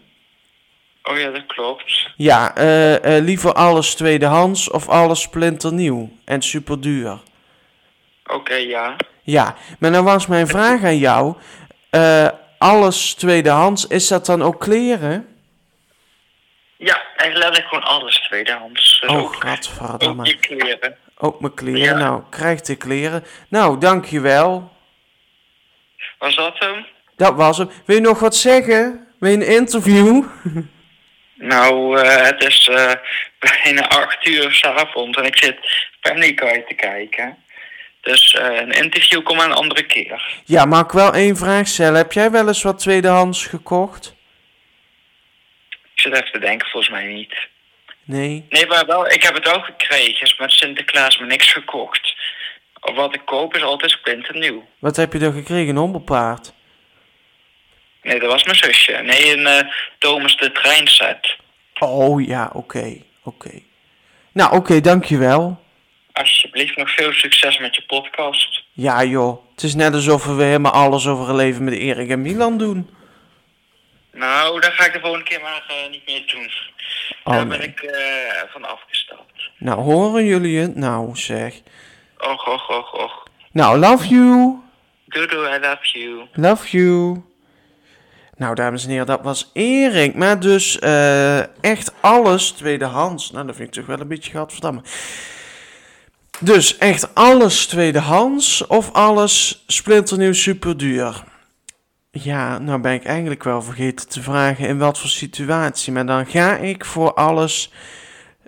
Oh 1.03 1.17
ja, 1.17 1.29
dat 1.31 1.45
klopt. 1.45 2.11
Ja, 2.15 2.57
uh, 2.57 2.91
uh, 2.91 3.23
liever 3.23 3.53
alles 3.53 3.95
tweedehands 3.95 4.69
of 4.69 4.89
alles 4.89 5.21
splinternieuw 5.21 6.09
en 6.25 6.41
superduur. 6.41 7.19
Oké, 8.25 8.55
ja. 8.55 8.95
Ja, 9.23 9.55
maar 9.79 9.91
dan 9.91 10.03
was 10.03 10.27
mijn 10.27 10.47
vraag 10.47 10.83
aan 10.83 10.97
jou. 10.97 11.35
Uh, 11.91 12.27
alles 12.57 13.13
tweedehands, 13.13 13.87
is 13.87 14.07
dat 14.07 14.25
dan 14.25 14.41
ook 14.41 14.59
kleren? 14.59 15.28
Ja, 16.81 17.01
eigenlijk 17.15 17.67
gewoon 17.67 17.83
alles 17.83 18.19
tweedehands. 18.19 18.99
Dus 18.99 19.09
oh, 19.09 19.17
ook, 19.17 19.33
godverdamme. 19.33 20.21
ook 20.21 20.27
je 20.27 20.35
kleren. 20.35 20.97
Ook 21.17 21.39
mijn 21.39 21.53
kleren. 21.53 21.81
Ja. 21.81 21.97
Nou, 21.97 22.23
krijg 22.29 22.61
de 22.61 22.75
kleren. 22.75 23.23
Nou, 23.49 23.79
dankjewel. 23.79 24.71
Was 26.17 26.35
dat 26.35 26.59
hem? 26.59 26.85
Dat 27.15 27.35
was 27.35 27.57
hem. 27.57 27.69
Wil 27.85 27.95
je 27.95 28.01
nog 28.01 28.19
wat 28.19 28.35
zeggen? 28.35 29.07
Wil 29.19 29.29
je 29.29 29.35
een 29.35 29.47
interview? 29.47 30.23
Nou, 31.41 31.99
uh, 31.99 32.21
het 32.21 32.43
is 32.43 32.67
uh, 32.67 32.91
bijna 33.63 33.87
acht 33.87 34.27
uur 34.27 34.51
s'avonds 34.51 35.17
en 35.17 35.25
ik 35.25 35.37
zit 35.37 35.57
Family 36.01 36.31
Guy 36.35 36.63
te 36.67 36.73
kijken. 36.73 37.37
Dus 38.01 38.33
uh, 38.33 38.59
een 38.59 38.71
interview 38.71 39.23
komt 39.23 39.41
een 39.41 39.51
andere 39.51 39.83
keer. 39.83 40.41
Ja, 40.45 40.65
mag 40.65 40.83
ik 40.83 40.91
wel 40.91 41.13
één 41.13 41.37
vraag 41.37 41.67
stellen? 41.67 41.95
Heb 41.95 42.11
jij 42.11 42.31
wel 42.31 42.47
eens 42.47 42.63
wat 42.63 42.79
tweedehands 42.79 43.45
gekocht? 43.45 44.15
Ik 45.99 46.05
zit 46.05 46.13
even 46.13 46.31
te 46.31 46.39
denken, 46.39 46.69
volgens 46.69 46.91
mij 46.91 47.05
niet. 47.05 47.47
Nee? 48.03 48.45
Nee, 48.49 48.67
maar 48.67 48.85
wel, 48.85 49.07
ik 49.07 49.23
heb 49.23 49.33
het 49.33 49.55
ook 49.55 49.65
gekregen. 49.65 50.21
Is 50.21 50.37
met 50.37 50.51
Sinterklaas 50.51 51.17
me 51.17 51.25
niks 51.25 51.51
gekocht. 51.51 52.15
Wat 52.95 53.15
ik 53.15 53.21
koop 53.25 53.55
is 53.55 53.61
altijd 53.61 53.91
splinternieuw. 53.91 54.67
Wat 54.79 54.95
heb 54.95 55.13
je 55.13 55.19
er 55.19 55.31
gekregen? 55.31 55.69
Een 55.69 55.75
hobbelpaard? 55.75 56.53
Nee, 58.01 58.19
dat 58.19 58.31
was 58.31 58.43
mijn 58.43 58.57
zusje. 58.57 58.91
Nee, 58.91 59.37
een 59.37 59.65
uh, 59.65 59.73
Thomas 59.97 60.37
de 60.37 60.51
treinset. 60.51 61.35
Oh 61.79 62.25
ja, 62.25 62.45
oké. 62.45 62.57
Okay, 62.57 63.05
oké. 63.23 63.47
Okay. 63.47 63.63
Nou, 64.31 64.49
oké, 64.49 64.57
okay, 64.57 64.81
dankjewel. 64.81 65.63
Alsjeblieft, 66.11 66.77
nog 66.77 66.89
veel 66.89 67.11
succes 67.13 67.57
met 67.57 67.75
je 67.75 67.83
podcast. 67.87 68.63
Ja 68.71 69.03
joh, 69.03 69.51
het 69.51 69.63
is 69.63 69.75
net 69.75 69.93
alsof 69.93 70.25
we 70.25 70.43
helemaal 70.43 70.71
alles 70.71 71.07
over 71.07 71.29
een 71.29 71.35
leven 71.35 71.63
met 71.63 71.73
Erik 71.73 72.09
en 72.09 72.21
Milan 72.21 72.57
doen. 72.57 72.97
Nou, 74.11 74.59
dan 74.59 74.71
ga 74.71 74.85
ik 74.85 74.93
de 74.93 74.99
volgende 74.99 75.25
keer 75.25 75.41
maar 75.41 75.65
eh, 75.67 75.91
niet 75.91 76.05
meer 76.05 76.27
doen. 76.33 76.51
Oh, 77.23 77.33
Daar 77.33 77.47
ben 77.47 77.61
ik 77.61 77.79
eh, 77.81 78.51
van 78.51 78.65
afgestapt. 78.65 79.49
Nou, 79.57 79.79
horen 79.81 80.25
jullie 80.25 80.59
het? 80.59 80.75
Nou, 80.75 81.15
zeg. 81.15 81.53
Och, 82.17 82.47
och, 82.47 82.69
och, 82.69 82.93
och. 82.93 83.27
Nou, 83.51 83.77
love 83.79 84.07
you. 84.07 84.57
Doei, 85.05 85.27
doei, 85.27 85.55
I 85.55 85.59
love 85.59 85.99
you. 85.99 86.27
Love 86.33 86.69
you. 86.69 87.23
Nou, 88.35 88.55
dames 88.55 88.83
en 88.83 88.89
heren, 88.89 89.05
dat 89.05 89.21
was 89.21 89.49
Erik. 89.53 90.15
Maar 90.15 90.39
dus 90.39 90.79
eh, 90.79 91.63
echt 91.63 91.93
alles 91.99 92.51
tweedehands. 92.51 93.31
Nou, 93.31 93.45
dat 93.45 93.55
vind 93.55 93.67
ik 93.67 93.73
toch 93.73 93.85
wel 93.85 93.99
een 93.99 94.07
beetje 94.07 94.31
gadverdamme. 94.31 94.81
Dus 96.39 96.77
echt 96.77 97.15
alles 97.15 97.65
tweedehands 97.67 98.67
of 98.67 98.91
alles 98.91 99.63
splinternieuw 99.67 100.33
superduur? 100.33 101.23
Ja, 102.11 102.57
nou 102.57 102.81
ben 102.81 102.93
ik 102.93 103.05
eigenlijk 103.05 103.43
wel 103.43 103.61
vergeten 103.61 104.07
te 104.09 104.21
vragen 104.21 104.67
in 104.67 104.77
wat 104.77 104.99
voor 104.99 105.09
situatie. 105.09 105.93
Maar 105.93 106.05
dan 106.05 106.25
ga 106.25 106.57
ik 106.57 106.85
voor 106.85 107.13
alles 107.13 107.71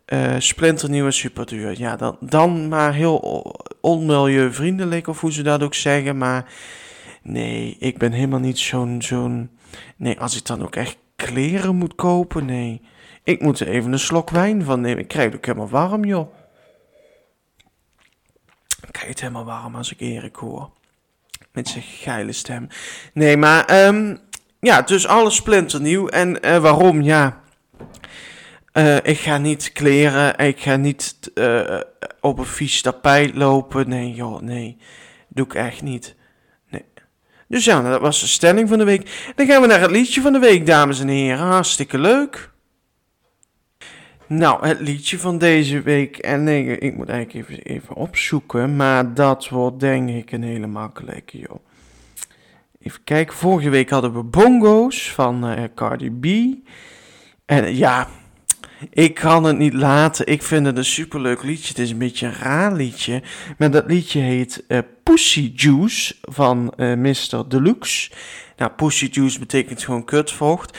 eh 0.05 0.35
splinternieuw 0.37 1.05
en 1.05 1.13
superduur. 1.13 1.79
Ja, 1.79 1.95
dan, 1.95 2.17
dan 2.19 2.67
maar 2.67 2.93
heel 2.93 3.55
onmilieuvriendelijk 3.81 5.07
of 5.07 5.21
hoe 5.21 5.31
ze 5.31 5.43
dat 5.43 5.63
ook 5.63 5.73
zeggen. 5.73 6.17
Maar 6.17 6.53
nee, 7.21 7.75
ik 7.79 7.97
ben 7.97 8.11
helemaal 8.11 8.39
niet 8.39 8.59
zo'n... 8.59 9.01
zo'n 9.01 9.49
nee, 9.97 10.19
als 10.19 10.37
ik 10.37 10.45
dan 10.45 10.63
ook 10.63 10.75
echt 10.75 10.97
kleren 11.15 11.75
moet 11.75 11.95
kopen, 11.95 12.45
nee. 12.45 12.81
Ik 13.23 13.41
moet 13.41 13.59
er 13.59 13.67
even 13.67 13.91
een 13.91 13.99
slok 13.99 14.29
wijn 14.29 14.63
van 14.63 14.81
nemen. 14.81 14.99
Ik 14.99 15.07
krijg 15.07 15.25
het 15.25 15.35
ook 15.35 15.45
helemaal 15.45 15.69
warm, 15.69 16.05
joh. 16.05 16.33
Ik 18.81 18.91
krijg 18.91 19.09
het 19.09 19.19
helemaal 19.21 19.45
warm 19.45 19.75
als 19.75 19.91
ik 19.91 19.99
Erik 19.99 20.35
hoor. 20.35 20.71
Met 21.53 21.67
zijn 21.67 21.83
geile 21.83 22.31
stem. 22.31 22.67
Nee, 23.13 23.37
maar 23.37 23.65
ehm, 23.65 24.15
ja, 24.59 24.81
dus 24.81 25.07
alles 25.07 25.35
splinternieuw. 25.35 26.07
En 26.07 26.41
eh, 26.41 26.57
waarom? 26.57 27.01
Ja, 27.01 27.39
Eh, 28.71 28.95
ik 28.95 29.19
ga 29.19 29.37
niet 29.37 29.71
kleren. 29.71 30.37
Ik 30.37 30.59
ga 30.59 30.75
niet 30.75 31.31
eh, 31.33 31.79
op 32.19 32.37
een 32.39 32.45
vies 32.45 32.81
tapijt 32.81 33.35
lopen. 33.35 33.89
Nee, 33.89 34.13
joh, 34.13 34.41
nee. 34.41 34.77
Doe 35.27 35.45
ik 35.45 35.53
echt 35.53 35.81
niet. 35.81 36.15
Nee. 36.69 36.85
Dus 37.47 37.65
ja, 37.65 37.81
dat 37.81 38.01
was 38.01 38.19
de 38.19 38.27
stelling 38.27 38.69
van 38.69 38.77
de 38.77 38.83
week. 38.83 39.31
Dan 39.35 39.45
gaan 39.47 39.61
we 39.61 39.67
naar 39.67 39.81
het 39.81 39.91
liedje 39.91 40.21
van 40.21 40.33
de 40.33 40.39
week, 40.39 40.65
dames 40.65 40.99
en 40.99 41.07
heren. 41.07 41.45
Hartstikke 41.45 41.97
leuk. 41.97 42.50
Nou, 44.31 44.67
het 44.67 44.79
liedje 44.79 45.19
van 45.19 45.37
deze 45.37 45.81
week. 45.81 46.17
En 46.17 46.43
nee, 46.43 46.77
ik 46.77 46.95
moet 46.95 47.09
eigenlijk 47.09 47.49
even, 47.49 47.63
even 47.63 47.95
opzoeken. 47.95 48.75
Maar 48.75 49.13
dat 49.13 49.49
wordt 49.49 49.79
denk 49.79 50.09
ik 50.09 50.31
een 50.31 50.43
hele 50.43 50.67
makkelijke, 50.67 51.37
joh. 51.37 51.59
Even 52.81 53.03
kijken. 53.03 53.35
Vorige 53.35 53.69
week 53.69 53.89
hadden 53.89 54.13
we 54.13 54.23
Bongo's 54.23 55.11
van 55.11 55.47
eh, 55.47 55.63
Cardi 55.75 56.09
B. 56.09 56.25
En 57.45 57.75
ja, 57.75 58.07
ik 58.89 59.13
kan 59.13 59.43
het 59.43 59.57
niet 59.57 59.73
laten. 59.73 60.27
Ik 60.27 60.43
vind 60.43 60.65
het 60.65 60.77
een 60.77 60.85
superleuk 60.85 61.43
liedje. 61.43 61.67
Het 61.67 61.79
is 61.79 61.91
een 61.91 61.97
beetje 61.97 62.27
een 62.27 62.33
raar 62.33 62.73
liedje. 62.73 63.21
Maar 63.57 63.71
dat 63.71 63.85
liedje 63.87 64.19
heet 64.19 64.63
eh, 64.67 64.79
Pussy 65.03 65.51
Juice 65.55 66.15
van 66.21 66.73
eh 66.77 66.93
Mr. 66.93 67.47
Deluxe. 67.47 68.11
Nou, 68.57 68.71
Pussy 68.71 69.07
Juice 69.11 69.39
betekent 69.39 69.83
gewoon 69.83 70.05
kutvocht. 70.05 70.77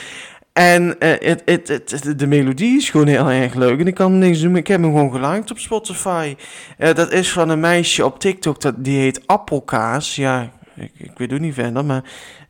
En 0.53 0.97
het, 0.99 1.43
het, 1.45 1.69
het, 1.69 2.19
de 2.19 2.27
melodie 2.27 2.77
is 2.77 2.91
gewoon 2.91 3.07
heel 3.07 3.31
erg 3.31 3.55
leuk. 3.55 3.81
En 3.81 3.87
ik 3.87 3.95
kan 3.95 4.19
niks 4.19 4.41
doen. 4.41 4.57
Ik 4.57 4.67
heb 4.67 4.81
hem 4.81 4.91
gewoon 4.91 5.13
geliked 5.13 5.51
op 5.51 5.59
Spotify. 5.59 6.37
Eh, 6.79 6.95
dat 6.95 7.13
is 7.13 7.33
van 7.33 7.49
een 7.49 7.61
meisje 7.61 8.05
op 8.05 8.19
TikTok. 8.19 8.61
Dat, 8.61 8.85
die 8.85 8.99
heet 8.99 9.27
Appelkaas. 9.27 10.17
Ja, 10.17 10.51
ik, 10.75 10.93
ik 10.97 11.19
weet 11.19 11.33
ook 11.33 11.39
niet 11.39 11.55
verder. 11.55 11.85
Maar 11.85 12.03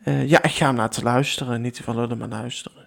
eh, 0.05 0.29
ja, 0.29 0.43
ik 0.43 0.51
ga 0.51 0.67
hem 0.67 0.77
laten 0.77 1.03
luisteren. 1.03 1.61
Niet 1.61 1.75
te 1.75 1.95
lullen, 1.95 2.19
maar 2.19 2.29
luisteren. 2.29 2.82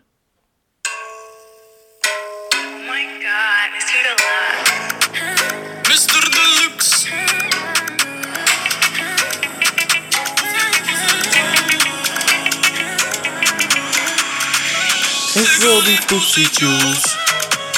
Ik 15.35 15.55
wil 15.59 15.83
die 15.83 15.99
pussy 16.05 16.47
juice. 16.51 17.07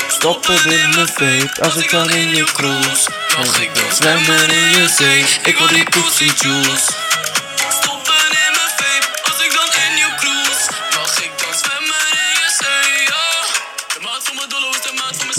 Stop 0.08 0.47
het 0.47 0.66
in 0.66 0.89
mijn 0.89 1.08
vape. 1.08 1.62
Als 1.62 1.76
ik 1.76 1.91
dan 1.91 2.10
in 2.10 2.30
je 2.36 2.43
cruise. 2.43 3.10
Mag 3.38 3.62
ik 3.62 3.76
dan 3.76 3.95
Zwemmen 3.95 4.49
in 4.49 4.70
je 4.70 4.88
zee. 4.97 5.26
Ik 5.43 5.58
wil 5.58 5.68
die 5.68 5.84
pussy 5.84 6.32
juice. 6.36 7.07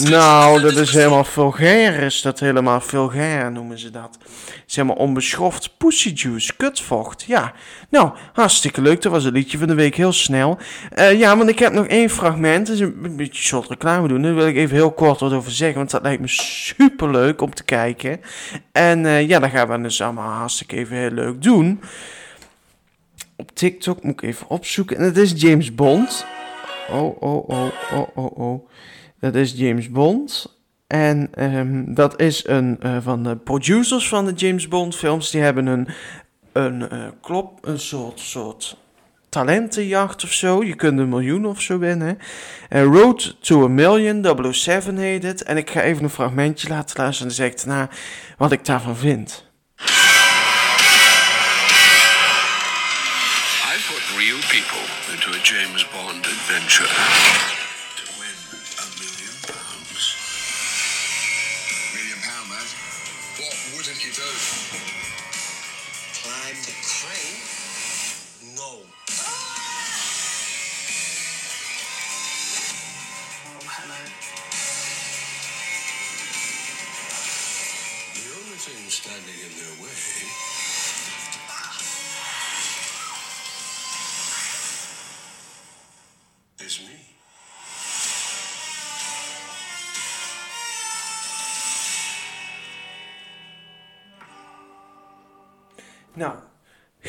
Nou, 0.02 0.60
dat 0.60 0.76
is 0.76 0.92
helemaal 0.92 1.24
vulgair. 1.24 2.02
Is 2.02 2.22
dat 2.22 2.40
helemaal 2.40 2.80
vulgair 2.80 3.52
noemen 3.52 3.78
ze 3.78 3.90
dat. 3.90 4.18
Is 4.66 4.76
helemaal 4.76 4.96
onbeschoft. 4.96 5.76
Pussy 5.76 6.12
juice, 6.14 6.56
kutvocht. 6.56 7.22
Ja, 7.22 7.52
nou, 7.90 8.10
hartstikke 8.32 8.80
leuk. 8.80 9.02
Dat 9.02 9.12
was 9.12 9.24
het 9.24 9.34
liedje 9.34 9.58
van 9.58 9.66
de 9.66 9.74
week 9.74 9.94
heel 9.94 10.12
snel. 10.12 10.58
Eh, 10.90 11.18
ja, 11.18 11.36
want 11.36 11.48
ik 11.48 11.58
heb 11.58 11.72
nog 11.72 11.86
één 11.86 12.10
fragment. 12.10 12.68
Is 12.68 12.80
een, 12.80 13.16
beetje 13.16 13.40
een 13.40 13.46
soort 13.46 13.68
reclame 13.68 14.08
doen. 14.08 14.22
Daar 14.22 14.34
wil 14.34 14.46
ik 14.46 14.56
even 14.56 14.76
heel 14.76 14.92
kort 14.92 15.20
wat 15.20 15.32
over 15.32 15.52
zeggen. 15.52 15.78
Want 15.78 15.90
dat 15.90 16.02
lijkt 16.02 16.20
me 16.20 16.28
super 16.28 17.10
leuk 17.10 17.40
om 17.40 17.54
te 17.54 17.64
kijken. 17.64 18.20
En 18.72 19.06
eh, 19.06 19.28
ja, 19.28 19.38
dat 19.38 19.50
gaan 19.50 19.68
we 19.68 19.80
dus 19.80 20.02
allemaal 20.02 20.30
hartstikke 20.30 20.76
even 20.76 20.96
heel 20.96 21.10
leuk 21.10 21.42
doen. 21.42 21.80
Op 23.36 23.50
TikTok 23.54 24.02
moet 24.02 24.22
ik 24.22 24.28
even 24.28 24.48
opzoeken. 24.48 24.96
En 24.96 25.04
het 25.04 25.16
is 25.16 25.32
James 25.36 25.74
Bond. 25.74 26.26
Oh, 26.90 27.22
oh, 27.22 27.48
oh, 27.48 27.70
oh, 27.92 28.08
oh, 28.14 28.38
oh. 28.38 28.68
Dat 29.20 29.34
is 29.34 29.52
James 29.52 29.90
Bond. 29.90 30.56
En 30.86 31.28
ehm, 31.34 31.94
dat 31.94 32.20
is 32.20 32.46
een 32.46 32.76
eh, 32.80 32.96
van 33.00 33.22
de 33.22 33.36
producers 33.36 34.08
van 34.08 34.24
de 34.24 34.32
James 34.32 34.68
Bond 34.68 34.96
films. 34.96 35.30
Die 35.30 35.40
hebben 35.40 35.66
een, 35.66 35.88
een 36.52 36.88
eh, 36.88 37.06
klop, 37.20 37.66
een 37.66 37.78
soort, 37.78 38.20
soort 38.20 38.76
talentenjacht 39.28 40.24
of 40.24 40.32
zo. 40.32 40.64
Je 40.64 40.74
kunt 40.74 40.98
een 40.98 41.08
miljoen 41.08 41.46
of 41.46 41.60
zo 41.60 41.78
winnen. 41.78 42.18
Eh, 42.68 42.82
Road 42.82 43.36
to 43.40 43.64
a 43.64 43.68
Million, 43.68 44.52
007 44.52 44.96
heet 44.96 45.22
het. 45.22 45.42
En 45.42 45.56
ik 45.56 45.70
ga 45.70 45.82
even 45.82 46.04
een 46.04 46.10
fragmentje 46.10 46.68
laten 46.68 46.96
luisteren 47.00 47.30
en 47.30 47.36
dan 47.36 47.46
zeg 47.46 47.82
ik 47.82 47.88
wat 48.36 48.52
ik 48.52 48.64
daarvan 48.64 48.96
vind. 48.96 49.46
I 49.80 49.84
put 53.88 54.02
real 54.16 54.38
people 54.48 54.86
into 55.12 55.30
a 55.30 55.40
James 55.42 55.86
Bond 55.90 56.26
adventure. 56.26 57.37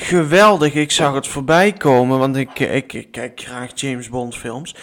Geweldig. 0.10 0.74
Ik 0.74 0.92
zag 0.92 1.14
het 1.14 1.28
voorbij 1.28 1.74
komen, 1.74 2.20
want 2.20 2.36
ik, 2.36 2.60
ik, 2.60 2.94
ik 2.94 3.12
kijk 3.12 3.42
graag 3.46 3.72
James 3.76 4.10
Bond 4.10 4.36
films. 4.36 4.76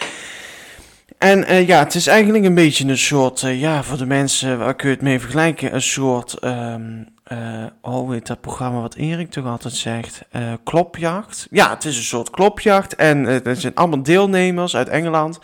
En 1.17 1.43
eh, 1.43 1.67
ja, 1.67 1.79
het 1.79 1.95
is 1.95 2.07
eigenlijk 2.07 2.45
een 2.45 2.55
beetje 2.55 2.87
een 2.87 2.97
soort, 2.97 3.43
eh, 3.43 3.59
ja, 3.59 3.83
voor 3.83 3.97
de 3.97 4.05
mensen, 4.05 4.59
waar 4.59 4.75
kun 4.75 4.89
je 4.89 4.95
het 4.95 5.03
mee 5.03 5.19
vergelijken, 5.19 5.73
een 5.73 5.81
soort, 5.81 6.33
ehm 6.33 6.83
eh, 7.23 7.37
oh, 7.81 8.11
dat 8.23 8.41
programma 8.41 8.81
wat 8.81 8.95
Erik 8.95 9.29
toch 9.29 9.45
altijd 9.45 9.73
zegt? 9.73 10.21
Klopjacht. 10.63 11.47
Ja, 11.51 11.69
het 11.69 11.85
is 11.85 11.97
een 11.97 12.03
soort 12.03 12.29
klopjacht 12.29 12.95
en 12.95 13.25
er 13.45 13.55
zijn 13.55 13.75
allemaal 13.75 14.03
deelnemers 14.03 14.75
uit 14.75 14.89
Engeland. 14.89 15.39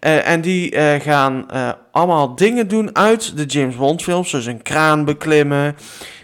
En 0.00 0.40
die 0.40 0.76
gaan 1.00 1.46
allemaal 1.92 2.34
dingen 2.34 2.68
doen 2.68 2.96
uit 2.96 3.36
de 3.36 3.44
James 3.44 3.76
Bond 3.76 4.02
films, 4.02 4.30
dus 4.30 4.46
een 4.46 4.62
kraan 4.62 5.04
beklimmen, 5.04 5.76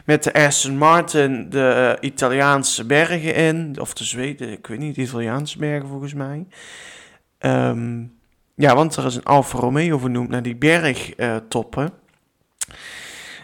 met 0.08 0.22
de 0.22 0.32
Aston 0.32 0.76
Martin 0.76 1.46
de 1.50 1.96
eh, 2.00 2.08
Italiaanse 2.08 2.84
bergen 2.84 3.34
in, 3.34 3.76
of 3.80 3.92
de 3.92 4.04
Zweden, 4.04 4.52
ik 4.52 4.66
weet 4.66 4.78
niet, 4.78 4.94
de 4.94 5.02
Italiaanse 5.02 5.58
bergen 5.58 5.88
volgens 5.88 6.14
mij. 6.14 6.46
Ehm, 7.38 8.02
ja, 8.54 8.74
want 8.74 8.96
er 8.96 9.06
is 9.06 9.14
een 9.14 9.24
Alfa 9.24 9.58
Romeo 9.58 9.98
vernoemd 9.98 10.28
naar 10.28 10.42
die 10.42 10.56
bergtoppen. 10.56 11.90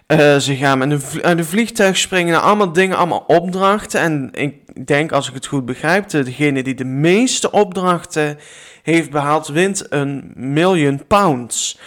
Eh, 0.07 0.37
ze 0.37 0.57
gaan 0.57 0.79
met 0.79 0.91
een, 1.23 1.45
vliegtuig 1.45 1.97
springen, 1.97 2.33
nou, 2.33 2.45
allemaal 2.45 2.73
dingen, 2.73 2.97
allemaal 2.97 3.25
opdrachten. 3.27 4.01
En 4.01 4.29
ik 4.33 4.87
denk, 4.87 5.13
als 5.13 5.29
ik 5.29 5.35
het 5.35 5.47
goed 5.47 5.65
begrijp, 5.65 6.09
de- 6.09 6.23
degene 6.23 6.63
die 6.63 6.75
de 6.75 6.85
meeste 6.85 7.51
opdrachten 7.51 8.39
heeft 8.83 9.11
behaald, 9.11 9.49
wint 9.49 9.87
een 9.93 10.33
miljoen 10.35 11.07
pounds. 11.07 11.79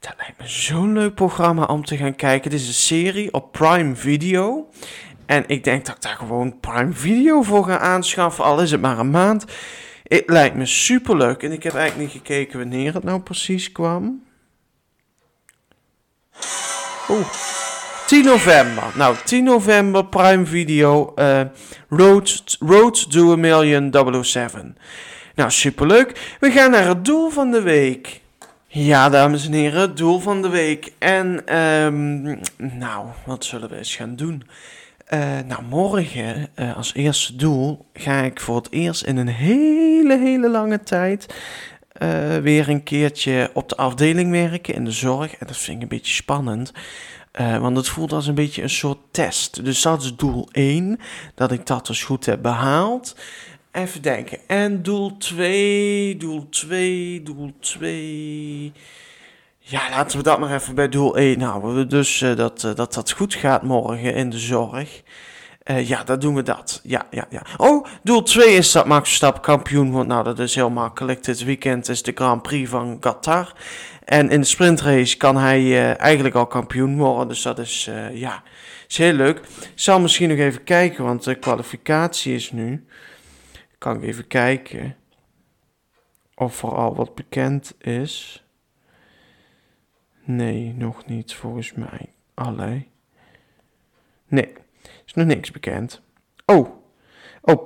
Dat 0.00 0.14
lijkt 0.16 0.40
me 0.40 0.48
zo'n 0.48 0.92
leuk 0.92 1.14
programma 1.14 1.64
om 1.64 1.84
te 1.84 1.96
gaan 1.96 2.16
kijken. 2.16 2.50
Het 2.50 2.60
is 2.60 2.66
een 2.66 2.74
serie 2.74 3.32
op 3.32 3.52
Prime 3.52 3.96
Video. 3.96 4.68
En 5.26 5.44
ik 5.46 5.64
denk 5.64 5.86
dat 5.86 5.96
ik 5.96 6.02
daar 6.02 6.16
gewoon 6.16 6.60
Prime 6.60 6.92
Video 6.92 7.42
voor 7.42 7.64
ga 7.64 7.78
aanschaffen, 7.78 8.44
al 8.44 8.60
is 8.62 8.70
het 8.70 8.80
maar 8.80 8.98
een 8.98 9.10
maand. 9.10 9.44
Het 10.02 10.22
lijkt 10.26 10.56
me 10.56 10.66
super 10.66 11.16
leuk. 11.16 11.42
En 11.42 11.52
ik 11.52 11.62
heb 11.62 11.74
eigenlijk 11.74 12.12
niet 12.12 12.22
gekeken 12.22 12.58
wanneer 12.58 12.94
het 12.94 13.04
nou 13.04 13.20
precies 13.20 13.72
kwam. 13.72 14.22
Oeh. 17.08 17.26
10 18.06 18.24
november. 18.24 18.84
Nou, 18.94 19.16
10 19.24 19.44
november 19.44 20.06
Prime 20.06 20.46
Video. 20.46 21.12
eh, 21.14 21.40
Road, 21.88 22.56
Road 22.60 23.10
to 23.10 23.32
a 23.32 23.36
Million 23.36 24.24
007. 24.24 24.76
Nou, 25.34 25.50
superleuk. 25.50 26.36
We 26.40 26.50
gaan 26.50 26.70
naar 26.70 26.86
het 26.86 27.04
doel 27.04 27.30
van 27.30 27.50
de 27.50 27.62
week. 27.62 28.20
Ja, 28.78 29.08
dames 29.08 29.46
en 29.46 29.52
heren, 29.52 29.94
doel 29.94 30.18
van 30.18 30.42
de 30.42 30.48
week. 30.48 30.92
En, 30.98 31.46
ehm, 31.46 32.22
nou, 32.78 33.06
wat 33.24 33.44
zullen 33.44 33.68
we 33.68 33.76
eens 33.76 33.96
gaan 33.96 34.16
doen? 34.16 34.42
Eh, 35.06 35.38
nou, 35.46 35.62
morgen 35.62 36.48
eh, 36.54 36.76
als 36.76 36.94
eerste 36.94 37.36
doel 37.36 37.86
ga 37.92 38.20
ik 38.22 38.40
voor 38.40 38.56
het 38.56 38.72
eerst 38.72 39.02
in 39.02 39.16
een 39.16 39.28
hele, 39.28 40.18
hele 40.18 40.50
lange 40.50 40.82
tijd 40.82 41.34
eh, 41.92 42.36
weer 42.36 42.68
een 42.68 42.82
keertje 42.82 43.50
op 43.54 43.68
de 43.68 43.76
afdeling 43.76 44.30
werken 44.30 44.74
in 44.74 44.84
de 44.84 44.90
zorg. 44.90 45.36
En 45.36 45.46
dat 45.46 45.56
vind 45.56 45.76
ik 45.76 45.82
een 45.82 45.88
beetje 45.88 46.14
spannend. 46.14 46.72
want 47.60 47.76
het 47.76 47.88
voelt 47.88 48.12
als 48.12 48.26
een 48.26 48.34
beetje 48.34 48.62
een 48.62 48.70
soort 48.70 48.98
test. 49.10 49.64
Dus 49.64 49.82
dat 49.82 50.02
is 50.02 50.16
doel 50.16 50.48
1, 50.52 50.98
dat 51.34 51.52
ik 51.52 51.66
dat 51.66 51.86
dus 51.86 52.04
goed 52.04 52.26
heb 52.26 52.42
behaald. 52.42 53.14
Even 53.72 54.02
denken. 54.02 54.38
En 54.46 54.82
doel 54.82 55.16
2, 55.16 56.16
doel 56.16 56.48
2, 56.48 57.22
doel 57.22 57.52
2. 57.60 58.72
Ja, 59.58 59.90
laten 59.90 60.18
we 60.18 60.24
dat 60.24 60.38
maar 60.38 60.54
even 60.54 60.74
bij 60.74 60.88
doel 60.88 61.16
1 61.16 61.40
houden. 61.40 61.88
Dus 61.88 62.20
eh, 62.22 62.36
dat, 62.36 62.64
eh, 62.64 62.74
dat 62.74 62.94
dat 62.94 63.10
goed 63.12 63.34
gaat 63.34 63.62
morgen 63.62 64.14
in 64.14 64.30
de 64.30 64.38
zorg. 64.38 65.02
Eh, 65.62 65.88
ja, 65.88 66.04
dat 66.04 66.20
doen 66.20 66.34
we 66.34 66.42
dat. 66.42 66.80
Ja, 66.82 67.06
ja, 67.10 67.26
ja. 67.30 67.42
Oh, 67.56 67.86
doel 68.02 68.22
2 68.22 68.54
is 68.54 68.72
dat 68.72 68.86
Max 68.86 69.08
Verstappen 69.08 69.42
kampioen 69.42 69.90
wordt. 69.90 70.08
Nou, 70.08 70.24
dat 70.24 70.38
is 70.38 70.54
heel 70.54 70.70
makkelijk. 70.70 71.24
Dit 71.24 71.44
weekend 71.44 71.88
is 71.88 72.02
de 72.02 72.12
Grand 72.14 72.42
Prix 72.42 72.70
van 72.70 72.98
Qatar. 72.98 73.52
En 74.08 74.30
in 74.30 74.40
de 74.40 74.46
sprintrace 74.46 75.16
kan 75.16 75.36
hij 75.36 75.96
eigenlijk 75.96 76.34
al 76.34 76.46
kampioen 76.46 76.96
worden. 76.96 77.28
Dus 77.28 77.42
dat 77.42 77.58
is, 77.58 77.86
eh, 77.90 78.16
ja, 78.16 78.42
is 78.88 78.96
heel 78.96 79.12
leuk. 79.12 79.38
Ik 79.38 79.70
zal 79.74 80.00
misschien 80.00 80.28
nog 80.28 80.38
even 80.38 80.64
kijken, 80.64 81.04
want 81.04 81.24
de 81.24 81.34
kwalificatie 81.34 82.34
is 82.34 82.50
nu. 82.52 82.86
Kan 83.78 83.96
ik 83.96 84.02
even 84.02 84.26
kijken 84.26 84.96
of 86.34 86.62
er 86.62 86.74
al 86.74 86.94
wat 86.94 87.14
bekend 87.14 87.74
is. 87.78 88.44
Nee, 90.24 90.74
nog 90.74 91.06
niet 91.06 91.34
volgens 91.34 91.72
mij. 91.72 92.12
Allee. 92.34 92.88
Nee, 94.28 94.52
is 95.06 95.14
nog 95.14 95.26
niks 95.26 95.50
bekend. 95.50 96.02
Oh. 96.44 96.76
Oh, 97.42 97.64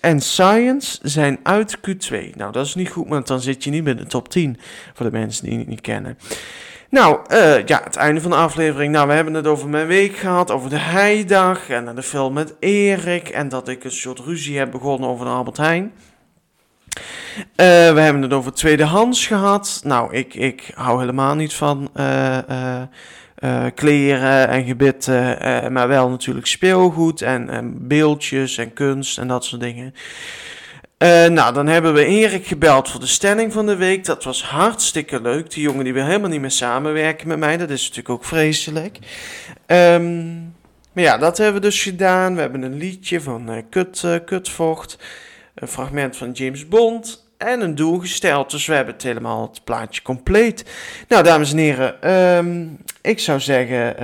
en 0.00 0.20
Science 0.20 0.98
zijn 1.02 1.38
uit 1.42 1.78
Q2. 1.78 2.30
Nou, 2.34 2.52
dat 2.52 2.66
is 2.66 2.74
niet 2.74 2.88
goed, 2.88 3.08
want 3.08 3.26
dan 3.26 3.40
zit 3.40 3.64
je 3.64 3.70
niet 3.70 3.84
bij 3.84 3.94
de 3.94 4.06
top 4.06 4.28
10. 4.28 4.58
Voor 4.94 5.06
de 5.06 5.12
mensen 5.12 5.44
die 5.44 5.58
het 5.58 5.66
niet 5.66 5.80
kennen. 5.80 6.18
Nou, 6.94 7.18
eh, 7.28 7.66
ja, 7.66 7.80
het 7.84 7.96
einde 7.96 8.20
van 8.20 8.30
de 8.30 8.36
aflevering. 8.36 8.92
Nou, 8.92 9.08
we 9.08 9.12
hebben 9.12 9.34
het 9.34 9.46
over 9.46 9.68
mijn 9.68 9.86
week 9.86 10.16
gehad, 10.16 10.50
over 10.50 10.70
de 10.70 10.78
heidag 10.78 11.68
en 11.68 11.94
de 11.94 12.02
film 12.02 12.32
met 12.32 12.54
Erik. 12.60 13.28
En 13.28 13.48
dat 13.48 13.68
ik 13.68 13.84
een 13.84 13.92
soort 13.92 14.18
ruzie 14.18 14.58
heb 14.58 14.70
begonnen 14.70 15.08
over 15.08 15.24
de 15.24 15.30
Albert 15.30 15.56
Heijn. 15.56 15.92
Eh, 17.56 17.66
we 17.66 18.00
hebben 18.00 18.22
het 18.22 18.32
over 18.32 18.52
tweedehands 18.52 19.26
gehad. 19.26 19.80
Nou, 19.84 20.14
ik, 20.14 20.34
ik 20.34 20.70
hou 20.74 21.00
helemaal 21.00 21.34
niet 21.34 21.54
van 21.54 21.90
eh, 21.94 22.82
kleren 23.74 24.48
en 24.48 24.64
gebitten, 24.64 25.38
maar 25.72 25.88
wel 25.88 26.08
natuurlijk 26.08 26.46
speelgoed 26.46 27.22
en, 27.22 27.50
en 27.50 27.88
beeldjes 27.88 28.58
en 28.58 28.72
kunst 28.72 29.18
en 29.18 29.28
dat 29.28 29.44
soort 29.44 29.60
dingen. 29.60 29.94
Eh, 31.04 31.26
nou, 31.26 31.54
dan 31.54 31.66
hebben 31.66 31.94
we 31.94 32.04
Erik 32.04 32.46
gebeld 32.46 32.90
voor 32.90 33.00
de 33.00 33.06
stelling 33.06 33.52
van 33.52 33.66
de 33.66 33.76
week. 33.76 34.04
Dat 34.04 34.24
was 34.24 34.44
hartstikke 34.44 35.20
leuk. 35.20 35.50
Die 35.50 35.62
jongen 35.62 35.84
die 35.84 35.92
wil 35.92 36.04
helemaal 36.04 36.30
niet 36.30 36.40
meer 36.40 36.50
samenwerken 36.50 37.28
met 37.28 37.38
mij. 37.38 37.56
Dat 37.56 37.70
is 37.70 37.82
natuurlijk 37.82 38.08
ook 38.08 38.24
vreselijk. 38.24 38.98
Ehm, 39.66 40.34
maar 40.92 41.04
ja, 41.04 41.18
dat 41.18 41.36
hebben 41.36 41.60
we 41.60 41.68
dus 41.68 41.82
gedaan. 41.82 42.34
We 42.34 42.40
hebben 42.40 42.62
een 42.62 42.76
liedje 42.76 43.20
van 43.20 43.50
eh, 43.50 43.62
Kut, 43.70 44.04
eh, 44.04 44.14
Kutvocht. 44.24 44.98
Een 45.54 45.68
fragment 45.68 46.16
van 46.16 46.30
James 46.32 46.68
Bond. 46.68 47.32
En 47.38 47.60
een 47.60 47.74
doel 47.74 47.98
gesteld. 47.98 48.50
Dus 48.50 48.66
we 48.66 48.74
hebben 48.74 48.94
het 48.94 49.02
helemaal 49.02 49.42
het 49.42 49.64
plaatje 49.64 50.02
compleet. 50.02 50.64
Nou, 51.08 51.22
dames 51.22 51.52
en 51.52 51.58
heren. 51.58 52.02
ehm, 52.02 52.66
ik 53.02 53.18
zou 53.18 53.40
zeggen... 53.40 53.96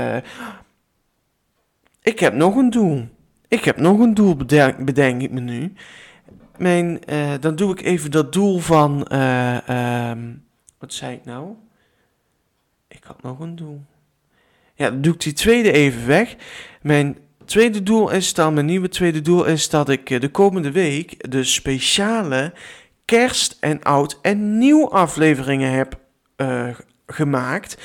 ik 2.02 2.20
heb 2.20 2.34
nog 2.34 2.56
een 2.56 2.70
doel. 2.70 3.08
Ik 3.48 3.64
heb 3.64 3.76
nog 3.76 3.98
een 3.98 4.14
doel, 4.14 4.36
bedenk, 4.36 4.84
bedenk 4.84 5.22
ik 5.22 5.30
me 5.30 5.40
nu. 5.40 5.72
Mijn, 6.60 7.04
eh, 7.04 7.32
dan 7.40 7.56
doe 7.56 7.72
ik 7.72 7.82
even 7.82 8.10
dat 8.10 8.32
doel 8.32 8.58
van... 8.58 9.06
eh, 9.06 9.68
ehm, 9.68 10.20
wat 10.78 10.92
zei 10.92 11.14
ik 11.14 11.24
nou? 11.24 11.48
Ik 12.88 13.04
had 13.04 13.22
nog 13.22 13.40
een 13.40 13.56
doel. 13.56 13.80
Ja, 14.74 14.90
dan 14.90 15.00
doe 15.00 15.14
ik 15.14 15.20
die 15.20 15.32
tweede 15.32 15.72
even 15.72 16.06
weg. 16.06 16.36
Mijn 16.82 17.18
tweede 17.44 17.82
doel 17.82 18.10
is 18.10 18.34
dan, 18.34 18.54
mijn 18.54 18.66
nieuwe 18.66 18.88
tweede 18.88 19.20
doel 19.20 19.44
is 19.44 19.68
dat 19.68 19.88
ik 19.88 20.10
eh, 20.10 20.20
de 20.20 20.28
komende 20.28 20.70
week 20.70 21.30
de 21.30 21.44
speciale 21.44 22.52
kerst 23.04 23.56
en 23.60 23.82
oud 23.82 24.18
en 24.22 24.58
nieuw 24.58 24.90
afleveringen 24.90 25.72
heb 25.72 25.98
gemaakt. 27.06 27.76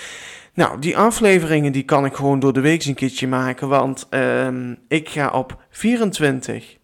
Nou, 0.53 0.79
die 0.79 0.97
afleveringen 0.97 1.71
die 1.71 1.83
kan 1.83 2.05
ik 2.05 2.13
gewoon 2.13 2.39
door 2.39 2.53
de 2.53 2.61
week 2.61 2.85
een 2.85 2.93
keertje 2.93 3.27
maken, 3.27 3.67
want 3.67 4.07
ehm, 4.09 4.75
ik 4.87 5.09
ga 5.09 5.29
op 5.29 5.63
24, 5.69 6.74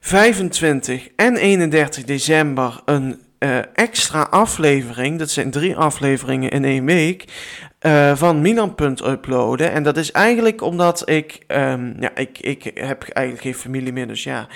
25 0.00 1.08
en 1.16 1.36
31 1.36 2.04
december 2.04 2.80
een 2.84 3.20
eh, 3.38 3.58
extra 3.74 4.22
aflevering, 4.22 5.18
dat 5.18 5.30
zijn 5.30 5.50
drie 5.50 5.76
afleveringen 5.76 6.50
in 6.50 6.64
één 6.64 6.84
week, 6.84 7.24
eh, 7.78 8.16
van 8.16 8.40
Milan.uploaden. 8.40 9.12
uploaden. 9.12 9.72
En 9.72 9.82
dat 9.82 9.96
is 9.96 10.12
eigenlijk 10.12 10.62
omdat 10.62 11.08
ik, 11.08 11.38
ehm, 11.46 11.92
ja, 12.00 12.10
ik, 12.14 12.38
ik 12.38 12.70
heb 12.74 13.02
eigenlijk 13.02 13.44
geen 13.44 13.54
familie 13.54 13.92
meer, 13.92 14.06
dus 14.06 14.24
ja. 14.24 14.46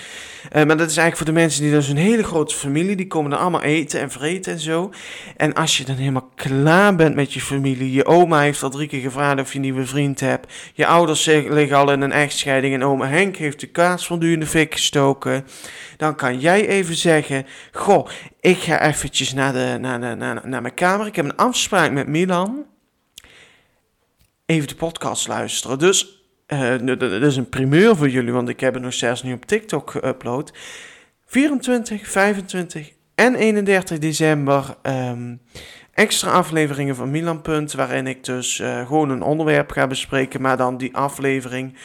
Eh, 0.50 0.64
maar 0.64 0.76
dat 0.76 0.90
is 0.90 0.96
eigenlijk 0.96 1.16
voor 1.16 1.26
de 1.26 1.40
mensen 1.40 1.62
die 1.62 1.70
dus 1.70 1.88
een 1.88 1.96
hele 1.96 2.24
grote 2.24 2.54
familie, 2.54 2.96
die 2.96 3.06
komen 3.06 3.30
dan 3.30 3.40
allemaal 3.40 3.62
eten 3.62 4.00
en 4.00 4.10
vreten 4.10 4.52
en 4.52 4.60
zo. 4.60 4.90
En 5.36 5.54
als 5.54 5.78
je 5.78 5.84
dan 5.84 5.96
helemaal 5.96 6.30
klaar 6.34 6.94
bent 6.94 7.14
met 7.14 7.32
je 7.32 7.40
familie, 7.40 7.92
je 7.92 8.06
oma 8.06 8.40
heeft 8.40 8.62
al 8.62 8.70
drie 8.70 8.88
keer 8.88 9.00
gevraagd 9.00 9.40
of 9.40 9.50
je 9.50 9.54
een 9.54 9.64
nieuwe 9.64 9.86
vriend 9.86 10.20
hebt, 10.20 10.52
je 10.74 10.86
ouders 10.86 11.24
liggen 11.26 11.76
al 11.76 11.92
in 11.92 12.00
een 12.00 12.12
echtscheiding 12.12 12.74
en 12.74 12.84
oma 12.84 13.06
Henk 13.06 13.36
heeft 13.36 13.60
de 13.60 13.66
kaas 13.66 14.06
van 14.06 14.22
in 14.22 14.40
de 14.40 14.46
fik 14.46 14.72
gestoken, 14.72 15.44
dan 15.96 16.14
kan 16.14 16.40
jij 16.40 16.68
even 16.68 16.94
zeggen, 16.94 17.46
goh, 17.72 18.08
ik 18.40 18.58
ga 18.58 18.80
eventjes 18.82 19.32
naar, 19.32 19.52
de, 19.52 19.76
naar, 19.80 20.00
de, 20.00 20.14
naar, 20.14 20.40
naar 20.44 20.62
mijn 20.62 20.74
kamer, 20.74 21.06
ik 21.06 21.16
heb 21.16 21.24
een 21.24 21.36
afspraak 21.36 21.90
met 21.90 22.06
Milan 22.06 22.70
even 24.46 24.68
de 24.68 24.74
podcast 24.74 25.28
luisteren. 25.28 25.78
Dus 25.78 26.26
nu, 26.80 26.96
dat 26.96 27.22
is 27.22 27.36
een 27.36 27.48
primeur 27.48 27.96
voor 27.96 28.08
jullie, 28.08 28.32
want 28.32 28.48
ik 28.48 28.60
heb 28.60 28.74
het 28.74 28.82
nog 28.82 28.94
zelfs 28.94 29.22
nu 29.22 29.32
op 29.32 29.44
TikTok 29.44 29.94
geüpload. 29.96 30.56
24, 31.26 32.08
25 32.08 32.92
en 33.14 33.34
31 33.34 33.98
december 33.98 34.76
ehm, 34.82 35.34
extra 35.94 36.30
afleveringen 36.30 36.96
van 36.96 37.10
Milan 37.10 37.42
Punt, 37.42 37.72
waarin 37.72 38.06
ik 38.06 38.24
dus 38.24 38.58
eh, 38.58 38.86
gewoon 38.86 39.10
een 39.10 39.22
onderwerp 39.22 39.70
ga 39.70 39.86
bespreken, 39.86 40.40
maar 40.40 40.56
dan 40.56 40.76
die 40.76 40.96
aflevering 40.96 41.76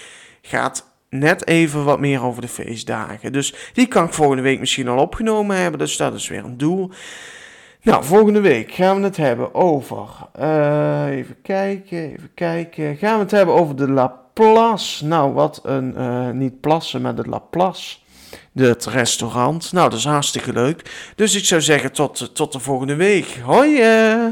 gaat 0.41 0.95
net 1.09 1.47
even 1.47 1.83
wat 1.83 1.99
meer 1.99 2.23
over 2.23 2.41
de 2.41 2.47
feestdagen. 2.47 3.33
Dus 3.33 3.53
die 3.73 3.87
kan 3.87 4.05
ik 4.05 4.13
volgende 4.13 4.41
week 4.41 4.59
misschien 4.59 4.87
al 4.87 5.01
opgenomen 5.01 5.57
hebben, 5.57 5.79
dus 5.79 5.97
dat 5.97 6.13
is 6.13 6.27
weer 6.27 6.43
een 6.43 6.57
doel. 6.57 6.91
Nou, 7.87 8.03
volgende 8.03 8.39
week 8.39 8.71
gaan 8.71 8.97
we 8.97 9.03
het 9.03 9.17
hebben 9.17 9.53
over. 9.55 10.07
eh, 10.33 11.05
even 11.09 11.35
kijken, 11.41 11.97
even 12.11 12.29
kijken. 12.33 12.95
Gaan 12.97 13.13
we 13.15 13.21
het 13.21 13.31
hebben 13.31 13.55
over 13.55 13.75
de 13.75 13.89
Laplace. 13.89 15.05
Nou, 15.05 15.33
wat 15.33 15.59
een. 15.63 15.95
eh, 15.95 16.29
niet 16.29 16.61
plassen, 16.61 17.01
maar 17.01 17.15
de 17.15 17.27
Laplace. 17.29 17.97
Het 18.53 18.85
restaurant. 18.85 19.71
Nou, 19.71 19.89
dat 19.89 19.99
is 19.99 20.05
hartstikke 20.05 20.53
leuk. 20.53 21.11
Dus 21.15 21.35
ik 21.35 21.45
zou 21.45 21.61
zeggen 21.61 21.91
tot, 21.91 22.35
tot 22.35 22.51
de 22.51 22.59
volgende 22.59 22.95
week. 22.95 23.39
Hoi! 23.43 23.79
eh. 23.81 24.25